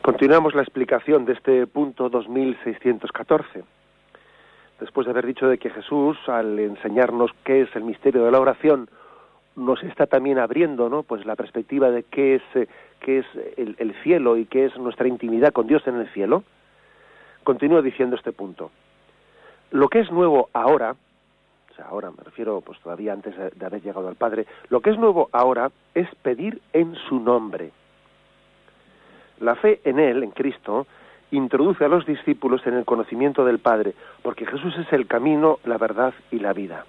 Continuamos 0.00 0.54
la 0.54 0.62
explicación 0.62 1.26
de 1.26 1.34
este 1.34 1.66
punto 1.66 2.08
2614. 2.08 3.64
Después 4.80 5.04
de 5.04 5.10
haber 5.10 5.26
dicho 5.26 5.48
de 5.48 5.58
que 5.58 5.68
Jesús, 5.68 6.16
al 6.28 6.58
enseñarnos 6.58 7.30
qué 7.44 7.60
es 7.60 7.76
el 7.76 7.84
misterio 7.84 8.24
de 8.24 8.30
la 8.30 8.40
oración, 8.40 8.88
nos 9.54 9.82
está 9.82 10.06
también 10.06 10.38
abriendo, 10.38 10.88
¿no? 10.88 11.02
Pues 11.02 11.26
la 11.26 11.36
perspectiva 11.36 11.90
de 11.90 12.04
qué 12.04 12.36
es, 12.36 12.42
eh, 12.54 12.68
qué 13.00 13.18
es 13.18 13.26
el, 13.58 13.76
el 13.78 13.94
cielo 14.02 14.38
y 14.38 14.46
qué 14.46 14.64
es 14.64 14.74
nuestra 14.78 15.08
intimidad 15.08 15.52
con 15.52 15.66
Dios 15.66 15.86
en 15.86 15.96
el 15.96 16.10
cielo. 16.14 16.42
Continúa 17.44 17.82
diciendo 17.82 18.16
este 18.16 18.32
punto. 18.32 18.70
Lo 19.72 19.90
que 19.90 20.00
es 20.00 20.10
nuevo 20.10 20.48
ahora 20.54 20.96
ahora 21.84 22.10
me 22.10 22.22
refiero 22.24 22.60
pues 22.60 22.78
todavía 22.80 23.12
antes 23.12 23.34
de 23.36 23.66
haber 23.66 23.82
llegado 23.82 24.08
al 24.08 24.16
Padre, 24.16 24.46
lo 24.68 24.80
que 24.80 24.90
es 24.90 24.98
nuevo 24.98 25.28
ahora 25.32 25.70
es 25.94 26.08
pedir 26.16 26.60
en 26.72 26.94
su 27.08 27.20
nombre. 27.20 27.70
La 29.40 29.54
fe 29.56 29.80
en 29.84 29.98
Él, 29.98 30.22
en 30.22 30.30
Cristo, 30.30 30.86
introduce 31.30 31.84
a 31.84 31.88
los 31.88 32.06
discípulos 32.06 32.66
en 32.66 32.74
el 32.74 32.84
conocimiento 32.84 33.44
del 33.44 33.58
Padre, 33.58 33.94
porque 34.22 34.46
Jesús 34.46 34.74
es 34.78 34.92
el 34.92 35.06
camino, 35.06 35.58
la 35.64 35.76
verdad 35.76 36.14
y 36.30 36.38
la 36.38 36.52
vida. 36.52 36.84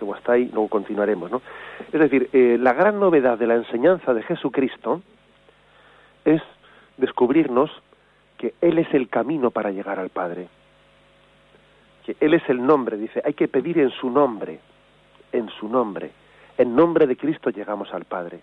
Luego 0.00 0.14
hasta 0.14 0.32
ahí, 0.32 0.50
luego 0.52 0.68
continuaremos, 0.68 1.30
¿no? 1.30 1.42
Es 1.92 2.00
decir, 2.00 2.28
eh, 2.32 2.56
la 2.60 2.72
gran 2.72 2.98
novedad 2.98 3.38
de 3.38 3.46
la 3.46 3.54
enseñanza 3.54 4.12
de 4.12 4.22
Jesucristo 4.22 5.02
es 6.24 6.42
descubrirnos 6.96 7.70
que 8.38 8.54
Él 8.60 8.78
es 8.78 8.92
el 8.92 9.08
camino 9.08 9.50
para 9.50 9.70
llegar 9.70 10.00
al 10.00 10.10
Padre 10.10 10.48
que 12.04 12.16
Él 12.20 12.34
es 12.34 12.48
el 12.48 12.64
nombre, 12.64 12.96
dice, 12.96 13.22
hay 13.24 13.34
que 13.34 13.48
pedir 13.48 13.78
en 13.78 13.90
su 13.90 14.10
nombre, 14.10 14.60
en 15.32 15.48
su 15.50 15.68
nombre. 15.68 16.10
En 16.56 16.76
nombre 16.76 17.06
de 17.06 17.16
Cristo 17.16 17.50
llegamos 17.50 17.92
al 17.92 18.04
Padre. 18.04 18.40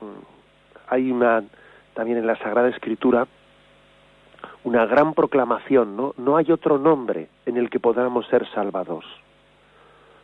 Mm. 0.00 0.88
Hay 0.88 1.10
una, 1.10 1.42
también 1.94 2.18
en 2.18 2.26
la 2.26 2.36
Sagrada 2.36 2.68
Escritura, 2.68 3.26
una 4.64 4.84
gran 4.86 5.14
proclamación, 5.14 5.96
¿no? 5.96 6.14
No 6.18 6.36
hay 6.36 6.50
otro 6.50 6.78
nombre 6.78 7.28
en 7.46 7.56
el 7.56 7.70
que 7.70 7.80
podamos 7.80 8.26
ser 8.26 8.46
salvados. 8.50 9.04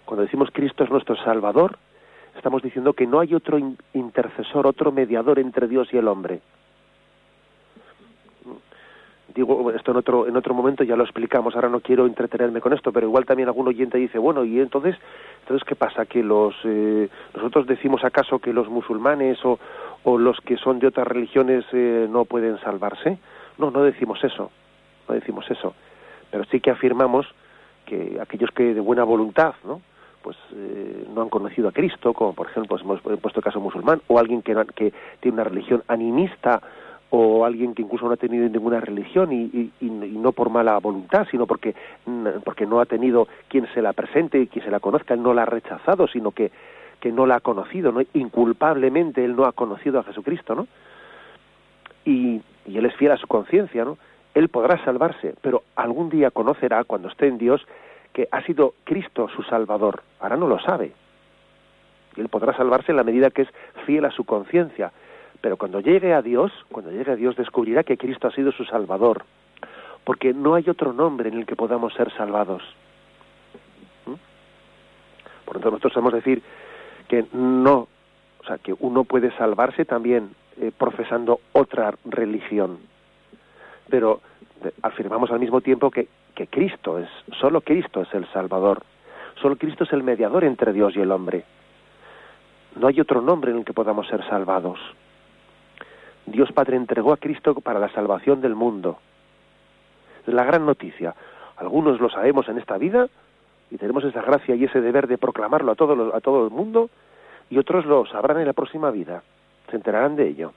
Cuando 0.04 0.24
decimos 0.24 0.50
Cristo 0.52 0.84
es 0.84 0.90
nuestro 0.90 1.16
Salvador, 1.16 1.78
estamos 2.36 2.62
diciendo 2.62 2.92
que 2.92 3.06
no 3.06 3.20
hay 3.20 3.34
otro 3.34 3.58
intercesor, 3.94 4.66
otro 4.66 4.92
mediador 4.92 5.38
entre 5.38 5.68
Dios 5.68 5.88
y 5.92 5.96
el 5.96 6.08
hombre. 6.08 6.40
Digo 9.34 9.70
esto 9.70 9.92
en 9.92 9.96
otro 9.96 10.26
en 10.26 10.36
otro 10.36 10.54
momento 10.54 10.84
ya 10.84 10.96
lo 10.96 11.04
explicamos. 11.04 11.54
Ahora 11.54 11.68
no 11.68 11.80
quiero 11.80 12.06
entretenerme 12.06 12.60
con 12.60 12.72
esto, 12.72 12.92
pero 12.92 13.06
igual 13.06 13.24
también 13.24 13.48
algún 13.48 13.68
oyente 13.68 13.98
dice 13.98 14.18
bueno 14.18 14.44
y 14.44 14.60
entonces 14.60 14.96
entonces 15.40 15.66
qué 15.66 15.74
pasa 15.74 16.06
que 16.06 16.22
los 16.22 16.54
eh, 16.64 17.08
nosotros 17.34 17.66
decimos 17.66 18.04
acaso 18.04 18.38
que 18.38 18.52
los 18.52 18.68
musulmanes 18.68 19.42
o, 19.44 19.58
o 20.04 20.18
los 20.18 20.38
que 20.40 20.56
son 20.56 20.78
de 20.78 20.88
otras 20.88 21.06
religiones 21.06 21.64
eh, 21.72 22.06
no 22.10 22.24
pueden 22.24 22.58
salvarse. 22.60 23.18
No, 23.58 23.70
no 23.70 23.82
decimos 23.82 24.22
eso, 24.24 24.50
no 25.08 25.14
decimos 25.14 25.50
eso, 25.50 25.74
pero 26.30 26.44
sí 26.44 26.60
que 26.60 26.70
afirmamos 26.70 27.26
que 27.86 28.18
aquellos 28.20 28.50
que 28.50 28.74
de 28.74 28.80
buena 28.80 29.04
voluntad, 29.04 29.54
¿no? 29.64 29.80
pues 30.22 30.36
eh, 30.54 31.06
no 31.12 31.22
han 31.22 31.28
conocido 31.28 31.68
a 31.68 31.72
Cristo, 31.72 32.14
como 32.14 32.32
por 32.32 32.48
ejemplo 32.48 32.78
hemos 32.78 33.00
puesto 33.00 33.42
caso 33.42 33.60
musulmán, 33.60 34.00
o 34.06 34.18
alguien 34.18 34.42
que, 34.42 34.54
que 34.74 34.92
tiene 35.20 35.34
una 35.34 35.44
religión 35.44 35.82
animista, 35.88 36.62
o 37.14 37.44
alguien 37.44 37.74
que 37.74 37.82
incluso 37.82 38.06
no 38.06 38.12
ha 38.12 38.16
tenido 38.16 38.48
ninguna 38.48 38.80
religión 38.80 39.32
y, 39.32 39.70
y, 39.82 39.90
no 39.90 40.32
por 40.32 40.48
mala 40.48 40.78
voluntad, 40.78 41.26
sino 41.30 41.46
porque, 41.46 41.74
porque 42.42 42.64
no 42.64 42.80
ha 42.80 42.86
tenido 42.86 43.28
quien 43.48 43.66
se 43.74 43.82
la 43.82 43.92
presente 43.92 44.40
y 44.40 44.46
quien 44.46 44.64
se 44.64 44.70
la 44.70 44.80
conozca, 44.80 45.12
él 45.12 45.22
no 45.22 45.34
la 45.34 45.42
ha 45.42 45.46
rechazado, 45.46 46.08
sino 46.08 46.30
que, 46.30 46.50
que 47.00 47.12
no 47.12 47.26
la 47.26 47.36
ha 47.36 47.40
conocido, 47.40 47.92
¿no? 47.92 48.00
inculpablemente 48.14 49.22
él 49.22 49.36
no 49.36 49.44
ha 49.44 49.52
conocido 49.52 50.00
a 50.00 50.04
Jesucristo, 50.04 50.54
¿no? 50.54 50.66
Y, 52.06 52.40
y 52.64 52.78
él 52.78 52.86
es 52.86 52.96
fiel 52.96 53.12
a 53.12 53.18
su 53.18 53.26
conciencia, 53.26 53.84
¿no? 53.84 53.98
Él 54.32 54.48
podrá 54.48 54.82
salvarse, 54.82 55.34
pero 55.42 55.64
algún 55.76 56.08
día 56.08 56.30
conocerá, 56.30 56.82
cuando 56.84 57.08
esté 57.08 57.26
en 57.26 57.36
Dios, 57.36 57.60
que 58.14 58.26
ha 58.30 58.42
sido 58.42 58.72
Cristo 58.84 59.28
su 59.28 59.42
Salvador. 59.42 60.02
Ahora 60.18 60.38
no 60.38 60.48
lo 60.48 60.58
sabe. 60.60 60.92
Y 62.16 62.22
él 62.22 62.30
podrá 62.30 62.56
salvarse 62.56 62.92
en 62.92 62.96
la 62.96 63.04
medida 63.04 63.30
que 63.30 63.42
es 63.42 63.48
fiel 63.84 64.06
a 64.06 64.10
su 64.10 64.24
conciencia. 64.24 64.92
Pero 65.42 65.58
cuando 65.58 65.80
llegue 65.80 66.14
a 66.14 66.22
Dios, 66.22 66.50
cuando 66.70 66.90
llegue 66.90 67.12
a 67.12 67.16
Dios, 67.16 67.36
descubrirá 67.36 67.84
que 67.84 67.98
Cristo 67.98 68.28
ha 68.28 68.32
sido 68.32 68.50
su 68.52 68.64
Salvador. 68.64 69.24
Porque 70.04 70.32
no 70.32 70.54
hay 70.54 70.70
otro 70.70 70.94
nombre 70.94 71.28
en 71.28 71.36
el 71.36 71.44
que 71.44 71.56
podamos 71.56 71.92
ser 71.92 72.10
salvados. 72.16 72.62
¿Mm? 74.06 74.14
Por 75.44 75.56
lo 75.56 75.60
tanto, 75.60 75.70
nosotros 75.72 75.92
sabemos 75.92 76.14
decir 76.14 76.42
que 77.08 77.26
no, 77.34 77.88
o 78.40 78.44
sea, 78.46 78.56
que 78.56 78.74
uno 78.80 79.04
puede 79.04 79.30
salvarse 79.36 79.84
también 79.84 80.30
eh, 80.58 80.72
profesando 80.76 81.40
otra 81.52 81.94
religión. 82.06 82.78
Pero 83.90 84.22
afirmamos 84.80 85.30
al 85.30 85.40
mismo 85.40 85.60
tiempo 85.60 85.90
que 85.90 86.08
que 86.34 86.46
Cristo 86.46 86.98
es, 86.98 87.08
solo 87.40 87.60
Cristo 87.60 88.02
es 88.02 88.12
el 88.14 88.26
Salvador, 88.32 88.82
solo 89.40 89.56
Cristo 89.56 89.84
es 89.84 89.92
el 89.92 90.02
mediador 90.02 90.44
entre 90.44 90.72
Dios 90.72 90.96
y 90.96 91.00
el 91.00 91.10
hombre. 91.10 91.44
No 92.76 92.86
hay 92.86 93.00
otro 93.00 93.20
nombre 93.20 93.50
en 93.50 93.58
el 93.58 93.64
que 93.64 93.74
podamos 93.74 94.06
ser 94.08 94.26
salvados. 94.28 94.78
Dios 96.26 96.52
Padre 96.52 96.76
entregó 96.76 97.12
a 97.12 97.16
Cristo 97.16 97.54
para 97.60 97.80
la 97.80 97.90
salvación 97.90 98.40
del 98.40 98.54
mundo. 98.54 98.98
Es 100.26 100.32
la 100.32 100.44
gran 100.44 100.64
noticia. 100.64 101.14
Algunos 101.56 102.00
lo 102.00 102.08
sabemos 102.10 102.48
en 102.48 102.58
esta 102.58 102.78
vida 102.78 103.08
y 103.70 103.76
tenemos 103.76 104.04
esa 104.04 104.22
gracia 104.22 104.54
y 104.54 104.64
ese 104.64 104.80
deber 104.80 105.06
de 105.06 105.18
proclamarlo 105.18 105.72
a 105.72 105.74
todo, 105.74 106.14
a 106.14 106.20
todo 106.20 106.44
el 106.44 106.50
mundo 106.50 106.90
y 107.50 107.58
otros 107.58 107.84
lo 107.84 108.06
sabrán 108.06 108.38
en 108.38 108.46
la 108.46 108.52
próxima 108.52 108.90
vida. 108.90 109.22
Se 109.70 109.76
enterarán 109.76 110.16
de 110.16 110.28
ello. 110.28 110.52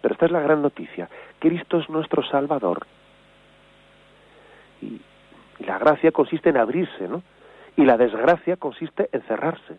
Pero 0.00 0.14
esta 0.14 0.26
es 0.26 0.32
la 0.32 0.40
gran 0.40 0.62
noticia. 0.62 1.08
Cristo 1.38 1.78
es 1.78 1.88
nuestro 1.88 2.22
Salvador. 2.22 2.86
Y, 4.80 5.00
la 5.64 5.78
gracia 5.78 6.12
consiste 6.12 6.50
en 6.50 6.56
abrirse, 6.56 7.08
¿no? 7.08 7.22
Y 7.76 7.84
la 7.84 7.96
desgracia 7.96 8.56
consiste 8.56 9.08
en 9.10 9.22
cerrarse 9.22 9.76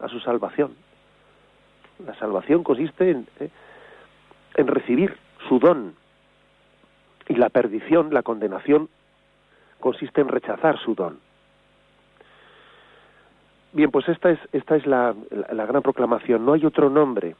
a 0.00 0.08
su 0.08 0.20
salvación. 0.20 0.74
La 2.04 2.14
salvación 2.14 2.62
consiste 2.62 3.10
en, 3.10 3.26
¿eh? 3.40 3.50
en 4.54 4.66
recibir 4.66 5.16
su 5.48 5.58
don. 5.58 5.94
Y 7.28 7.34
la 7.34 7.48
perdición, 7.48 8.12
la 8.12 8.22
condenación, 8.22 8.88
consiste 9.80 10.20
en 10.20 10.28
rechazar 10.28 10.78
su 10.78 10.94
don. 10.94 11.18
Bien, 13.72 13.90
pues 13.90 14.08
esta 14.08 14.30
es, 14.30 14.38
esta 14.52 14.76
es 14.76 14.86
la, 14.86 15.14
la, 15.52 15.66
gran 15.66 15.82
proclamación. 15.82 16.44
No 16.44 16.54
hay 16.54 16.64
otro 16.64 16.88
nombre. 16.88 17.36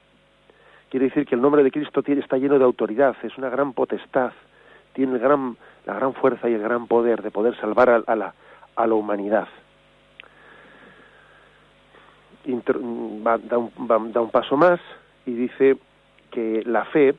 Quiere 0.90 1.06
decir 1.06 1.26
que 1.26 1.34
el 1.34 1.40
nombre 1.40 1.62
de 1.62 1.70
Cristo 1.70 2.02
tiene, 2.02 2.20
está 2.20 2.36
lleno 2.36 2.58
de 2.58 2.64
autoridad, 2.64 3.16
es 3.22 3.36
una 3.38 3.48
gran 3.48 3.72
potestad, 3.72 4.32
tiene 4.92 5.18
gran, 5.18 5.56
la 5.86 5.94
gran 5.94 6.14
fuerza 6.14 6.48
y 6.48 6.54
el 6.54 6.62
gran 6.62 6.86
poder 6.86 7.22
de 7.22 7.30
poder 7.30 7.56
salvar 7.56 8.04
a, 8.06 8.16
la, 8.16 8.34
a 8.76 8.86
la 8.86 8.94
humanidad. 8.94 9.48
Da, 12.52 13.58
un, 13.58 14.12
da 14.12 14.20
un 14.20 14.30
paso 14.30 14.56
más 14.56 14.80
y 15.26 15.32
dice 15.32 15.76
que 16.30 16.62
la 16.64 16.84
fe 16.86 17.14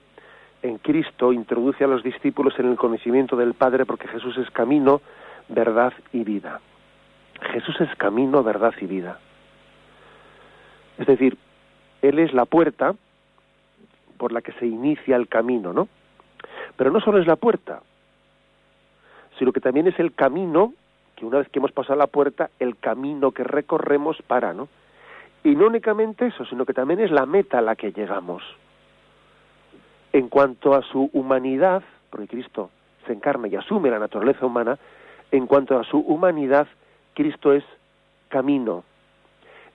en 0.62 0.78
Cristo 0.78 1.32
introduce 1.32 1.84
a 1.84 1.88
los 1.88 2.04
discípulos 2.04 2.54
en 2.60 2.70
el 2.70 2.78
conocimiento 2.78 3.36
del 3.36 3.54
Padre 3.54 3.86
porque 3.86 4.08
Jesús 4.08 4.38
es 4.38 4.50
camino, 4.52 5.02
verdad 5.48 5.94
y 6.12 6.24
vida. 6.24 6.60
Jesús 7.54 7.80
es 7.80 7.96
camino, 7.96 8.44
verdad 8.44 8.74
y 8.82 8.86
vida. 8.86 9.20
Es 10.98 11.08
decir, 11.08 11.38
Él 12.02 12.20
es 12.20 12.34
la 12.34 12.46
puerta 12.46 12.94
por 14.18 14.34
la 14.34 14.42
que 14.42 14.52
se 14.54 14.66
inicia 14.66 15.16
el 15.16 15.30
camino, 15.30 15.72
¿no? 15.72 15.88
Pero 16.76 16.92
no 16.92 17.00
solo 17.00 17.20
es 17.20 17.28
la 17.28 17.38
puerta, 17.38 17.82
sino 19.38 19.54
que 19.54 19.62
también 19.62 19.88
es 19.88 19.98
el 20.00 20.14
camino, 20.14 20.74
que 21.16 21.26
una 21.26 21.38
vez 21.38 21.48
que 21.50 21.60
hemos 21.60 21.72
pasado 21.72 21.98
la 21.98 22.08
puerta, 22.08 22.50
el 22.60 22.78
camino 22.78 23.32
que 23.32 23.46
recorremos 23.46 24.22
para, 24.24 24.54
¿no? 24.54 24.68
Y 25.44 25.56
no 25.56 25.68
únicamente 25.68 26.28
eso, 26.28 26.46
sino 26.46 26.66
que 26.66 26.74
también 26.74 27.00
es 27.00 27.12
la 27.12 27.26
meta 27.26 27.60
a 27.60 27.62
la 27.62 27.76
que 27.76 27.92
llegamos. 27.92 28.44
En 30.12 30.28
cuanto 30.28 30.74
a 30.74 30.82
su 30.82 31.10
humanidad, 31.14 31.84
porque 32.10 32.28
Cristo 32.28 32.72
se 33.06 33.14
encarna 33.14 33.48
y 33.48 33.56
asume 33.56 33.90
la 33.90 34.00
naturaleza 34.00 34.46
humana, 34.46 34.78
en 35.32 35.48
cuanto 35.48 35.80
a 35.80 35.84
su 35.84 36.00
humanidad, 36.00 36.68
Cristo 37.14 37.54
es 37.54 37.64
camino. 38.28 38.84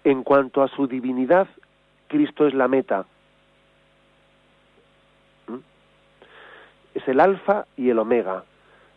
En 0.02 0.22
cuanto 0.22 0.62
a 0.62 0.68
su 0.68 0.86
divinidad, 0.86 1.46
Cristo 2.08 2.46
es 2.46 2.54
la 2.54 2.68
meta. 2.68 3.06
es 6.94 7.06
el 7.08 7.20
alfa 7.20 7.66
y 7.76 7.90
el 7.90 7.98
omega, 7.98 8.44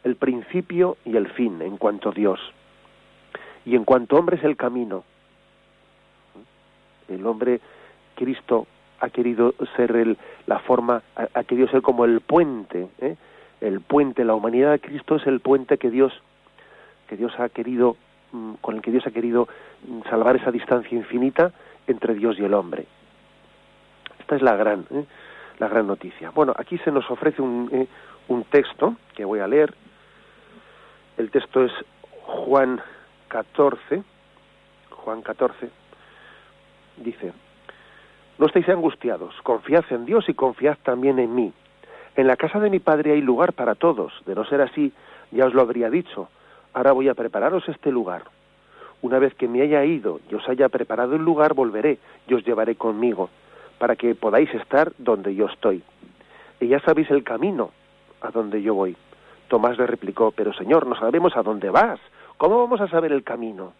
el 0.03 0.15
principio 0.15 0.97
y 1.03 1.17
el 1.17 1.27
fin 1.29 1.61
en 1.61 1.77
cuanto 1.77 2.11
Dios. 2.11 2.39
Y 3.65 3.75
en 3.75 3.83
cuanto 3.83 4.15
hombre 4.15 4.37
es 4.37 4.43
el 4.43 4.55
camino. 4.55 5.03
El 7.09 7.25
hombre, 7.25 7.59
Cristo, 8.15 8.67
ha 8.99 9.09
querido 9.09 9.53
ser 9.75 9.95
el, 9.95 10.17
la 10.45 10.59
forma, 10.59 11.01
ha, 11.15 11.43
querido 11.43 11.67
ser 11.69 11.81
como 11.81 12.05
el 12.05 12.21
puente, 12.21 12.87
¿eh? 12.99 13.15
el 13.61 13.81
puente, 13.81 14.25
la 14.25 14.35
humanidad 14.35 14.71
de 14.71 14.79
Cristo 14.79 15.15
es 15.15 15.27
el 15.27 15.39
puente 15.39 15.77
que 15.77 15.89
Dios, 15.89 16.13
que 17.07 17.17
Dios 17.17 17.33
ha 17.39 17.49
querido, 17.49 17.95
mm, 18.31 18.53
con 18.55 18.75
el 18.75 18.81
que 18.81 18.91
Dios 18.91 19.05
ha 19.05 19.11
querido 19.11 19.47
mm, 19.87 20.01
salvar 20.09 20.35
esa 20.35 20.51
distancia 20.51 20.97
infinita 20.97 21.51
entre 21.85 22.15
Dios 22.15 22.39
y 22.39 22.45
el 22.45 22.53
hombre. 22.53 22.85
Esta 24.19 24.35
es 24.35 24.41
la 24.41 24.55
gran, 24.55 24.85
¿eh? 24.91 25.05
la 25.59 25.67
gran 25.67 25.87
noticia. 25.87 26.31
Bueno, 26.31 26.53
aquí 26.57 26.77
se 26.79 26.91
nos 26.91 27.09
ofrece 27.09 27.41
un, 27.41 27.69
eh, 27.71 27.87
un 28.27 28.43
texto 28.45 28.95
que 29.15 29.25
voy 29.25 29.39
a 29.39 29.47
leer. 29.47 29.73
El 31.17 31.31
texto 31.31 31.63
es 31.63 31.71
Juan 32.23 32.81
14. 33.29 34.03
Juan 34.89 35.21
14 35.21 35.86
dice, 36.97 37.33
no 38.37 38.45
estéis 38.45 38.69
angustiados, 38.69 39.33
confiad 39.43 39.85
en 39.89 40.05
Dios 40.05 40.29
y 40.29 40.33
confiad 40.33 40.77
también 40.83 41.19
en 41.19 41.33
mí. 41.33 41.53
En 42.15 42.27
la 42.27 42.35
casa 42.35 42.59
de 42.59 42.69
mi 42.69 42.79
Padre 42.79 43.13
hay 43.13 43.21
lugar 43.21 43.53
para 43.53 43.75
todos, 43.75 44.13
de 44.25 44.35
no 44.35 44.45
ser 44.45 44.61
así, 44.61 44.91
ya 45.31 45.45
os 45.45 45.53
lo 45.53 45.61
habría 45.61 45.89
dicho. 45.89 46.29
Ahora 46.73 46.91
voy 46.91 47.09
a 47.09 47.13
prepararos 47.13 47.67
este 47.67 47.91
lugar. 47.91 48.23
Una 49.01 49.19
vez 49.19 49.33
que 49.35 49.47
me 49.47 49.61
haya 49.61 49.83
ido 49.85 50.19
y 50.29 50.35
os 50.35 50.47
haya 50.49 50.69
preparado 50.69 51.15
el 51.15 51.23
lugar, 51.23 51.53
volveré 51.53 51.99
y 52.27 52.33
os 52.33 52.45
llevaré 52.45 52.75
conmigo 52.75 53.29
para 53.77 53.95
que 53.95 54.15
podáis 54.15 54.53
estar 54.53 54.91
donde 54.97 55.35
yo 55.35 55.45
estoy. 55.45 55.83
Y 56.59 56.67
ya 56.67 56.79
sabéis 56.79 57.09
el 57.11 57.23
camino 57.23 57.71
a 58.21 58.31
donde 58.31 58.61
yo 58.61 58.73
voy. 58.73 58.95
Tomás 59.47 59.77
le 59.77 59.87
replicó, 59.87 60.31
pero 60.31 60.53
Señor, 60.53 60.87
no 60.87 60.95
sabemos 60.95 61.35
a 61.37 61.43
dónde 61.43 61.69
vas. 61.69 61.99
¿Cómo 62.37 62.57
vamos 62.57 62.81
a 62.81 62.87
saber 62.87 63.11
el 63.11 63.23
camino? 63.23 63.73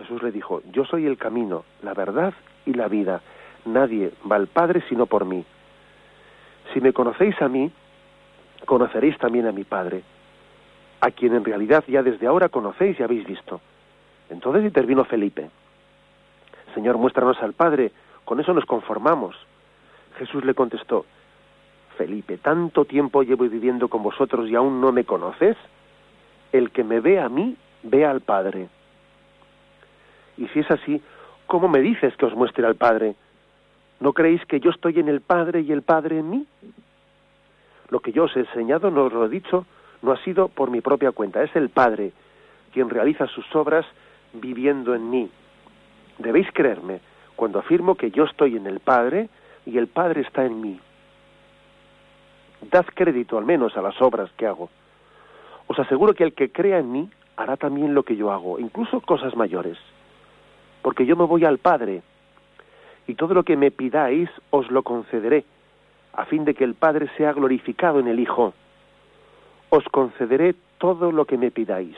Jesús 0.00 0.22
le 0.22 0.32
dijo, 0.32 0.62
yo 0.72 0.86
soy 0.86 1.04
el 1.04 1.18
camino, 1.18 1.64
la 1.82 1.92
verdad 1.92 2.32
y 2.64 2.72
la 2.72 2.88
vida. 2.88 3.20
Nadie 3.66 4.12
va 4.30 4.36
al 4.36 4.46
Padre 4.46 4.82
sino 4.88 5.04
por 5.04 5.26
mí. 5.26 5.44
Si 6.72 6.80
me 6.80 6.94
conocéis 6.94 7.40
a 7.42 7.48
mí, 7.48 7.70
conoceréis 8.64 9.18
también 9.18 9.46
a 9.46 9.52
mi 9.52 9.64
Padre, 9.64 10.02
a 11.02 11.10
quien 11.10 11.34
en 11.34 11.44
realidad 11.44 11.84
ya 11.86 12.02
desde 12.02 12.26
ahora 12.26 12.48
conocéis 12.48 12.98
y 12.98 13.02
habéis 13.02 13.26
visto. 13.26 13.60
Entonces 14.30 14.64
intervino 14.64 15.04
Felipe. 15.04 15.50
Señor, 16.74 16.96
muéstranos 16.96 17.36
al 17.42 17.52
Padre, 17.52 17.92
con 18.24 18.40
eso 18.40 18.54
nos 18.54 18.64
conformamos. 18.64 19.36
Jesús 20.16 20.44
le 20.46 20.54
contestó, 20.54 21.04
Felipe, 21.98 22.38
tanto 22.38 22.86
tiempo 22.86 23.22
llevo 23.22 23.44
viviendo 23.44 23.88
con 23.88 24.02
vosotros 24.02 24.48
y 24.48 24.54
aún 24.54 24.80
no 24.80 24.92
me 24.92 25.04
conoces. 25.04 25.58
El 26.52 26.70
que 26.70 26.84
me 26.84 27.00
ve 27.00 27.20
a 27.20 27.28
mí, 27.28 27.56
ve 27.82 28.06
al 28.06 28.22
Padre. 28.22 28.68
Y 30.40 30.48
si 30.48 30.60
es 30.60 30.70
así, 30.70 31.00
¿cómo 31.46 31.68
me 31.68 31.80
dices 31.80 32.16
que 32.16 32.24
os 32.24 32.34
muestre 32.34 32.66
al 32.66 32.74
Padre? 32.74 33.14
¿No 34.00 34.14
creéis 34.14 34.44
que 34.46 34.58
yo 34.58 34.70
estoy 34.70 34.98
en 34.98 35.08
el 35.08 35.20
Padre 35.20 35.60
y 35.60 35.70
el 35.70 35.82
Padre 35.82 36.18
en 36.18 36.30
mí? 36.30 36.46
Lo 37.90 38.00
que 38.00 38.10
yo 38.10 38.24
os 38.24 38.34
he 38.34 38.40
enseñado, 38.40 38.90
no 38.90 39.04
os 39.04 39.12
lo 39.12 39.26
he 39.26 39.28
dicho, 39.28 39.66
no 40.00 40.12
ha 40.12 40.24
sido 40.24 40.48
por 40.48 40.70
mi 40.70 40.80
propia 40.80 41.12
cuenta, 41.12 41.42
es 41.42 41.54
el 41.54 41.68
Padre 41.68 42.12
quien 42.72 42.88
realiza 42.88 43.26
sus 43.26 43.44
obras 43.54 43.84
viviendo 44.32 44.94
en 44.94 45.10
mí. 45.10 45.30
Debéis 46.18 46.48
creerme 46.54 47.00
cuando 47.36 47.58
afirmo 47.58 47.96
que 47.96 48.10
yo 48.10 48.24
estoy 48.24 48.56
en 48.56 48.66
el 48.66 48.80
Padre 48.80 49.28
y 49.66 49.76
el 49.76 49.88
Padre 49.88 50.22
está 50.22 50.46
en 50.46 50.58
mí. 50.58 50.80
Dad 52.70 52.86
crédito 52.94 53.36
al 53.36 53.44
menos 53.44 53.76
a 53.76 53.82
las 53.82 54.00
obras 54.00 54.30
que 54.38 54.46
hago. 54.46 54.70
Os 55.66 55.78
aseguro 55.78 56.14
que 56.14 56.24
el 56.24 56.32
que 56.32 56.50
crea 56.50 56.78
en 56.78 56.92
mí 56.92 57.10
hará 57.36 57.58
también 57.58 57.92
lo 57.92 58.04
que 58.04 58.16
yo 58.16 58.32
hago, 58.32 58.58
incluso 58.58 59.02
cosas 59.02 59.36
mayores. 59.36 59.76
Porque 60.82 61.06
yo 61.06 61.16
me 61.16 61.24
voy 61.24 61.44
al 61.44 61.58
Padre 61.58 62.02
y 63.06 63.14
todo 63.14 63.34
lo 63.34 63.42
que 63.42 63.56
me 63.56 63.70
pidáis 63.70 64.28
os 64.50 64.70
lo 64.70 64.82
concederé, 64.82 65.44
a 66.12 66.24
fin 66.26 66.44
de 66.44 66.54
que 66.54 66.64
el 66.64 66.74
Padre 66.74 67.08
sea 67.16 67.32
glorificado 67.32 67.98
en 67.98 68.08
el 68.08 68.20
Hijo. 68.20 68.54
Os 69.70 69.84
concederé 69.84 70.54
todo 70.78 71.12
lo 71.12 71.24
que 71.24 71.38
me 71.38 71.50
pidáis. 71.50 71.96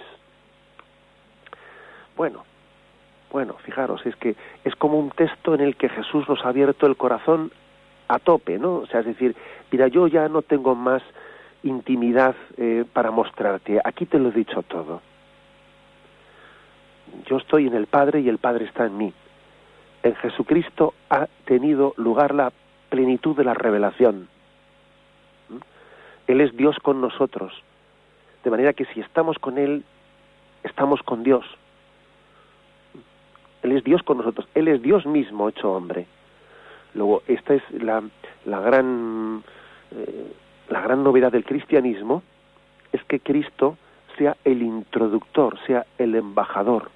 Bueno, 2.17 2.45
bueno, 3.31 3.55
fijaros, 3.65 4.05
es 4.05 4.15
que 4.17 4.37
es 4.65 4.75
como 4.77 4.99
un 4.99 5.11
texto 5.11 5.55
en 5.55 5.63
el 5.63 5.77
que 5.77 5.89
Jesús 5.89 6.29
nos 6.29 6.45
ha 6.45 6.51
abierto 6.51 6.87
el 6.87 6.97
corazón 6.97 7.51
a 8.09 8.19
tope, 8.19 8.59
¿no? 8.59 8.77
O 8.77 8.87
sea, 8.87 9.01
es 9.01 9.07
decir, 9.07 9.35
mira, 9.71 9.89
yo 9.89 10.07
ya 10.07 10.29
no 10.29 10.43
tengo 10.43 10.75
más 10.75 11.03
intimidad 11.63 12.35
eh, 12.59 12.85
para 12.93 13.11
mostrarte, 13.11 13.81
aquí 13.83 14.07
te 14.07 14.19
lo 14.19 14.29
he 14.29 14.33
dicho 14.33 14.63
todo. 14.63 15.01
Yo 17.33 17.39
estoy 17.39 17.67
en 17.67 17.73
el 17.73 17.87
Padre 17.87 18.21
y 18.21 18.29
el 18.29 18.37
Padre 18.37 18.67
está 18.67 18.85
en 18.85 18.99
mí. 18.99 19.11
En 20.03 20.15
Jesucristo 20.17 20.93
ha 21.09 21.29
tenido 21.47 21.95
lugar 21.97 22.35
la 22.35 22.53
plenitud 22.91 23.35
de 23.35 23.43
la 23.43 23.55
revelación. 23.55 24.29
¿Mm? 25.49 25.57
Él 26.27 26.43
es 26.43 26.55
Dios 26.55 26.77
con 26.83 27.01
nosotros. 27.01 27.55
De 28.45 28.51
manera 28.51 28.75
que 28.75 28.85
si 28.85 29.01
estamos 29.01 29.39
con 29.39 29.57
Él, 29.57 29.83
estamos 30.63 31.03
con 31.03 31.23
Dios. 31.23 31.47
Él 33.63 33.73
es 33.73 33.83
Dios 33.83 34.03
con 34.03 34.19
nosotros, 34.19 34.47
Él 34.55 34.69
es 34.69 34.83
Dios 34.83 35.07
mismo 35.07 35.49
hecho 35.49 35.73
hombre. 35.73 36.05
Luego, 36.93 37.23
esta 37.29 37.55
es 37.55 37.63
la, 37.71 38.03
la 38.45 38.61
gran 38.61 39.43
eh, 39.91 40.33
la 40.69 40.83
gran 40.83 41.03
novedad 41.03 41.33
del 41.33 41.47
cristianismo 41.47 42.23
es 42.93 43.03
que 43.05 43.21
Cristo 43.21 43.79
sea 44.19 44.37
el 44.45 44.61
introductor, 44.61 45.59
sea 45.67 45.87
el 45.97 46.15
embajador 46.15 46.91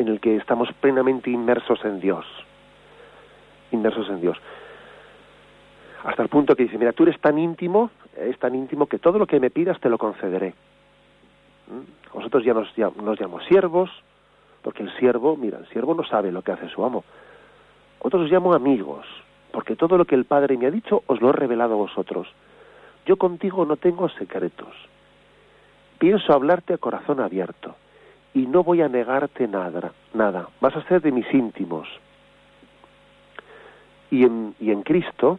en 0.00 0.08
el 0.08 0.18
que 0.18 0.36
estamos 0.36 0.72
plenamente 0.80 1.30
inmersos 1.30 1.84
en 1.84 2.00
Dios. 2.00 2.24
Inmersos 3.70 4.08
en 4.08 4.22
Dios. 4.22 4.38
Hasta 6.04 6.22
el 6.22 6.30
punto 6.30 6.56
que 6.56 6.62
dice, 6.62 6.78
mira, 6.78 6.94
tú 6.94 7.02
eres 7.02 7.20
tan 7.20 7.38
íntimo, 7.38 7.90
es 8.16 8.38
tan 8.38 8.54
íntimo 8.54 8.86
que 8.86 8.98
todo 8.98 9.18
lo 9.18 9.26
que 9.26 9.38
me 9.38 9.50
pidas 9.50 9.78
te 9.78 9.90
lo 9.90 9.98
concederé. 9.98 10.54
¿Mm? 11.68 12.16
Nosotros 12.16 12.42
ya 12.42 12.54
nos, 12.54 12.74
ya 12.76 12.90
nos 12.96 13.20
llamamos 13.20 13.44
siervos, 13.44 13.90
porque 14.62 14.82
el 14.82 14.96
siervo, 14.96 15.36
mira, 15.36 15.58
el 15.58 15.68
siervo 15.68 15.94
no 15.94 16.02
sabe 16.04 16.32
lo 16.32 16.40
que 16.40 16.52
hace 16.52 16.70
su 16.70 16.82
amo. 16.82 17.04
Otros 17.98 18.22
os 18.22 18.30
llamo 18.30 18.54
amigos, 18.54 19.06
porque 19.52 19.76
todo 19.76 19.98
lo 19.98 20.06
que 20.06 20.14
el 20.14 20.24
Padre 20.24 20.56
me 20.56 20.64
ha 20.64 20.70
dicho 20.70 21.02
os 21.08 21.20
lo 21.20 21.28
he 21.28 21.32
revelado 21.32 21.74
a 21.74 21.76
vosotros. 21.76 22.26
Yo 23.04 23.16
contigo 23.16 23.66
no 23.66 23.76
tengo 23.76 24.08
secretos. 24.08 24.74
Pienso 25.98 26.32
hablarte 26.32 26.72
a 26.72 26.78
corazón 26.78 27.20
abierto 27.20 27.76
y 28.34 28.46
no 28.46 28.62
voy 28.62 28.82
a 28.82 28.88
negarte 28.88 29.48
nada, 29.48 29.92
nada. 30.14 30.48
Vas 30.60 30.76
a 30.76 30.82
ser 30.84 31.02
de 31.02 31.12
mis 31.12 31.32
íntimos. 31.32 31.88
Y 34.10 34.24
en, 34.24 34.54
y 34.60 34.70
en 34.70 34.82
Cristo 34.82 35.38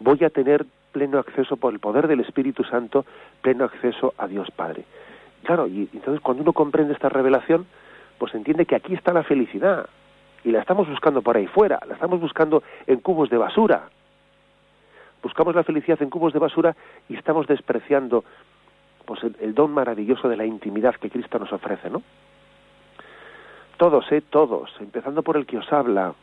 voy 0.00 0.22
a 0.24 0.30
tener 0.30 0.66
pleno 0.92 1.18
acceso 1.18 1.56
por 1.56 1.72
el 1.72 1.80
poder 1.80 2.06
del 2.06 2.20
Espíritu 2.20 2.64
Santo, 2.64 3.04
pleno 3.42 3.64
acceso 3.64 4.14
a 4.16 4.26
Dios 4.26 4.50
Padre. 4.52 4.84
Claro, 5.42 5.66
y 5.66 5.88
entonces 5.92 6.20
cuando 6.20 6.42
uno 6.42 6.52
comprende 6.52 6.94
esta 6.94 7.08
revelación, 7.08 7.66
pues 8.18 8.34
entiende 8.34 8.66
que 8.66 8.76
aquí 8.76 8.94
está 8.94 9.12
la 9.12 9.24
felicidad 9.24 9.88
y 10.44 10.50
la 10.50 10.60
estamos 10.60 10.88
buscando 10.88 11.22
por 11.22 11.36
ahí 11.36 11.46
fuera, 11.46 11.80
la 11.86 11.94
estamos 11.94 12.20
buscando 12.20 12.62
en 12.86 13.00
cubos 13.00 13.30
de 13.30 13.38
basura. 13.38 13.88
Buscamos 15.22 15.54
la 15.54 15.64
felicidad 15.64 16.00
en 16.02 16.10
cubos 16.10 16.32
de 16.32 16.38
basura 16.38 16.76
y 17.08 17.16
estamos 17.16 17.46
despreciando 17.46 18.24
pues 19.04 19.20
el, 19.40 19.54
don 19.54 19.72
maravilloso 19.72 20.28
de 20.28 20.36
la 20.36 20.46
intimidad 20.46 20.94
que 20.96 21.10
Cristo 21.10 21.38
nos 21.38 21.52
ofrece, 21.52 21.90
¿no? 21.90 22.02
Todos, 23.76 24.10
eh, 24.12 24.22
todos, 24.22 24.70
empezando 24.80 25.22
por 25.22 25.36
el 25.36 25.46
que 25.46 25.58
os 25.58 25.72
habla, 25.72 26.14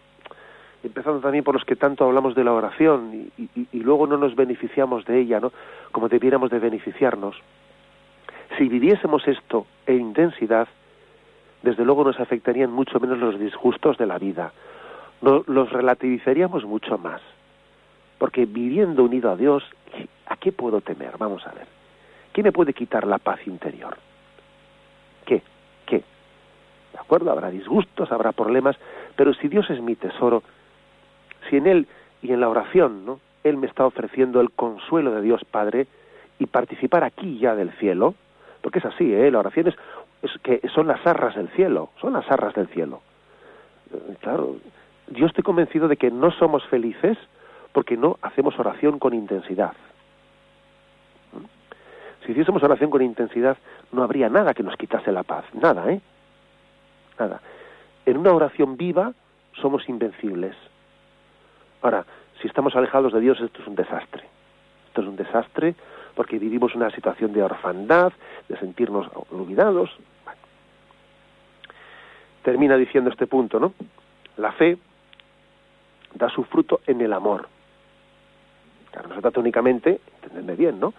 empezando 0.83 1.19
también 1.19 1.43
por 1.43 1.53
los 1.53 1.65
que 1.65 1.75
tanto 1.75 2.05
hablamos 2.05 2.33
de 2.33 2.43
la 2.43 2.53
oración 2.53 3.31
y, 3.37 3.79
luego 3.79 4.07
no 4.07 4.17
nos 4.17 4.35
beneficiamos 4.35 5.05
de 5.05 5.19
ella, 5.19 5.39
¿no? 5.39 5.51
Como 5.91 6.07
debiéramos 6.07 6.49
de 6.49 6.59
beneficiarnos. 6.59 7.35
Si 8.57 8.67
viviésemos 8.67 9.27
esto 9.27 9.65
en 9.85 10.01
intensidad, 10.01 10.67
desde 11.61 11.85
luego 11.85 12.03
nos 12.03 12.19
afectarían 12.19 12.71
mucho 12.71 12.99
menos 12.99 13.19
los 13.19 13.39
disgustos 13.39 13.97
de 13.97 14.07
la 14.07 14.17
vida. 14.17 14.51
los 15.21 15.71
relativizaríamos 15.71 16.65
mucho 16.65 16.97
más. 16.97 17.21
Porque 18.17 18.45
viviendo 18.45 19.03
unido 19.03 19.31
a 19.31 19.35
Dios, 19.35 19.63
¿a 20.27 20.37
qué 20.37 20.51
puedo 20.51 20.81
temer? 20.81 21.17
Vamos 21.17 21.45
a 21.45 21.51
ver. 21.51 21.80
¿Qué 22.33 22.43
me 22.43 22.51
puede 22.51 22.73
quitar 22.73 23.05
la 23.05 23.17
paz 23.17 23.39
interior? 23.45 23.97
¿Qué? 25.25 25.41
¿Qué? 25.85 26.03
¿De 26.93 26.99
acuerdo? 26.99 27.31
Habrá 27.31 27.49
disgustos, 27.49 28.11
habrá 28.11 28.31
problemas, 28.31 28.77
pero 29.15 29.33
si 29.33 29.47
Dios 29.47 29.69
es 29.69 29.81
mi 29.81 29.95
tesoro, 29.95 30.43
si 31.49 31.57
en 31.57 31.67
Él 31.67 31.87
y 32.21 32.31
en 32.31 32.39
la 32.39 32.49
oración, 32.49 33.05
¿no? 33.05 33.19
Él 33.43 33.57
me 33.57 33.67
está 33.67 33.85
ofreciendo 33.85 34.39
el 34.39 34.51
consuelo 34.51 35.11
de 35.11 35.21
Dios 35.21 35.43
Padre 35.45 35.87
y 36.39 36.45
participar 36.45 37.03
aquí 37.03 37.39
ya 37.39 37.55
del 37.55 37.71
cielo, 37.73 38.13
porque 38.61 38.79
es 38.79 38.85
así, 38.85 39.13
¿eh? 39.13 39.31
La 39.31 39.39
oración 39.39 39.67
es 39.67 39.75
es 40.21 40.31
que 40.43 40.61
son 40.73 40.87
las 40.87 41.05
arras 41.05 41.35
del 41.35 41.49
cielo, 41.49 41.89
son 41.99 42.13
las 42.13 42.29
arras 42.29 42.53
del 42.53 42.67
cielo. 42.67 43.01
Eh, 43.93 44.15
claro, 44.21 44.57
yo 45.09 45.25
estoy 45.25 45.43
convencido 45.43 45.87
de 45.87 45.97
que 45.97 46.11
no 46.11 46.31
somos 46.31 46.63
felices 46.67 47.17
porque 47.71 47.97
no 47.97 48.17
hacemos 48.21 48.57
oración 48.59 48.99
con 48.99 49.13
intensidad. 49.13 49.73
Si 52.31 52.33
hiciésemos 52.33 52.63
oración 52.63 52.89
con 52.89 53.01
intensidad, 53.01 53.57
no 53.91 54.03
habría 54.03 54.29
nada 54.29 54.53
que 54.53 54.63
nos 54.63 54.77
quitase 54.77 55.11
la 55.11 55.23
paz, 55.23 55.43
nada, 55.53 55.91
¿eh? 55.91 55.99
Nada. 57.19 57.41
En 58.05 58.15
una 58.15 58.31
oración 58.31 58.77
viva 58.77 59.11
somos 59.51 59.89
invencibles. 59.89 60.55
Ahora, 61.81 62.05
si 62.41 62.47
estamos 62.47 62.73
alejados 62.77 63.11
de 63.11 63.19
Dios, 63.19 63.41
esto 63.41 63.61
es 63.61 63.67
un 63.67 63.75
desastre. 63.75 64.23
Esto 64.87 65.01
es 65.01 65.07
un 65.07 65.17
desastre 65.17 65.75
porque 66.15 66.39
vivimos 66.39 66.73
una 66.73 66.89
situación 66.91 67.33
de 67.33 67.43
orfandad, 67.43 68.13
de 68.47 68.57
sentirnos 68.59 69.11
olvidados, 69.29 69.89
termina 72.43 72.77
diciendo 72.77 73.09
este 73.09 73.27
punto, 73.27 73.59
¿no? 73.59 73.73
La 74.37 74.53
fe 74.53 74.77
da 76.13 76.29
su 76.29 76.45
fruto 76.45 76.79
en 76.87 77.01
el 77.01 77.11
amor. 77.11 77.49
Claro, 78.91 79.09
no 79.09 79.15
se 79.15 79.21
trata 79.21 79.41
únicamente, 79.41 79.99
entendedme 80.15 80.55
bien, 80.55 80.79
¿no? 80.79 80.93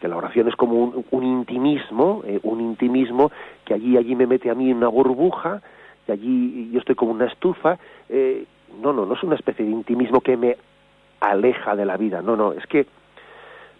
Que 0.00 0.08
la 0.08 0.16
oración 0.16 0.48
es 0.48 0.56
como 0.56 1.04
un, 1.10 1.24
intimismo, 1.24 2.22
eh, 2.26 2.40
un 2.42 2.60
intimismo 2.60 3.30
que 3.64 3.74
allí, 3.74 3.96
allí 3.96 4.14
me 4.16 4.26
mete 4.26 4.50
a 4.50 4.54
mí 4.54 4.70
en 4.70 4.78
una 4.78 4.88
burbuja, 4.88 5.62
y 6.08 6.12
allí 6.12 6.70
yo 6.72 6.80
estoy 6.80 6.94
como 6.94 7.12
una 7.12 7.26
estufa. 7.26 7.78
Eh, 8.08 8.44
no, 8.80 8.92
no, 8.92 9.06
no 9.06 9.14
es 9.14 9.22
una 9.22 9.36
especie 9.36 9.64
de 9.64 9.70
intimismo 9.70 10.20
que 10.20 10.36
me 10.36 10.56
aleja 11.20 11.76
de 11.76 11.86
la 11.86 11.96
vida, 11.96 12.20
no, 12.20 12.36
no, 12.36 12.52
es 12.52 12.66
que 12.66 12.86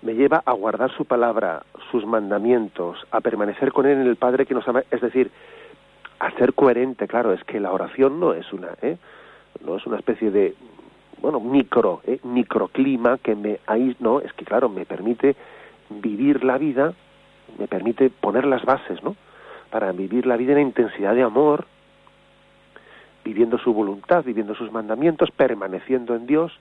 me 0.02 0.14
lleva 0.14 0.42
a 0.44 0.52
guardar 0.52 0.90
su 0.92 1.04
palabra, 1.04 1.62
sus 1.90 2.04
mandamientos, 2.06 2.98
a 3.10 3.20
permanecer 3.20 3.72
con 3.72 3.86
él 3.86 3.98
en 4.00 4.06
el 4.06 4.16
Padre 4.16 4.46
que 4.46 4.54
nos 4.54 4.66
ama, 4.68 4.82
es 4.90 5.00
decir, 5.00 5.30
a 6.18 6.30
ser 6.32 6.54
coherente, 6.54 7.08
claro, 7.08 7.32
es 7.32 7.42
que 7.44 7.60
la 7.60 7.72
oración 7.72 8.20
no 8.20 8.32
es 8.32 8.52
una, 8.52 8.68
¿eh? 8.82 8.96
no 9.64 9.76
es 9.76 9.86
una 9.86 9.96
especie 9.96 10.30
de, 10.30 10.54
bueno, 11.20 11.40
micro, 11.40 12.00
¿eh? 12.04 12.18
microclima 12.22 13.18
que 13.18 13.34
me, 13.34 13.58
ahí, 13.66 13.96
no, 14.00 14.20
es 14.20 14.32
que 14.34 14.44
claro, 14.44 14.68
me 14.68 14.84
permite 14.84 15.36
vivir 16.00 16.44
la 16.44 16.58
vida, 16.58 16.94
me 17.58 17.68
permite 17.68 18.10
poner 18.10 18.44
las 18.44 18.64
bases, 18.64 19.02
¿no? 19.02 19.16
Para 19.70 19.92
vivir 19.92 20.26
la 20.26 20.36
vida 20.36 20.52
en 20.52 20.60
intensidad 20.60 21.14
de 21.14 21.22
amor, 21.22 21.66
viviendo 23.24 23.58
su 23.58 23.72
voluntad, 23.72 24.24
viviendo 24.24 24.54
sus 24.54 24.72
mandamientos, 24.72 25.30
permaneciendo 25.30 26.14
en 26.14 26.26
Dios, 26.26 26.52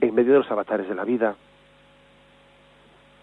en 0.00 0.14
medio 0.14 0.32
de 0.32 0.38
los 0.40 0.50
avatares 0.50 0.88
de 0.88 0.94
la 0.94 1.04
vida. 1.04 1.36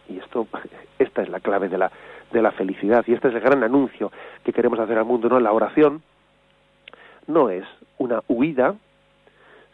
Y 0.09 0.17
esto, 0.17 0.47
esta 0.99 1.22
es 1.22 1.30
la 1.30 1.39
clave 1.39 1.69
de 1.69 1.78
la, 1.78 1.91
de 2.32 2.41
la 2.41 2.51
felicidad. 2.51 3.03
Y 3.07 3.13
este 3.13 3.30
es 3.30 3.36
el 3.36 3.41
gran 3.41 3.63
anuncio 3.63 4.11
que 4.43 4.53
queremos 4.53 4.80
hacer 4.80 4.97
al 4.97 5.05
mundo, 5.05 5.30
¿no? 5.30 5.39
La 5.39 5.53
oración 5.53 6.01
no 7.28 7.49
es 7.49 7.65
una 7.97 8.22
huida, 8.28 8.76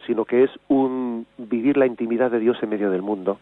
sino 0.06 0.24
que 0.24 0.44
es 0.44 0.50
un 0.68 1.26
vivir 1.36 1.76
la 1.76 1.86
intimidad 1.86 2.30
de 2.30 2.38
Dios 2.38 2.56
en 2.62 2.70
medio 2.70 2.90
del 2.90 3.02
mundo. 3.02 3.38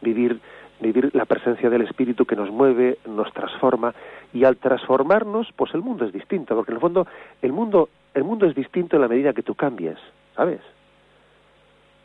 Vivir 0.00 0.40
vivir 0.80 1.10
la 1.14 1.24
presencia 1.24 1.70
del 1.70 1.82
Espíritu 1.82 2.24
que 2.24 2.36
nos 2.36 2.50
mueve, 2.50 2.98
nos 3.06 3.32
transforma 3.32 3.94
y 4.32 4.44
al 4.44 4.56
transformarnos, 4.56 5.48
pues 5.56 5.74
el 5.74 5.82
mundo 5.82 6.04
es 6.04 6.12
distinto, 6.12 6.54
porque 6.54 6.70
en 6.70 6.76
el 6.76 6.80
fondo 6.80 7.06
el 7.42 7.52
mundo 7.52 7.88
el 8.14 8.24
mundo 8.24 8.46
es 8.46 8.54
distinto 8.54 8.96
en 8.96 9.02
la 9.02 9.08
medida 9.08 9.32
que 9.32 9.42
tú 9.42 9.54
cambies, 9.54 9.98
¿sabes? 10.34 10.60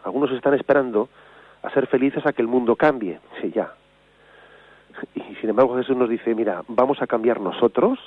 Algunos 0.03 0.31
están 0.31 0.53
esperando 0.53 1.09
a 1.61 1.69
ser 1.69 1.87
felices 1.87 2.25
a 2.25 2.33
que 2.33 2.41
el 2.41 2.47
mundo 2.47 2.75
cambie, 2.75 3.19
sí, 3.41 3.51
ya. 3.51 3.73
Y 5.15 5.35
sin 5.35 5.49
embargo 5.49 5.77
Jesús 5.77 5.95
nos 5.95 6.09
dice, 6.09 6.35
mira, 6.35 6.63
vamos 6.67 7.01
a 7.01 7.07
cambiar 7.07 7.39
nosotros 7.39 7.99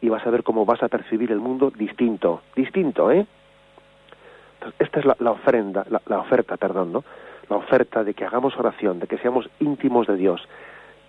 y 0.00 0.08
vas 0.08 0.26
a 0.26 0.30
ver 0.30 0.42
cómo 0.42 0.64
vas 0.64 0.82
a 0.82 0.88
percibir 0.88 1.30
el 1.30 1.40
mundo 1.40 1.70
distinto, 1.70 2.42
distinto, 2.56 3.10
¿eh? 3.10 3.26
esta 4.78 5.00
es 5.00 5.06
la, 5.06 5.30
ofrenda, 5.30 5.86
la, 5.88 6.02
la, 6.06 6.18
oferta, 6.18 6.58
perdón, 6.58 6.92
¿no? 6.92 7.04
La 7.50 7.56
oferta 7.56 8.02
de 8.04 8.14
que 8.14 8.24
hagamos 8.24 8.56
oración, 8.56 9.00
de 9.00 9.06
que 9.06 9.18
seamos 9.18 9.50
íntimos 9.58 10.06
de 10.06 10.16
Dios. 10.16 10.40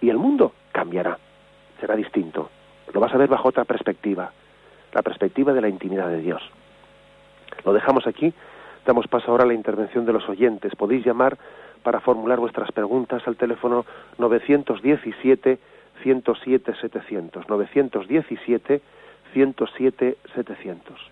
Y 0.02 0.10
el 0.10 0.18
mundo 0.18 0.54
cambiará, 0.72 1.18
será 1.80 1.96
distinto. 1.96 2.50
Lo 2.94 3.00
vas 3.00 3.14
a 3.14 3.18
ver 3.18 3.30
bajo 3.30 3.48
otra 3.48 3.64
perspectiva, 3.64 4.32
la 4.92 5.02
perspectiva 5.04 5.54
de 5.54 5.62
la 5.62 5.70
intimidad 5.70 6.10
de 6.10 6.20
Dios. 6.22 6.42
Lo 7.64 7.74
dejamos 7.74 8.08
aquí, 8.08 8.34
damos 8.86 9.08
paso 9.08 9.32
ahora 9.32 9.44
a 9.44 9.48
la 9.48 9.54
intervención 9.54 10.06
de 10.06 10.14
los 10.14 10.28
oyentes. 10.28 10.76
Podéis 10.76 11.06
llamar 11.06 11.38
para 11.84 12.00
formular 12.00 12.40
vuestras 12.40 12.72
preguntas 12.72 13.22
al 13.28 13.36
teléfono 13.36 13.86
917 14.18 15.60
107 16.02 16.74
700. 16.82 17.50
917 17.50 18.82
107 19.34 20.18
700. 20.36 21.12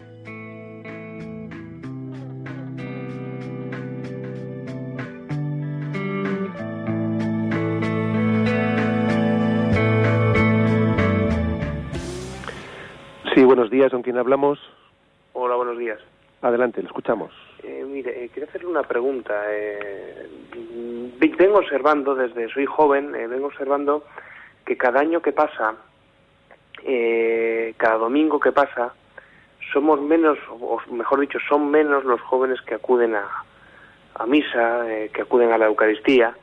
Días, 13.71 13.89
¿con 13.89 14.03
quién 14.03 14.17
hablamos? 14.17 14.59
Hola, 15.33 15.55
buenos 15.55 15.77
días. 15.77 15.97
Adelante, 16.41 16.81
lo 16.81 16.89
escuchamos. 16.89 17.31
Eh, 17.63 17.85
mire, 17.87 18.25
eh, 18.25 18.29
quiero 18.31 18.49
hacerle 18.49 18.67
una 18.67 18.83
pregunta. 18.83 19.45
Eh, 19.49 20.27
vengo 21.37 21.59
observando, 21.59 22.13
desde 22.13 22.49
soy 22.49 22.65
joven, 22.65 23.13
vengo 23.13 23.47
observando 23.47 24.03
que 24.65 24.75
cada 24.75 24.99
año 24.99 25.21
que 25.21 25.31
pasa, 25.31 25.75
cada 27.77 27.97
domingo 27.97 28.39
que 28.39 28.51
pasa, 28.51 28.93
somos 29.71 30.01
menos, 30.01 30.37
o 30.49 30.79
mejor 30.91 31.21
dicho, 31.21 31.39
son 31.47 31.71
menos 31.71 32.03
los 32.03 32.19
jóvenes 32.21 32.61
que 32.61 32.75
acuden 32.75 33.15
a, 33.15 33.25
a 34.15 34.25
misa, 34.25 34.85
que 35.13 35.21
acuden 35.21 35.51
a 35.51 35.57
la 35.57 35.67
Eucaristía. 35.67 36.35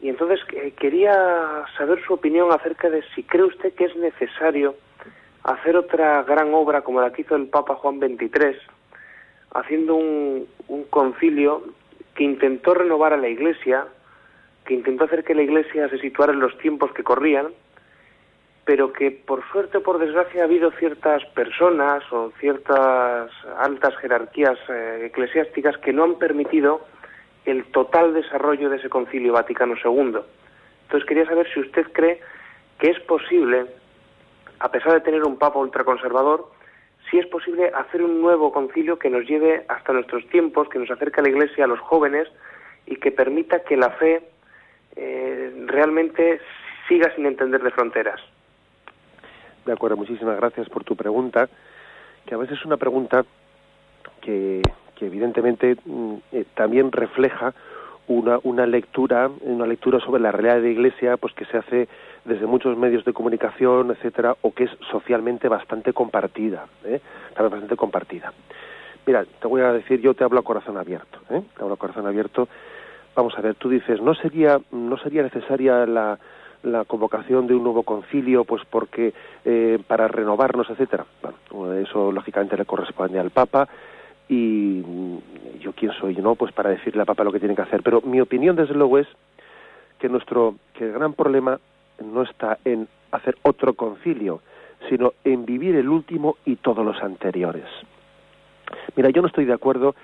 Y 0.00 0.08
entonces 0.08 0.40
quería 0.78 1.64
saber 1.76 2.02
su 2.06 2.14
opinión 2.14 2.52
acerca 2.52 2.88
de 2.88 3.02
si 3.14 3.24
cree 3.24 3.44
usted 3.44 3.74
que 3.74 3.86
es 3.86 3.96
necesario 3.96 4.76
hacer 5.44 5.76
otra 5.76 6.22
gran 6.22 6.52
obra 6.54 6.82
como 6.82 7.00
la 7.00 7.12
que 7.12 7.22
hizo 7.22 7.36
el 7.36 7.48
Papa 7.48 7.74
Juan 7.74 7.98
XXIII, 7.98 8.58
haciendo 9.54 9.96
un, 9.96 10.46
concilio 10.90 11.62
que 12.14 12.24
intentó 12.24 12.74
renovar 12.74 13.12
a 13.12 13.16
la 13.16 13.28
Iglesia, 13.28 13.86
que 14.64 14.74
intentó 14.74 15.04
hacer 15.04 15.24
que 15.24 15.34
la 15.34 15.42
Iglesia 15.42 15.88
se 15.88 15.98
situara 15.98 16.32
en 16.32 16.40
los 16.40 16.56
tiempos 16.58 16.92
que 16.92 17.02
corrían, 17.02 17.48
pero 18.64 18.92
que 18.92 19.10
por 19.10 19.42
suerte 19.50 19.78
o 19.78 19.82
por 19.82 19.98
desgracia 19.98 20.42
ha 20.42 20.44
habido 20.44 20.70
ciertas 20.72 21.24
personas 21.34 22.04
o 22.12 22.32
ciertas 22.38 23.30
altas 23.58 23.96
jerarquías 23.96 24.58
eh, 24.68 25.06
eclesiásticas 25.06 25.76
que 25.78 25.92
no 25.92 26.04
han 26.04 26.14
permitido 26.16 26.86
el 27.44 27.64
total 27.72 28.14
desarrollo 28.14 28.70
de 28.70 28.76
ese 28.76 28.88
concilio 28.88 29.32
Vaticano 29.32 29.74
II. 29.74 30.18
Entonces 30.82 31.08
quería 31.08 31.26
saber 31.26 31.48
si 31.52 31.60
usted 31.60 31.86
cree 31.92 32.20
que 32.78 32.90
es 32.90 33.00
posible 33.00 33.66
a 34.62 34.70
pesar 34.70 34.92
de 34.92 35.00
tener 35.00 35.24
un 35.24 35.38
papa 35.38 35.58
ultraconservador, 35.58 36.48
sí 37.10 37.18
es 37.18 37.26
posible 37.26 37.72
hacer 37.74 38.00
un 38.00 38.22
nuevo 38.22 38.52
concilio 38.52 38.96
que 38.96 39.10
nos 39.10 39.26
lleve 39.26 39.64
hasta 39.68 39.92
nuestros 39.92 40.24
tiempos, 40.28 40.68
que 40.68 40.78
nos 40.78 40.88
acerque 40.88 41.18
a 41.18 41.24
la 41.24 41.30
Iglesia, 41.30 41.64
a 41.64 41.66
los 41.66 41.80
jóvenes 41.80 42.28
y 42.86 42.94
que 42.96 43.10
permita 43.10 43.64
que 43.64 43.76
la 43.76 43.90
fe 43.90 44.22
eh, 44.94 45.52
realmente 45.66 46.40
siga 46.88 47.12
sin 47.16 47.26
entender 47.26 47.60
de 47.60 47.72
fronteras. 47.72 48.20
De 49.66 49.72
acuerdo, 49.72 49.96
muchísimas 49.96 50.36
gracias 50.36 50.68
por 50.68 50.84
tu 50.84 50.94
pregunta, 50.94 51.48
que 52.24 52.34
a 52.36 52.38
veces 52.38 52.58
es 52.58 52.64
una 52.64 52.76
pregunta 52.76 53.24
que, 54.20 54.62
evidentemente 55.00 55.76
mm, 55.84 56.14
eh, 56.30 56.44
también 56.54 56.92
refleja 56.92 57.52
una, 58.06 58.38
una 58.44 58.66
lectura, 58.66 59.28
una 59.40 59.66
lectura 59.66 59.98
sobre 59.98 60.22
la 60.22 60.30
realidad 60.30 60.56
de 60.56 60.62
la 60.62 60.68
Iglesia, 60.68 61.16
pues 61.16 61.34
que 61.34 61.44
se 61.46 61.56
hace 61.56 61.88
desde 62.24 62.46
muchos 62.46 62.76
medios 62.76 63.04
de 63.04 63.12
comunicación, 63.12 63.90
etcétera, 63.90 64.36
o 64.42 64.52
que 64.52 64.64
es 64.64 64.70
socialmente 64.90 65.48
bastante 65.48 65.92
compartida, 65.92 66.66
¿eh? 66.84 67.00
bastante 67.36 67.76
compartida. 67.76 68.32
Mira, 69.06 69.24
te 69.24 69.48
voy 69.48 69.62
a 69.62 69.72
decir, 69.72 70.00
yo 70.00 70.14
te 70.14 70.22
hablo 70.22 70.40
a 70.40 70.44
corazón 70.44 70.76
abierto, 70.76 71.18
¿eh? 71.30 71.42
te 71.56 71.62
hablo 71.62 71.74
a 71.74 71.78
corazón 71.78 72.06
abierto. 72.06 72.48
Vamos 73.16 73.36
a 73.36 73.40
ver, 73.40 73.56
tú 73.56 73.68
dices, 73.68 74.00
no 74.00 74.14
sería, 74.14 74.60
no 74.70 74.96
sería 74.98 75.22
necesaria 75.22 75.84
la, 75.86 76.18
la 76.62 76.84
convocación 76.84 77.46
de 77.46 77.54
un 77.54 77.64
nuevo 77.64 77.82
concilio, 77.82 78.44
pues 78.44 78.62
porque 78.70 79.12
eh, 79.44 79.78
para 79.86 80.08
renovarnos, 80.08 80.70
etcétera. 80.70 81.04
Bueno, 81.50 81.74
eso 81.74 82.12
lógicamente 82.12 82.56
le 82.56 82.64
corresponde 82.64 83.18
al 83.18 83.30
Papa 83.30 83.68
y 84.28 84.82
yo 85.60 85.72
quién 85.72 85.92
soy, 85.92 86.16
¿no? 86.16 86.36
Pues 86.36 86.52
para 86.52 86.70
decirle 86.70 87.00
al 87.00 87.06
Papa 87.06 87.24
lo 87.24 87.32
que 87.32 87.40
tiene 87.40 87.56
que 87.56 87.62
hacer. 87.62 87.82
Pero 87.82 88.00
mi 88.02 88.20
opinión 88.20 88.56
desde 88.56 88.74
luego 88.74 88.98
es 88.98 89.08
que 89.98 90.08
nuestro, 90.08 90.54
que 90.74 90.84
el 90.84 90.92
gran 90.92 91.12
problema 91.12 91.58
no 92.00 92.22
está 92.22 92.58
en 92.64 92.88
hacer 93.10 93.36
otro 93.42 93.74
concilio, 93.74 94.40
sino 94.88 95.12
en 95.24 95.44
vivir 95.44 95.76
el 95.76 95.88
último 95.88 96.36
y 96.44 96.56
todos 96.56 96.84
los 96.84 97.00
anteriores. 97.02 97.66
Mira, 98.96 99.10
yo 99.10 99.22
no 99.22 99.28
estoy 99.28 99.44
de 99.44 99.52
acuerdo 99.52 99.94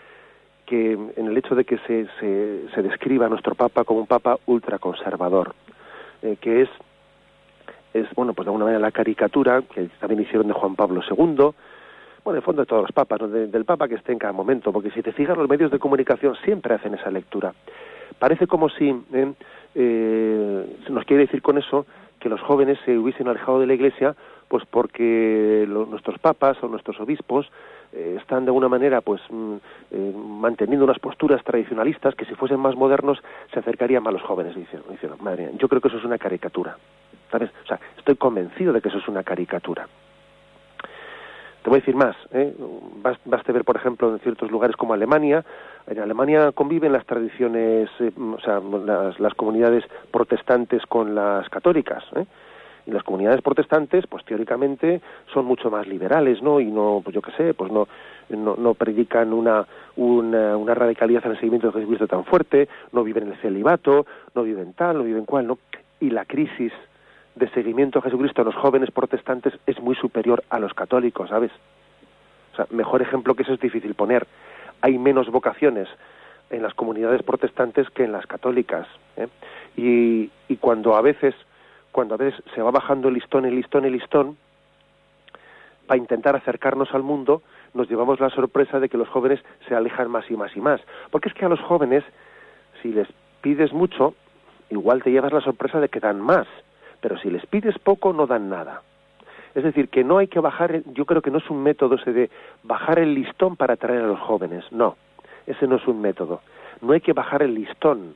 que 0.66 0.92
en 0.92 1.26
el 1.26 1.36
hecho 1.36 1.54
de 1.54 1.64
que 1.64 1.78
se, 1.78 2.06
se, 2.20 2.82
describa 2.82 3.26
a 3.26 3.28
nuestro 3.30 3.54
Papa 3.54 3.84
como 3.84 4.00
un 4.00 4.06
Papa 4.06 4.38
ultraconservador, 4.46 5.54
eh, 6.22 6.36
que 6.38 6.62
es, 6.62 6.68
es, 7.94 8.06
bueno, 8.14 8.34
pues 8.34 8.44
de 8.44 8.50
alguna 8.50 8.66
manera 8.66 8.78
la 8.78 8.92
caricatura 8.92 9.62
que 9.62 9.88
también 9.98 10.20
hicieron 10.20 10.46
de 10.46 10.52
Juan 10.52 10.76
Pablo 10.76 11.00
II, 11.08 11.54
bueno, 12.24 12.36
en 12.36 12.36
el 12.36 12.42
fondo 12.42 12.62
de 12.62 12.66
todos 12.66 12.82
los 12.82 12.92
papas, 12.92 13.30
del 13.30 13.64
Papa 13.64 13.88
que 13.88 13.94
esté 13.94 14.12
en 14.12 14.18
cada 14.18 14.34
momento, 14.34 14.70
porque 14.70 14.90
si 14.90 15.00
te 15.00 15.12
fijas, 15.12 15.38
los 15.38 15.48
medios 15.48 15.70
de 15.70 15.78
comunicación 15.78 16.36
siempre 16.44 16.74
hacen 16.74 16.94
esa 16.94 17.10
lectura. 17.10 17.54
Parece 18.18 18.46
como 18.46 18.68
si 18.68 18.90
eh, 19.12 19.32
eh, 19.74 20.76
nos 20.88 21.04
quiere 21.04 21.26
decir 21.26 21.42
con 21.42 21.58
eso 21.58 21.86
que 22.18 22.28
los 22.28 22.40
jóvenes 22.40 22.78
se 22.84 22.98
hubiesen 22.98 23.28
alejado 23.28 23.60
de 23.60 23.66
la 23.66 23.74
Iglesia 23.74 24.16
pues 24.48 24.64
porque 24.64 25.66
nuestros 25.68 26.18
papas 26.18 26.56
o 26.62 26.68
nuestros 26.68 26.98
obispos 27.00 27.50
eh, 27.92 28.16
están 28.18 28.44
de 28.44 28.48
alguna 28.48 28.68
manera 28.68 29.00
pues 29.00 29.20
mm, 29.30 29.54
eh, 29.92 30.12
manteniendo 30.16 30.84
unas 30.84 30.98
posturas 30.98 31.42
tradicionalistas 31.44 32.14
que 32.14 32.24
si 32.24 32.34
fuesen 32.34 32.58
más 32.60 32.74
modernos 32.74 33.18
se 33.52 33.60
acercarían 33.60 34.02
más 34.02 34.10
a 34.10 34.18
los 34.18 34.22
jóvenes 34.22 34.54
dicen, 34.56 34.80
madre 35.20 35.46
mía, 35.46 35.56
yo 35.58 35.68
creo 35.68 35.80
que 35.80 35.88
eso 35.88 35.98
es 35.98 36.04
una 36.04 36.18
caricatura 36.18 36.76
estoy 37.98 38.16
convencido 38.16 38.72
de 38.72 38.80
que 38.80 38.88
eso 38.88 38.98
es 38.98 39.08
una 39.08 39.22
caricatura 39.22 39.86
te 41.62 41.70
voy 41.70 41.78
a 41.78 41.80
decir 41.80 41.94
más 41.94 42.16
¿eh? 42.32 42.54
baste 43.26 43.52
ver 43.52 43.64
por 43.64 43.76
ejemplo 43.76 44.12
en 44.12 44.18
ciertos 44.20 44.50
lugares 44.50 44.76
como 44.76 44.94
Alemania 44.94 45.44
en 45.88 45.98
Alemania 46.00 46.52
conviven 46.52 46.92
las 46.92 47.06
tradiciones 47.06 47.88
eh, 48.00 48.12
o 48.16 48.40
sea 48.40 48.60
las, 48.60 49.18
las 49.18 49.34
comunidades 49.34 49.84
protestantes 50.10 50.84
con 50.86 51.14
las 51.14 51.48
católicas 51.48 52.04
¿eh? 52.16 52.26
y 52.86 52.90
las 52.90 53.02
comunidades 53.02 53.40
protestantes 53.42 54.06
pues 54.06 54.24
teóricamente 54.24 55.00
son 55.32 55.46
mucho 55.46 55.70
más 55.70 55.86
liberales 55.86 56.42
no 56.42 56.60
y 56.60 56.66
no 56.66 57.00
pues 57.02 57.14
yo 57.14 57.22
qué 57.22 57.32
sé 57.32 57.54
pues 57.54 57.72
no 57.72 57.88
no, 58.28 58.56
no 58.56 58.74
predican 58.74 59.32
una, 59.32 59.66
una, 59.96 60.54
una 60.58 60.74
radicalidad 60.74 61.24
en 61.24 61.30
el 61.30 61.38
seguimiento 61.38 61.68
de 61.68 61.72
Jesucristo 61.74 62.06
tan 62.06 62.24
fuerte 62.24 62.68
no 62.92 63.02
viven 63.02 63.24
en 63.24 63.32
el 63.32 63.38
celibato 63.40 64.06
no 64.34 64.42
viven 64.42 64.74
tal 64.74 64.98
no 64.98 65.04
viven 65.04 65.24
cual 65.24 65.46
no 65.46 65.58
y 66.00 66.10
la 66.10 66.26
crisis 66.26 66.72
de 67.34 67.48
seguimiento 67.50 68.00
a 68.00 68.02
Jesucristo 68.02 68.42
a 68.42 68.44
los 68.44 68.54
jóvenes 68.54 68.90
protestantes 68.90 69.54
es 69.66 69.80
muy 69.80 69.94
superior 69.96 70.44
a 70.50 70.58
los 70.58 70.74
católicos 70.74 71.30
sabes 71.30 71.52
o 72.52 72.56
sea 72.56 72.66
mejor 72.70 73.00
ejemplo 73.00 73.34
que 73.34 73.44
eso 73.44 73.54
es 73.54 73.60
difícil 73.60 73.94
poner 73.94 74.26
hay 74.80 74.98
menos 74.98 75.30
vocaciones 75.30 75.88
en 76.50 76.62
las 76.62 76.74
comunidades 76.74 77.22
protestantes 77.22 77.90
que 77.90 78.04
en 78.04 78.12
las 78.12 78.26
católicas 78.26 78.86
¿eh? 79.16 79.28
y, 79.76 80.30
y 80.48 80.56
cuando 80.56 80.96
a 80.96 81.02
veces 81.02 81.34
cuando 81.92 82.14
a 82.14 82.18
veces 82.18 82.42
se 82.54 82.62
va 82.62 82.70
bajando 82.70 83.08
el 83.08 83.14
listón, 83.14 83.44
el 83.44 83.56
listón, 83.56 83.84
el 83.84 83.92
listón, 83.92 84.36
para 85.86 85.98
intentar 85.98 86.36
acercarnos 86.36 86.94
al 86.94 87.02
mundo, 87.02 87.42
nos 87.74 87.88
llevamos 87.88 88.20
la 88.20 88.30
sorpresa 88.30 88.78
de 88.78 88.88
que 88.88 88.98
los 88.98 89.08
jóvenes 89.08 89.40
se 89.66 89.74
alejan 89.74 90.10
más 90.10 90.30
y 90.30 90.36
más 90.36 90.54
y 90.56 90.60
más. 90.60 90.80
Porque 91.10 91.28
es 91.28 91.34
que 91.34 91.44
a 91.44 91.48
los 91.48 91.60
jóvenes, 91.60 92.04
si 92.82 92.92
les 92.92 93.08
pides 93.40 93.72
mucho, 93.72 94.14
igual 94.70 95.02
te 95.02 95.10
llevas 95.10 95.32
la 95.32 95.40
sorpresa 95.40 95.80
de 95.80 95.88
que 95.88 95.98
dan 95.98 96.20
más, 96.20 96.46
pero 97.00 97.18
si 97.18 97.30
les 97.30 97.44
pides 97.46 97.78
poco, 97.78 98.12
no 98.12 98.26
dan 98.26 98.48
nada. 98.48 98.82
Es 99.58 99.64
decir, 99.64 99.88
que 99.88 100.04
no 100.04 100.18
hay 100.18 100.28
que 100.28 100.38
bajar, 100.38 100.82
yo 100.92 101.04
creo 101.04 101.20
que 101.20 101.32
no 101.32 101.38
es 101.38 101.50
un 101.50 101.64
método 101.64 101.96
ese 101.96 102.12
de 102.12 102.30
bajar 102.62 103.00
el 103.00 103.12
listón 103.12 103.56
para 103.56 103.74
atraer 103.74 104.02
a 104.02 104.06
los 104.06 104.20
jóvenes, 104.20 104.64
no, 104.70 104.96
ese 105.48 105.66
no 105.66 105.74
es 105.74 105.88
un 105.88 106.00
método. 106.00 106.42
No 106.80 106.92
hay 106.92 107.00
que 107.00 107.12
bajar 107.12 107.42
el 107.42 107.54
listón, 107.54 108.14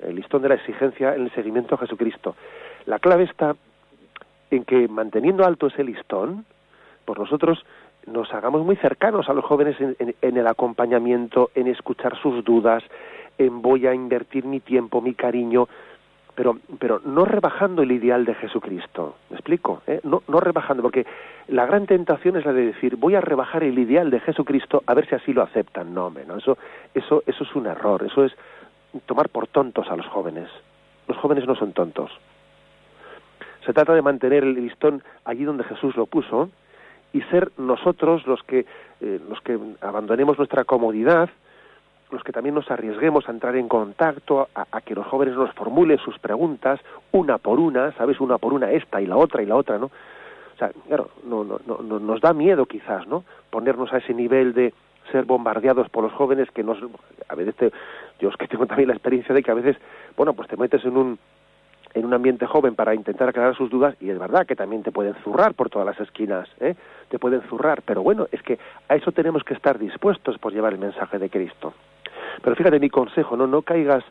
el 0.00 0.16
listón 0.16 0.42
de 0.42 0.50
la 0.50 0.56
exigencia 0.56 1.14
en 1.14 1.22
el 1.22 1.32
seguimiento 1.32 1.74
a 1.74 1.78
Jesucristo. 1.78 2.36
La 2.84 2.98
clave 2.98 3.24
está 3.24 3.56
en 4.50 4.64
que 4.64 4.88
manteniendo 4.88 5.42
alto 5.46 5.68
ese 5.68 5.82
listón, 5.84 6.44
pues 7.06 7.18
nosotros 7.18 7.64
nos 8.04 8.30
hagamos 8.34 8.62
muy 8.62 8.76
cercanos 8.76 9.30
a 9.30 9.32
los 9.32 9.46
jóvenes 9.46 9.74
en, 9.80 10.36
el 10.36 10.46
acompañamiento, 10.46 11.50
en 11.54 11.68
escuchar 11.68 12.20
sus 12.20 12.44
dudas, 12.44 12.84
en 13.38 13.62
voy 13.62 13.86
a 13.86 13.94
invertir 13.94 14.44
mi 14.44 14.60
tiempo, 14.60 15.00
mi 15.00 15.14
cariño, 15.14 15.66
pero, 16.38 16.56
pero 16.78 17.00
no 17.04 17.24
rebajando 17.24 17.82
el 17.82 17.90
ideal 17.90 18.24
de 18.24 18.32
Jesucristo. 18.36 19.16
¿Me 19.28 19.34
explico? 19.34 19.82
¿Eh? 19.88 19.98
No, 20.04 20.22
no 20.28 20.38
rebajando, 20.38 20.84
porque 20.84 21.04
la 21.48 21.66
gran 21.66 21.84
tentación 21.86 22.36
es 22.36 22.46
la 22.46 22.52
de 22.52 22.66
decir 22.66 22.94
voy 22.94 23.16
a 23.16 23.20
rebajar 23.20 23.64
el 23.64 23.76
ideal 23.76 24.08
de 24.08 24.20
Jesucristo 24.20 24.84
a 24.86 24.94
ver 24.94 25.08
si 25.08 25.16
así 25.16 25.32
lo 25.32 25.42
aceptan. 25.42 25.92
No, 25.92 26.06
hombre, 26.06 26.24
no, 26.26 26.36
eso, 26.36 26.56
eso, 26.94 27.24
eso 27.26 27.42
es 27.42 27.56
un 27.56 27.66
error, 27.66 28.04
eso 28.04 28.24
es 28.24 28.32
tomar 29.06 29.30
por 29.30 29.48
tontos 29.48 29.90
a 29.90 29.96
los 29.96 30.06
jóvenes. 30.06 30.48
Los 31.08 31.18
jóvenes 31.18 31.44
no 31.44 31.56
son 31.56 31.72
tontos. 31.72 32.12
Se 33.66 33.72
trata 33.72 33.92
de 33.92 34.02
mantener 34.02 34.44
el 34.44 34.54
listón 34.54 35.02
allí 35.24 35.42
donde 35.42 35.64
Jesús 35.64 35.96
lo 35.96 36.06
puso 36.06 36.50
y 37.12 37.20
ser 37.22 37.50
nosotros 37.58 38.24
los 38.28 38.44
que, 38.44 38.64
eh, 39.00 39.20
los 39.28 39.40
que 39.40 39.58
abandonemos 39.80 40.38
nuestra 40.38 40.62
comodidad, 40.62 41.30
los 42.10 42.22
que 42.22 42.32
también 42.32 42.54
nos 42.54 42.70
arriesguemos 42.70 43.28
a 43.28 43.32
entrar 43.32 43.56
en 43.56 43.68
contacto, 43.68 44.48
a, 44.54 44.80
que 44.80 44.94
los 44.94 45.06
jóvenes 45.06 45.34
nos 45.34 45.52
formulen 45.54 45.98
sus 45.98 46.18
preguntas 46.18 46.80
una 47.12 47.38
por 47.38 47.60
una, 47.60 47.92
¿sabes? 47.92 48.20
Una 48.20 48.38
por 48.38 48.52
una, 48.54 48.70
esta 48.70 49.00
y 49.00 49.06
la 49.06 49.16
otra 49.16 49.42
y 49.42 49.46
la 49.46 49.56
otra, 49.56 49.78
¿no? 49.78 49.86
O 49.86 50.58
sea, 50.58 50.70
claro, 50.86 51.10
no, 51.24 51.44
no, 51.44 51.58
no, 51.66 51.98
nos 52.00 52.20
da 52.20 52.32
miedo 52.32 52.66
quizás, 52.66 53.06
¿no? 53.06 53.24
Ponernos 53.50 53.92
a 53.92 53.98
ese 53.98 54.14
nivel 54.14 54.54
de 54.54 54.74
ser 55.12 55.24
bombardeados 55.24 55.88
por 55.88 56.04
los 56.04 56.12
jóvenes 56.12 56.50
que 56.50 56.64
nos... 56.64 56.78
A 57.28 57.34
veces, 57.34 57.72
yo 58.18 58.28
es 58.28 58.36
que 58.36 58.48
tengo 58.48 58.66
también 58.66 58.88
la 58.88 58.94
experiencia 58.94 59.34
de 59.34 59.42
que 59.42 59.50
a 59.50 59.54
veces, 59.54 59.76
bueno, 60.16 60.32
pues 60.32 60.48
te 60.48 60.56
metes 60.56 60.84
en 60.84 60.96
un 60.96 61.18
en 61.94 62.04
un 62.04 62.14
ambiente 62.14 62.46
joven 62.46 62.74
para 62.74 62.94
intentar 62.94 63.28
aclarar 63.28 63.56
sus 63.56 63.70
dudas 63.70 63.94
y 64.00 64.10
es 64.10 64.18
verdad 64.18 64.46
que 64.46 64.56
también 64.56 64.82
te 64.82 64.92
pueden 64.92 65.14
zurrar 65.24 65.54
por 65.54 65.70
todas 65.70 65.86
las 65.86 65.98
esquinas, 66.00 66.48
¿eh? 66.60 66.74
te 67.08 67.18
pueden 67.18 67.42
zurrar, 67.42 67.82
pero 67.82 68.02
bueno, 68.02 68.26
es 68.30 68.42
que 68.42 68.58
a 68.88 68.96
eso 68.96 69.12
tenemos 69.12 69.42
que 69.42 69.54
estar 69.54 69.78
dispuestos 69.78 70.38
por 70.38 70.52
llevar 70.52 70.72
el 70.72 70.78
mensaje 70.78 71.18
de 71.18 71.30
Cristo. 71.30 71.72
Pero 72.42 72.56
fíjate 72.56 72.80
mi 72.80 72.90
consejo, 72.90 73.36
no 73.36 73.46
no 73.46 73.62
caigas 73.62 74.04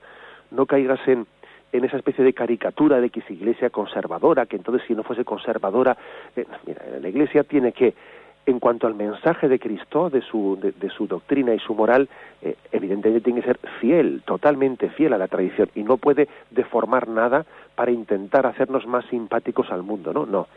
no 0.52 0.66
caigas 0.66 1.00
en 1.08 1.28
en 1.74 1.84
esa 1.84 1.98
especie 1.98 2.24
de 2.24 2.34
caricatura 2.34 3.02
de 3.02 3.10
que 3.10 3.20
es 3.20 3.30
iglesia 3.30 3.70
conservadora, 3.70 4.46
que 4.46 4.56
entonces 4.56 4.88
si 4.88 4.96
no 4.96 5.04
fuese 5.04 5.26
conservadora, 5.26 5.98
eh, 6.36 6.46
mira, 6.66 6.82
la 7.02 7.10
iglesia 7.10 7.44
tiene 7.44 7.74
que 7.74 7.94
en 8.46 8.60
cuanto 8.60 8.88
al 8.88 8.96
mensaje 8.96 9.50
de 9.50 9.60
Cristo, 9.60 10.10
de 10.10 10.22
su, 10.22 10.58
de, 10.62 10.90
su 10.90 11.06
doctrina 11.06 11.54
y 11.54 11.60
su 11.60 11.76
moral, 11.76 12.08
eh, 12.42 12.56
evidentemente 12.72 13.20
tiene 13.20 13.42
que 13.42 13.48
ser 13.48 13.60
fiel, 13.82 14.24
totalmente 14.26 14.90
fiel 14.90 15.12
a 15.12 15.18
la 15.18 15.28
tradición 15.28 15.70
y 15.76 15.84
no 15.84 15.98
puede 15.98 16.30
deformar 16.50 17.10
nada 17.10 17.46
para 17.76 17.92
intentar 17.92 18.46
hacernos 18.46 18.88
más 18.88 19.06
simpáticos 19.08 19.70
al 19.70 19.84
mundo, 19.84 20.14
¿no? 20.14 20.26
No. 20.26 20.48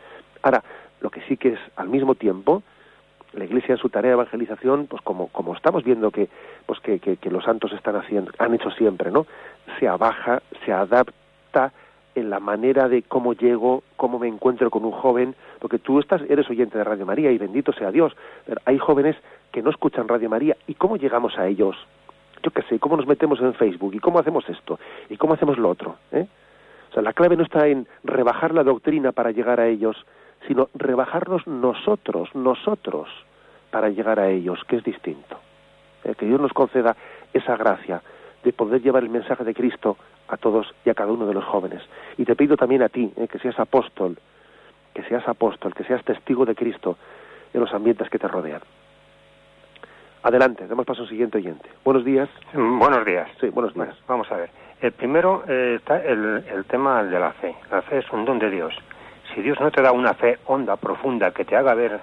Ahora, 0.41 0.63
lo 1.01 1.09
que 1.09 1.19
sí 1.23 1.35
que 1.35 1.49
es 1.49 1.59
al 1.75 1.89
mismo 1.89 2.15
tiempo, 2.15 2.63
la 3.33 3.45
Iglesia 3.45 3.73
en 3.73 3.77
su 3.77 3.89
tarea 3.89 4.11
de 4.11 4.13
evangelización, 4.13 4.87
pues 4.87 5.01
como, 5.01 5.27
como 5.27 5.55
estamos 5.55 5.83
viendo 5.83 6.11
que, 6.11 6.29
pues 6.65 6.79
que, 6.79 6.99
que, 6.99 7.29
los 7.29 7.43
santos 7.43 7.71
están 7.73 7.95
haciendo, 7.95 8.31
han 8.37 8.53
hecho 8.53 8.71
siempre, 8.71 9.11
¿no? 9.11 9.25
Se 9.79 9.87
abaja, 9.87 10.41
se 10.65 10.73
adapta 10.73 11.71
en 12.15 12.29
la 12.29 12.39
manera 12.39 12.89
de 12.89 13.03
cómo 13.03 13.33
llego, 13.33 13.83
cómo 13.95 14.19
me 14.19 14.27
encuentro 14.27 14.69
con 14.69 14.83
un 14.83 14.91
joven, 14.91 15.35
porque 15.59 15.79
tú 15.79 15.99
estás, 15.99 16.21
eres 16.29 16.49
oyente 16.49 16.77
de 16.77 16.83
Radio 16.83 17.05
María 17.05 17.31
y 17.31 17.37
bendito 17.37 17.71
sea 17.71 17.91
Dios, 17.91 18.13
pero 18.45 18.59
hay 18.65 18.77
jóvenes 18.77 19.15
que 19.51 19.61
no 19.61 19.69
escuchan 19.69 20.07
Radio 20.07 20.29
María. 20.29 20.57
Y 20.67 20.73
cómo 20.73 20.97
llegamos 20.97 21.37
a 21.37 21.47
ellos, 21.47 21.77
yo 22.43 22.51
qué 22.51 22.63
sé, 22.63 22.79
cómo 22.79 22.97
nos 22.97 23.07
metemos 23.07 23.39
en 23.39 23.53
Facebook 23.53 23.93
y 23.93 23.99
cómo 23.99 24.19
hacemos 24.19 24.47
esto 24.49 24.79
y 25.09 25.17
cómo 25.17 25.35
hacemos 25.35 25.57
lo 25.57 25.69
otro, 25.69 25.95
¿eh? 26.11 26.27
O 26.89 26.93
sea, 26.93 27.01
la 27.01 27.13
clave 27.13 27.37
no 27.37 27.43
está 27.43 27.67
en 27.67 27.87
rebajar 28.03 28.53
la 28.53 28.63
doctrina 28.63 29.13
para 29.13 29.31
llegar 29.31 29.61
a 29.61 29.67
ellos, 29.67 29.95
sino 30.47 30.69
rebajarnos 30.73 31.45
nosotros, 31.47 32.33
nosotros, 32.35 33.09
para 33.69 33.89
llegar 33.89 34.19
a 34.19 34.29
ellos, 34.29 34.63
que 34.67 34.77
es 34.77 34.83
distinto. 34.83 35.39
¿Eh? 36.03 36.15
Que 36.17 36.25
Dios 36.25 36.39
nos 36.39 36.53
conceda 36.53 36.95
esa 37.33 37.55
gracia 37.55 38.01
de 38.43 38.53
poder 38.53 38.81
llevar 38.81 39.03
el 39.03 39.09
mensaje 39.09 39.43
de 39.43 39.53
Cristo 39.53 39.97
a 40.27 40.37
todos 40.37 40.73
y 40.85 40.89
a 40.89 40.93
cada 40.93 41.11
uno 41.11 41.27
de 41.27 41.33
los 41.33 41.45
jóvenes. 41.45 41.81
Y 42.17 42.25
te 42.25 42.35
pido 42.35 42.57
también 42.57 42.81
a 42.81 42.89
ti 42.89 43.11
eh, 43.17 43.27
que 43.27 43.39
seas 43.39 43.59
apóstol, 43.59 44.17
que 44.93 45.03
seas 45.03 45.27
apóstol, 45.27 45.73
que 45.73 45.83
seas 45.83 46.03
testigo 46.03 46.45
de 46.45 46.55
Cristo 46.55 46.97
en 47.53 47.61
los 47.61 47.73
ambientes 47.73 48.09
que 48.09 48.19
te 48.19 48.27
rodean. 48.27 48.61
Adelante, 50.23 50.67
damos 50.67 50.85
paso 50.85 51.01
al 51.01 51.09
siguiente 51.09 51.39
oyente. 51.39 51.67
Buenos 51.83 52.05
días. 52.05 52.29
Mm, 52.53 52.79
buenos 52.79 53.05
días. 53.05 53.27
Sí, 53.39 53.49
buenos 53.49 53.73
días. 53.73 53.95
vamos 54.07 54.31
a 54.31 54.37
ver. 54.37 54.49
El 54.79 54.91
primero 54.93 55.43
eh, 55.47 55.75
está 55.77 56.03
el, 56.03 56.43
el 56.47 56.65
tema 56.65 57.03
de 57.03 57.19
la 57.19 57.31
fe. 57.33 57.55
La 57.71 57.81
fe 57.81 57.99
es 57.99 58.11
un 58.11 58.25
don 58.25 58.39
de 58.39 58.49
Dios. 58.49 58.73
Si 59.33 59.41
Dios 59.41 59.59
no 59.59 59.71
te 59.71 59.81
da 59.81 59.91
una 59.91 60.13
fe 60.13 60.39
honda, 60.45 60.75
profunda, 60.75 61.31
que 61.31 61.45
te 61.45 61.55
haga 61.55 61.73
ver 61.73 61.99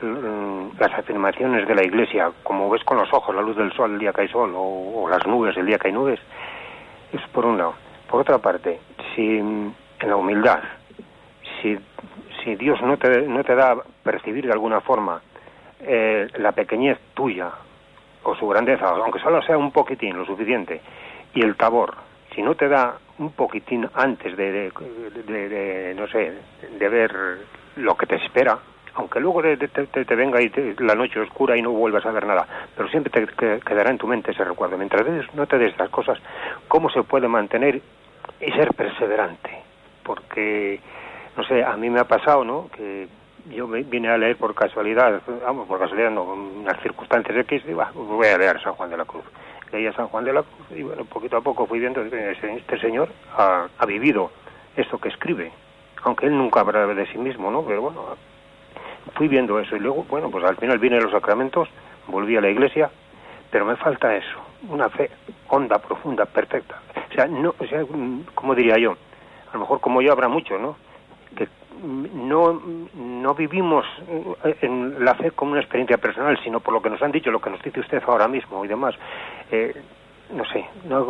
mm, 0.00 0.78
las 0.78 0.92
afirmaciones 0.98 1.66
de 1.66 1.74
la 1.74 1.84
Iglesia, 1.84 2.30
como 2.42 2.70
ves 2.70 2.84
con 2.84 2.98
los 2.98 3.12
ojos 3.12 3.34
la 3.34 3.42
luz 3.42 3.56
del 3.56 3.72
sol 3.72 3.92
el 3.92 3.98
día 3.98 4.12
que 4.12 4.22
hay 4.22 4.28
sol, 4.28 4.52
o 4.54 5.08
las 5.08 5.26
nubes 5.26 5.56
el 5.56 5.66
día 5.66 5.78
que 5.78 5.88
hay 5.88 5.94
nubes, 5.94 6.20
es 7.12 7.20
por 7.28 7.46
un 7.46 7.58
lado. 7.58 7.74
Por 8.08 8.20
otra 8.20 8.38
parte, 8.38 8.80
si 9.14 9.38
en 9.38 9.74
la 10.00 10.16
humildad, 10.16 10.60
si, 11.60 11.78
si 12.42 12.54
Dios 12.56 12.80
no 12.82 12.96
te, 12.96 13.22
no 13.22 13.44
te 13.44 13.54
da 13.54 13.76
percibir 14.02 14.46
de 14.46 14.52
alguna 14.52 14.80
forma 14.80 15.20
eh, 15.80 16.28
la 16.36 16.52
pequeñez 16.52 16.98
tuya 17.14 17.50
o 18.24 18.34
su 18.36 18.46
grandeza, 18.48 18.88
aunque 18.88 19.20
solo 19.20 19.42
sea 19.42 19.58
un 19.58 19.72
poquitín, 19.72 20.16
lo 20.16 20.24
suficiente, 20.24 20.80
y 21.34 21.42
el 21.42 21.56
tabor, 21.56 21.94
si 22.34 22.42
no 22.42 22.54
te 22.54 22.68
da 22.68 22.98
un 23.22 23.32
poquitín 23.32 23.88
antes 23.94 24.36
de, 24.36 24.70
de 24.70 25.94
no 25.96 26.06
sé, 26.08 26.32
de 26.78 26.88
ver 26.88 27.12
lo 27.76 27.96
que 27.96 28.06
te 28.06 28.16
espera, 28.16 28.58
aunque 28.94 29.20
luego 29.20 29.42
te, 29.42 29.56
te, 29.56 30.14
venga 30.14 30.40
y 30.40 30.50
la 30.78 30.94
noche 30.94 31.20
oscura 31.20 31.56
y 31.56 31.62
no 31.62 31.70
vuelvas 31.70 32.04
a 32.04 32.10
ver 32.10 32.26
nada, 32.26 32.46
pero 32.76 32.88
siempre 32.88 33.26
te 33.26 33.60
quedará 33.60 33.90
en 33.90 33.98
tu 33.98 34.06
mente 34.06 34.32
ese 34.32 34.44
recuerdo. 34.44 34.76
Mientras 34.76 35.06
no 35.34 35.46
te 35.46 35.58
des 35.58 35.72
estas 35.72 35.88
cosas, 35.90 36.18
¿cómo 36.68 36.90
se 36.90 37.02
puede 37.02 37.28
mantener 37.28 37.80
y 38.40 38.52
ser 38.52 38.74
perseverante? 38.74 39.50
Porque, 40.02 40.80
no 41.36 41.44
sé, 41.44 41.64
a 41.64 41.76
mí 41.76 41.88
me 41.88 42.00
ha 42.00 42.04
pasado, 42.04 42.44
¿no? 42.44 42.68
Que 42.76 43.08
yo 43.50 43.66
vine 43.66 44.08
a 44.08 44.18
leer 44.18 44.36
por 44.36 44.54
casualidad, 44.54 45.22
vamos, 45.42 45.66
por 45.66 45.78
casualidad, 45.78 46.10
no, 46.10 46.24
unas 46.24 46.80
circunstancias 46.82 47.36
X, 47.38 47.62
y 47.66 47.72
voy 47.72 48.26
a 48.26 48.38
leer 48.38 48.60
San 48.60 48.74
Juan 48.74 48.90
de 48.90 48.96
la 48.98 49.04
Cruz. 49.04 49.24
Leía 49.72 49.92
San 49.94 50.08
Juan 50.08 50.24
de 50.24 50.34
la 50.34 50.42
Cruz 50.42 50.78
y 50.78 50.82
bueno, 50.82 51.04
poquito 51.06 51.38
a 51.38 51.40
poco 51.40 51.66
fui 51.66 51.80
viendo 51.80 52.02
este 52.02 52.78
señor 52.78 53.08
ha, 53.36 53.68
vivido 53.86 54.30
esto 54.76 54.98
que 54.98 55.08
escribe, 55.08 55.50
aunque 56.02 56.26
él 56.26 56.36
nunca 56.36 56.60
habla 56.60 56.86
de 56.86 57.06
sí 57.06 57.18
mismo, 57.18 57.50
¿no? 57.50 57.64
Pero 57.64 57.82
bueno, 57.82 58.04
fui 59.14 59.28
viendo 59.28 59.58
eso 59.58 59.76
y 59.76 59.80
luego, 59.80 60.04
bueno, 60.08 60.30
pues 60.30 60.44
al 60.44 60.56
final 60.56 60.78
vienen 60.78 61.02
los 61.02 61.12
sacramentos, 61.12 61.68
volví 62.06 62.36
a 62.36 62.40
la 62.40 62.50
iglesia, 62.50 62.90
pero 63.50 63.64
me 63.64 63.76
falta 63.76 64.14
eso, 64.14 64.38
una 64.68 64.88
fe 64.90 65.10
honda, 65.48 65.78
profunda, 65.78 66.26
perfecta. 66.26 66.80
O 67.10 67.14
sea, 67.14 67.26
no, 67.26 67.54
o 67.58 67.66
sea, 67.66 67.82
como 68.34 68.54
diría 68.54 68.76
yo, 68.78 68.96
a 69.50 69.54
lo 69.54 69.60
mejor 69.60 69.80
como 69.80 70.02
yo 70.02 70.12
habrá 70.12 70.28
mucho, 70.28 70.58
¿no? 70.58 70.76
Que 71.36 71.48
no, 71.82 72.62
no 72.94 73.34
vivimos 73.34 73.84
en 74.60 75.04
la 75.04 75.14
fe 75.14 75.30
como 75.32 75.52
una 75.52 75.60
experiencia 75.60 75.98
personal, 75.98 76.38
sino 76.42 76.60
por 76.60 76.74
lo 76.74 76.82
que 76.82 76.90
nos 76.90 77.02
han 77.02 77.12
dicho, 77.12 77.30
lo 77.30 77.40
que 77.40 77.50
nos 77.50 77.62
dice 77.62 77.80
usted 77.80 78.02
ahora 78.06 78.28
mismo 78.28 78.64
y 78.64 78.68
demás. 78.68 78.94
Eh, 79.52 79.74
no 80.34 80.44
sé, 80.46 80.64
no, 80.88 81.04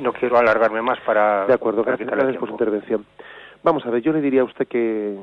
no 0.00 0.12
quiero 0.12 0.36
alargarme 0.36 0.82
más 0.82 1.00
para... 1.00 1.46
De 1.46 1.54
acuerdo, 1.54 1.82
gracias, 1.82 2.36
por 2.36 2.48
su 2.48 2.52
intervención. 2.52 3.06
Vamos 3.62 3.86
a 3.86 3.90
ver, 3.90 4.02
yo 4.02 4.12
le 4.12 4.20
diría 4.20 4.42
a 4.42 4.44
usted 4.44 4.68
que, 4.68 5.16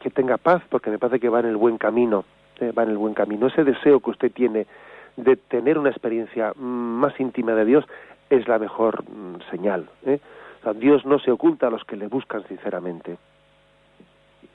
que 0.00 0.10
tenga 0.10 0.36
paz, 0.36 0.62
porque 0.70 0.90
me 0.90 0.98
parece 0.98 1.18
que 1.18 1.28
va 1.28 1.40
en 1.40 1.46
el 1.46 1.56
buen 1.56 1.76
camino, 1.76 2.24
eh, 2.60 2.70
va 2.70 2.84
en 2.84 2.90
el 2.90 2.98
buen 2.98 3.14
camino. 3.14 3.48
Ese 3.48 3.64
deseo 3.64 3.98
que 3.98 4.10
usted 4.10 4.32
tiene 4.32 4.68
de 5.16 5.36
tener 5.36 5.76
una 5.76 5.90
experiencia 5.90 6.52
mm, 6.54 6.62
más 6.62 7.18
íntima 7.18 7.52
de 7.54 7.64
Dios 7.64 7.84
es 8.30 8.46
la 8.46 8.60
mejor 8.60 9.02
mm, 9.02 9.50
señal. 9.50 9.88
¿eh? 10.06 10.20
Dios 10.76 11.04
no 11.04 11.18
se 11.18 11.32
oculta 11.32 11.66
a 11.66 11.70
los 11.70 11.84
que 11.84 11.96
le 11.96 12.06
buscan 12.06 12.46
sinceramente. 12.46 13.18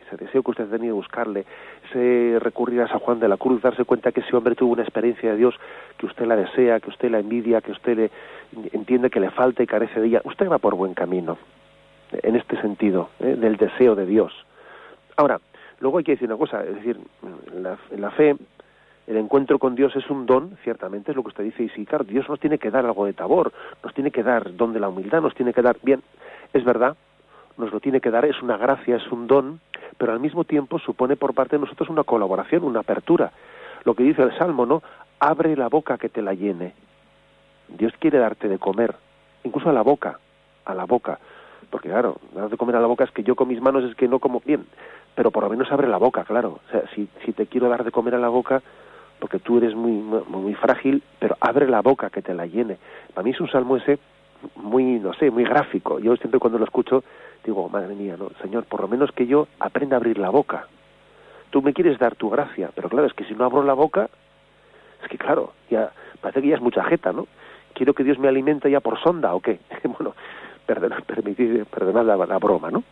Ese 0.07 0.17
deseo 0.17 0.43
que 0.43 0.51
usted 0.51 0.67
tenido 0.67 0.95
de 0.95 1.01
buscarle, 1.01 1.45
ese 1.89 2.37
recurrir 2.39 2.81
a 2.81 2.87
San 2.87 2.99
Juan 2.99 3.19
de 3.19 3.27
la 3.27 3.37
Cruz, 3.37 3.61
darse 3.61 3.85
cuenta 3.85 4.11
que 4.11 4.21
ese 4.21 4.35
hombre 4.35 4.55
tuvo 4.55 4.73
una 4.73 4.83
experiencia 4.83 5.31
de 5.31 5.37
Dios 5.37 5.55
que 5.97 6.05
usted 6.05 6.25
la 6.25 6.35
desea, 6.35 6.79
que 6.79 6.89
usted 6.89 7.09
la 7.09 7.19
envidia, 7.19 7.61
que 7.61 7.71
usted 7.71 7.97
le, 7.97 8.11
entiende 8.71 9.09
que 9.09 9.19
le 9.19 9.31
falta 9.31 9.63
y 9.63 9.67
carece 9.67 9.99
de 9.99 10.07
ella. 10.07 10.21
Usted 10.23 10.49
va 10.49 10.59
por 10.59 10.75
buen 10.75 10.93
camino, 10.93 11.37
en 12.11 12.35
este 12.35 12.59
sentido, 12.61 13.09
¿eh? 13.19 13.35
del 13.35 13.57
deseo 13.57 13.95
de 13.95 14.05
Dios. 14.05 14.33
Ahora, 15.17 15.39
luego 15.79 15.97
hay 15.97 16.03
que 16.03 16.11
decir 16.11 16.27
una 16.27 16.37
cosa, 16.37 16.63
es 16.63 16.75
decir, 16.75 16.99
la, 17.53 17.77
la 17.97 18.11
fe 18.11 18.35
el 19.07 19.17
encuentro 19.17 19.59
con 19.59 19.75
Dios 19.75 19.95
es 19.95 20.09
un 20.09 20.25
don, 20.25 20.57
ciertamente 20.63 21.11
es 21.11 21.15
lo 21.15 21.21
que 21.21 21.29
usted 21.29 21.43
dice, 21.43 21.63
y 21.63 21.69
sí, 21.69 21.85
claro, 21.85 22.03
Dios 22.03 22.27
nos 22.27 22.39
tiene 22.39 22.57
que 22.57 22.71
dar 22.71 22.85
algo 22.85 23.05
de 23.05 23.13
tabor, 23.13 23.53
nos 23.83 23.93
tiene 23.93 24.09
que 24.09 24.23
dar 24.23 24.55
don 24.55 24.73
de 24.73 24.79
la 24.79 24.89
humildad, 24.89 25.21
nos 25.21 25.35
tiene 25.35 25.53
que 25.53 25.61
dar, 25.61 25.77
bien, 25.83 26.01
es 26.53 26.63
verdad, 26.63 26.95
nos 27.57 27.71
lo 27.71 27.79
tiene 27.79 28.01
que 28.01 28.11
dar, 28.11 28.25
es 28.25 28.41
una 28.41 28.57
gracia, 28.57 28.97
es 28.97 29.11
un 29.11 29.27
don, 29.27 29.59
pero 29.97 30.11
al 30.11 30.19
mismo 30.19 30.43
tiempo 30.43 30.79
supone 30.79 31.15
por 31.15 31.33
parte 31.33 31.55
de 31.55 31.61
nosotros 31.61 31.89
una 31.89 32.03
colaboración, 32.03 32.63
una 32.63 32.81
apertura. 32.81 33.31
Lo 33.83 33.93
que 33.93 34.03
dice 34.03 34.23
el 34.23 34.37
Salmo, 34.37 34.65
¿no? 34.65 34.83
Abre 35.19 35.55
la 35.55 35.69
boca 35.69 35.97
que 35.97 36.09
te 36.09 36.21
la 36.21 36.33
llene. 36.33 36.73
Dios 37.67 37.93
quiere 37.99 38.19
darte 38.19 38.47
de 38.47 38.59
comer, 38.59 38.95
incluso 39.43 39.69
a 39.69 39.73
la 39.73 39.81
boca, 39.81 40.19
a 40.65 40.73
la 40.73 40.85
boca. 40.85 41.19
Porque 41.69 41.89
claro, 41.89 42.17
dar 42.33 42.49
de 42.49 42.57
comer 42.57 42.75
a 42.75 42.79
la 42.79 42.87
boca 42.87 43.03
es 43.03 43.11
que 43.11 43.23
yo 43.23 43.35
con 43.35 43.47
mis 43.47 43.61
manos 43.61 43.83
es 43.83 43.95
que 43.95 44.07
no 44.07 44.19
como 44.19 44.41
bien, 44.41 44.65
pero 45.15 45.31
por 45.31 45.43
lo 45.43 45.49
menos 45.49 45.71
abre 45.71 45.87
la 45.87 45.97
boca, 45.97 46.23
claro. 46.23 46.59
O 46.67 46.71
sea, 46.71 46.83
si, 46.93 47.07
si 47.25 47.31
te 47.33 47.47
quiero 47.47 47.69
dar 47.69 47.83
de 47.83 47.91
comer 47.91 48.15
a 48.15 48.19
la 48.19 48.29
boca, 48.29 48.61
porque 49.19 49.39
tú 49.39 49.57
eres 49.57 49.75
muy, 49.75 49.93
muy, 50.27 50.53
frágil, 50.55 51.01
pero 51.19 51.37
abre 51.39 51.67
la 51.67 51.81
boca 51.81 52.09
que 52.09 52.21
te 52.21 52.33
la 52.33 52.45
llene. 52.45 52.77
Para 53.13 53.23
mí 53.23 53.31
es 53.31 53.39
un 53.39 53.49
salmo 53.49 53.77
ese 53.77 53.97
muy, 54.55 54.99
no 54.99 55.13
sé, 55.13 55.31
muy 55.31 55.43
gráfico. 55.43 55.99
Yo 55.99 56.15
siempre 56.17 56.39
cuando 56.39 56.59
lo 56.59 56.65
escucho 56.65 57.03
digo, 57.45 57.69
madre 57.69 57.95
mía, 57.95 58.15
no, 58.17 58.29
Señor, 58.41 58.65
por 58.65 58.81
lo 58.81 58.87
menos 58.87 59.11
que 59.11 59.27
yo 59.27 59.47
aprenda 59.59 59.95
a 59.95 59.99
abrir 59.99 60.17
la 60.17 60.29
boca. 60.29 60.67
Tú 61.49 61.61
me 61.61 61.73
quieres 61.73 61.97
dar 61.99 62.15
tu 62.15 62.29
gracia, 62.29 62.71
pero 62.75 62.89
claro, 62.89 63.07
es 63.07 63.13
que 63.13 63.25
si 63.25 63.33
no 63.33 63.45
abro 63.45 63.63
la 63.63 63.73
boca, 63.73 64.09
es 65.01 65.09
que 65.09 65.17
claro, 65.17 65.53
ya 65.69 65.91
parece 66.21 66.41
que 66.41 66.49
ya 66.49 66.55
es 66.55 66.61
mucha 66.61 66.83
jeta, 66.83 67.13
¿no? 67.13 67.27
Quiero 67.73 67.93
que 67.93 68.03
Dios 68.03 68.17
me 68.17 68.27
alimente 68.27 68.69
ya 68.69 68.79
por 68.79 68.99
sonda 68.99 69.33
o 69.33 69.39
qué. 69.39 69.59
bueno, 69.83 70.15
perdonad, 70.65 71.03
perdonad 71.03 72.05
la, 72.05 72.25
la 72.25 72.39
broma, 72.39 72.71
¿no? 72.71 72.83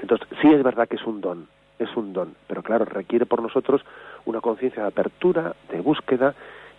Entonces, 0.00 0.28
sí 0.40 0.48
es 0.48 0.62
verdad 0.62 0.88
que 0.88 0.96
es 0.96 1.04
un 1.04 1.20
don, 1.20 1.48
es 1.78 1.96
un 1.96 2.12
don, 2.12 2.34
pero 2.46 2.62
claro, 2.62 2.84
requiere 2.84 3.26
por 3.26 3.42
nosotros 3.42 3.82
una 4.24 4.40
conciencia 4.40 4.82
de 4.82 4.88
apertura, 4.88 5.54
de 5.70 5.80
búsqueda, 5.80 6.34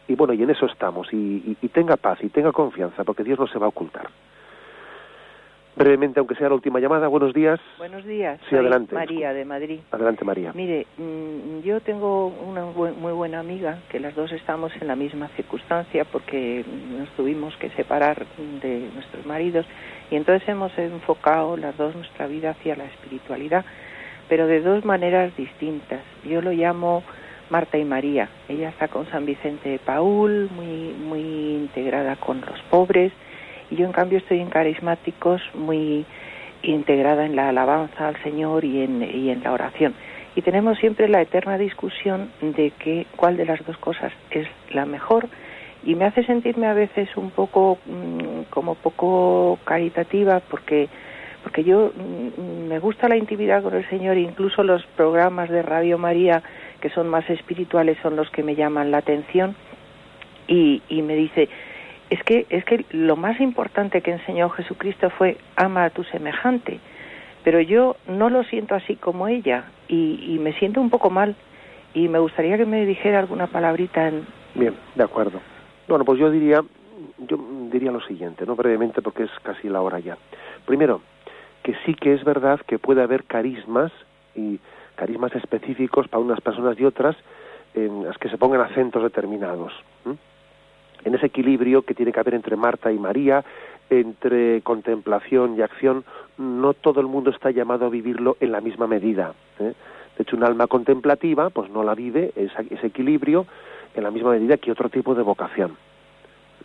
y 0.08 0.16
bueno, 0.16 0.34
y 0.34 0.44
en 0.44 0.50
eso 0.50 0.66
estamos, 0.66 1.08
y, 1.12 1.56
tenga 1.74 1.96
paz 1.96 2.20
y 2.22 2.30
tenga 2.30 2.52
confianza, 2.52 3.04
porque 3.04 3.24
Dios 3.24 3.40
no 3.40 3.48
se 3.48 3.60
va 3.60 3.66
a 3.66 3.70
ocultar. 3.70 4.10
Brevemente, 5.76 6.20
aunque 6.20 6.36
sea 6.36 6.50
la 6.50 6.56
última 6.56 6.80
llamada, 6.80 7.08
buenos 7.08 7.34
días. 7.34 7.60
Buenos 7.78 8.06
días, 8.06 8.40
sí, 8.50 8.56
adelante. 8.56 8.94
María 8.94 9.34
de 9.34 9.46
Madrid. 9.46 9.80
Adelante, 9.92 10.26
María. 10.26 10.52
Mire, 10.54 10.86
mm, 10.98 11.62
yo 11.62 11.80
tengo 11.80 12.28
una 12.28 12.66
muy 12.66 13.14
buena 13.14 13.40
amiga, 13.40 13.80
que 13.90 14.00
las 14.00 14.14
dos 14.14 14.34
estamos 14.34 14.74
en 14.82 14.88
la 14.88 14.98
misma 14.98 15.30
circunstancia, 15.30 16.04
porque 16.04 16.66
nos 16.98 17.10
tuvimos 17.12 17.56
que 17.56 17.70
separar 17.70 18.26
de 18.62 18.90
nuestros 18.94 19.26
maridos, 19.26 19.66
y 20.10 20.18
entonces 20.18 20.48
hemos 20.50 20.78
enfocado 20.78 21.56
las 21.56 21.78
dos 21.78 21.96
nuestra 21.96 22.28
vida 22.28 22.50
hacia 22.50 22.76
la 22.76 22.86
espiritualidad, 22.86 23.64
pero 24.28 24.48
de 24.48 24.62
dos 24.62 24.84
maneras 24.84 25.36
distintas. 25.38 26.02
Yo 26.26 26.42
lo 26.42 26.52
llamo 26.52 27.02
Marta 27.50 27.78
y 27.78 27.86
María. 27.86 28.30
Ella 28.50 28.70
está 28.70 28.90
con 28.90 29.10
San 29.10 29.26
Vicente 29.26 29.70
de 29.70 29.80
Paul, 29.80 30.50
muy, 30.52 30.94
muy 31.00 31.22
integrada 31.56 32.18
con 32.18 32.42
los 32.42 32.60
pobres, 32.70 33.14
yo 33.76 33.86
en 33.86 33.92
cambio 33.92 34.18
estoy 34.18 34.40
en 34.40 34.50
carismáticos, 34.50 35.42
muy 35.54 36.06
integrada 36.64 37.26
en 37.26 37.36
la 37.36 37.50
alabanza 37.50 38.08
al 38.08 38.22
Señor 38.24 38.66
y 38.66 38.84
en, 38.84 39.02
y 39.02 39.30
en 39.30 39.44
la 39.44 39.52
oración. 39.52 39.94
Y 40.36 40.42
tenemos 40.42 40.78
siempre 40.78 41.10
la 41.10 41.22
eterna 41.22 41.58
discusión 41.58 42.32
de 42.42 42.72
que 42.72 43.06
cuál 43.16 43.38
de 43.38 43.46
las 43.46 43.66
dos 43.66 43.78
cosas 43.78 44.14
es 44.30 44.48
la 44.72 44.86
mejor. 44.86 45.28
Y 45.84 45.96
me 45.96 46.06
hace 46.06 46.24
sentirme 46.24 46.68
a 46.68 46.74
veces 46.74 47.10
un 47.18 47.32
poco 47.32 47.80
mm, 47.86 48.44
como 48.50 48.76
poco 48.76 49.60
caritativa 49.66 50.40
porque 50.40 50.88
porque 51.44 51.64
yo 51.64 51.92
mm, 51.96 52.68
me 52.68 52.80
gusta 52.80 53.10
la 53.10 53.18
intimidad 53.18 53.64
con 53.64 53.74
el 53.74 53.90
Señor, 53.90 54.18
incluso 54.18 54.64
los 54.64 54.86
programas 54.96 55.50
de 55.50 55.64
Radio 55.64 55.98
María 55.98 56.44
que 56.80 56.90
son 56.90 57.10
más 57.10 57.28
espirituales 57.30 57.98
son 58.02 58.16
los 58.16 58.30
que 58.30 58.44
me 58.44 58.56
llaman 58.56 58.92
la 58.92 59.00
atención. 59.00 59.56
Y, 60.48 60.82
y 60.90 61.02
me 61.02 61.16
dice 61.16 61.50
es 62.12 62.22
que 62.24 62.46
es 62.50 62.64
que 62.66 62.86
lo 62.92 63.16
más 63.16 63.40
importante 63.40 64.02
que 64.02 64.12
enseñó 64.12 64.50
Jesucristo 64.50 65.10
fue 65.10 65.38
ama 65.56 65.86
a 65.86 65.90
tu 65.90 66.04
semejante 66.04 66.80
pero 67.44 67.60
yo 67.60 67.96
no 68.08 68.30
lo 68.30 68.44
siento 68.44 68.76
así 68.76 68.98
como 68.98 69.28
ella 69.28 69.66
y, 69.88 70.38
me 70.40 70.54
siento 70.54 70.80
un 70.80 70.90
poco 70.90 71.10
mal 71.10 71.36
y 71.94 72.08
me 72.08 72.20
gustaría 72.20 72.58
que 72.58 72.66
me 72.66 72.86
dijera 72.86 73.20
alguna 73.20 73.48
palabrita 73.48 74.08
en 74.08 74.26
bien 74.56 74.76
de 74.96 75.04
acuerdo. 75.04 75.40
Bueno 75.88 76.06
pues 76.06 76.20
yo 76.20 76.30
diría 76.30 76.62
yo 77.18 77.38
diría 77.72 77.92
lo 77.92 78.02
siguiente 78.02 78.46
no 78.46 78.56
brevemente 78.56 79.02
porque 79.02 79.24
es 79.24 79.32
casi 79.42 79.70
la 79.70 79.82
hora 79.82 80.00
ya. 80.00 80.18
Primero 80.66 81.02
que 81.64 81.76
sí 81.86 81.94
que 81.94 82.14
es 82.14 82.24
verdad 82.24 82.60
que 82.68 82.78
puede 82.78 83.02
haber 83.02 83.24
carismas 83.24 83.92
y 84.36 84.60
carismas 84.96 85.34
específicos 85.36 86.08
para 86.10 86.24
unas 86.24 86.42
personas 86.42 86.80
y 86.80 86.86
otras 86.86 87.16
en 87.74 88.04
las 88.04 88.18
que 88.18 88.30
se 88.30 88.38
pongan 88.38 88.62
acentos 88.62 89.02
determinados. 89.02 89.72
En 91.06 91.16
ese 91.16 91.28
equilibrio 91.28 91.84
que 91.84 91.94
tiene 91.94 92.12
que 92.12 92.20
haber 92.20 92.36
entre 92.36 92.56
Marta 92.56 92.92
y 92.92 93.00
María, 93.00 93.44
entre 93.90 94.62
contemplación 94.62 95.58
y 95.58 95.62
acción, 95.62 96.04
no 96.38 96.74
todo 96.74 97.02
el 97.02 97.08
mundo 97.08 97.30
está 97.30 97.52
llamado 97.52 97.86
a 97.86 97.90
vivirlo 97.90 98.38
en 98.40 98.52
la 98.52 98.62
misma 98.62 98.88
medida. 98.88 99.34
¿eh? 99.60 99.74
De 100.18 100.24
hecho, 100.24 100.36
un 100.36 100.44
alma 100.44 100.68
contemplativa, 100.68 101.50
pues 101.50 101.70
no 101.70 101.84
la 101.84 101.96
vive 101.96 102.32
ese 102.36 102.88
equilibrio 102.88 103.46
en 103.96 104.04
la 104.04 104.12
misma 104.12 104.32
medida 104.32 104.58
que 104.58 104.72
otro 104.72 104.90
tipo 104.90 105.16
de 105.16 105.24
vocación. 105.24 105.76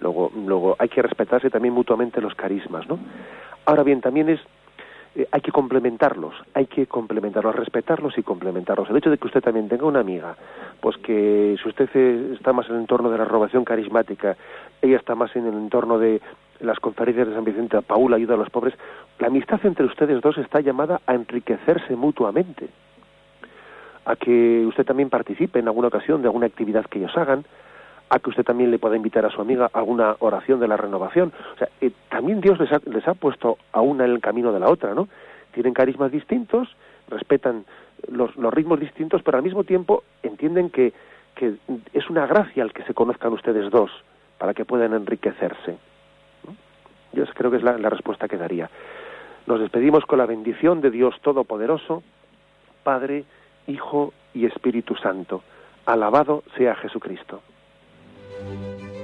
Luego, 0.00 0.30
luego 0.46 0.76
hay 0.78 0.88
que 0.88 1.02
respetarse 1.02 1.50
también 1.50 1.74
mutuamente 1.74 2.20
los 2.20 2.34
carismas, 2.34 2.86
¿no? 2.88 2.98
Ahora 3.64 3.82
bien, 3.82 4.00
también 4.00 4.28
es 4.28 4.40
eh, 5.16 5.26
hay 5.32 5.40
que 5.40 5.50
complementarlos, 5.50 6.34
hay 6.52 6.66
que 6.66 6.86
complementarlos, 6.86 7.56
respetarlos 7.56 8.18
y 8.18 8.22
complementarlos. 8.22 8.90
El 8.90 8.98
hecho 8.98 9.10
de 9.10 9.16
que 9.16 9.26
usted 9.26 9.40
también 9.40 9.68
tenga 9.68 9.86
una 9.86 10.00
amiga, 10.00 10.36
pues 10.80 10.96
que 10.98 11.56
si 11.62 11.68
usted 11.68 11.88
está 12.34 12.52
más 12.52 12.68
en 12.68 12.74
el 12.74 12.80
entorno 12.82 13.10
de 13.10 13.16
la 13.16 13.24
renovación 13.24 13.64
carismática, 13.64 14.36
ella 14.82 14.98
está 14.98 15.14
más 15.14 15.34
en 15.34 15.46
el 15.46 15.54
entorno 15.54 15.98
de 15.98 16.20
las 16.60 16.78
conferencias 16.80 17.28
de 17.28 17.34
San 17.34 17.44
Vicente, 17.44 17.80
Paula 17.82 18.16
ayuda 18.16 18.34
a 18.34 18.38
los 18.38 18.50
pobres, 18.50 18.74
la 19.18 19.28
amistad 19.28 19.60
entre 19.64 19.86
ustedes 19.86 20.20
dos 20.20 20.36
está 20.38 20.60
llamada 20.60 21.00
a 21.06 21.14
enriquecerse 21.14 21.96
mutuamente, 21.96 22.68
a 24.04 24.16
que 24.16 24.64
usted 24.66 24.84
también 24.84 25.08
participe 25.08 25.58
en 25.58 25.68
alguna 25.68 25.88
ocasión 25.88 26.20
de 26.20 26.28
alguna 26.28 26.46
actividad 26.46 26.84
que 26.86 26.98
ellos 26.98 27.16
hagan, 27.16 27.44
a 28.08 28.18
que 28.18 28.30
usted 28.30 28.44
también 28.44 28.70
le 28.70 28.78
pueda 28.78 28.96
invitar 28.96 29.24
a 29.26 29.30
su 29.30 29.40
amiga 29.40 29.70
a 29.72 29.78
alguna 29.78 30.16
oración 30.20 30.60
de 30.60 30.68
la 30.68 30.76
renovación. 30.76 31.32
O 31.54 31.58
sea, 31.58 31.68
eh, 31.80 31.90
también 32.08 32.40
Dios 32.40 32.58
les 32.60 32.70
ha, 32.72 32.80
les 32.86 33.06
ha 33.08 33.14
puesto 33.14 33.58
a 33.72 33.80
una 33.80 34.04
en 34.04 34.12
el 34.12 34.20
camino 34.20 34.52
de 34.52 34.60
la 34.60 34.68
otra, 34.68 34.94
¿no? 34.94 35.08
Tienen 35.52 35.74
carismas 35.74 36.12
distintos, 36.12 36.68
respetan 37.08 37.64
los, 38.08 38.36
los 38.36 38.52
ritmos 38.52 38.78
distintos, 38.78 39.22
pero 39.22 39.38
al 39.38 39.44
mismo 39.44 39.64
tiempo 39.64 40.04
entienden 40.22 40.70
que, 40.70 40.92
que 41.34 41.54
es 41.92 42.10
una 42.10 42.26
gracia 42.26 42.62
el 42.62 42.72
que 42.72 42.84
se 42.84 42.94
conozcan 42.94 43.32
ustedes 43.32 43.70
dos 43.70 43.90
para 44.38 44.54
que 44.54 44.64
puedan 44.64 44.92
enriquecerse. 44.92 45.78
Yo 47.12 47.24
creo 47.34 47.50
que 47.50 47.56
es 47.56 47.62
la, 47.62 47.78
la 47.78 47.88
respuesta 47.88 48.28
que 48.28 48.36
daría. 48.36 48.70
Nos 49.46 49.60
despedimos 49.60 50.04
con 50.04 50.18
la 50.18 50.26
bendición 50.26 50.80
de 50.80 50.90
Dios 50.90 51.14
Todopoderoso, 51.22 52.02
Padre, 52.82 53.24
Hijo 53.66 54.12
y 54.34 54.44
Espíritu 54.44 54.94
Santo. 54.96 55.42
Alabado 55.86 56.42
sea 56.56 56.74
Jesucristo. 56.74 57.40
Thank 58.38 58.82
you. 58.82 58.95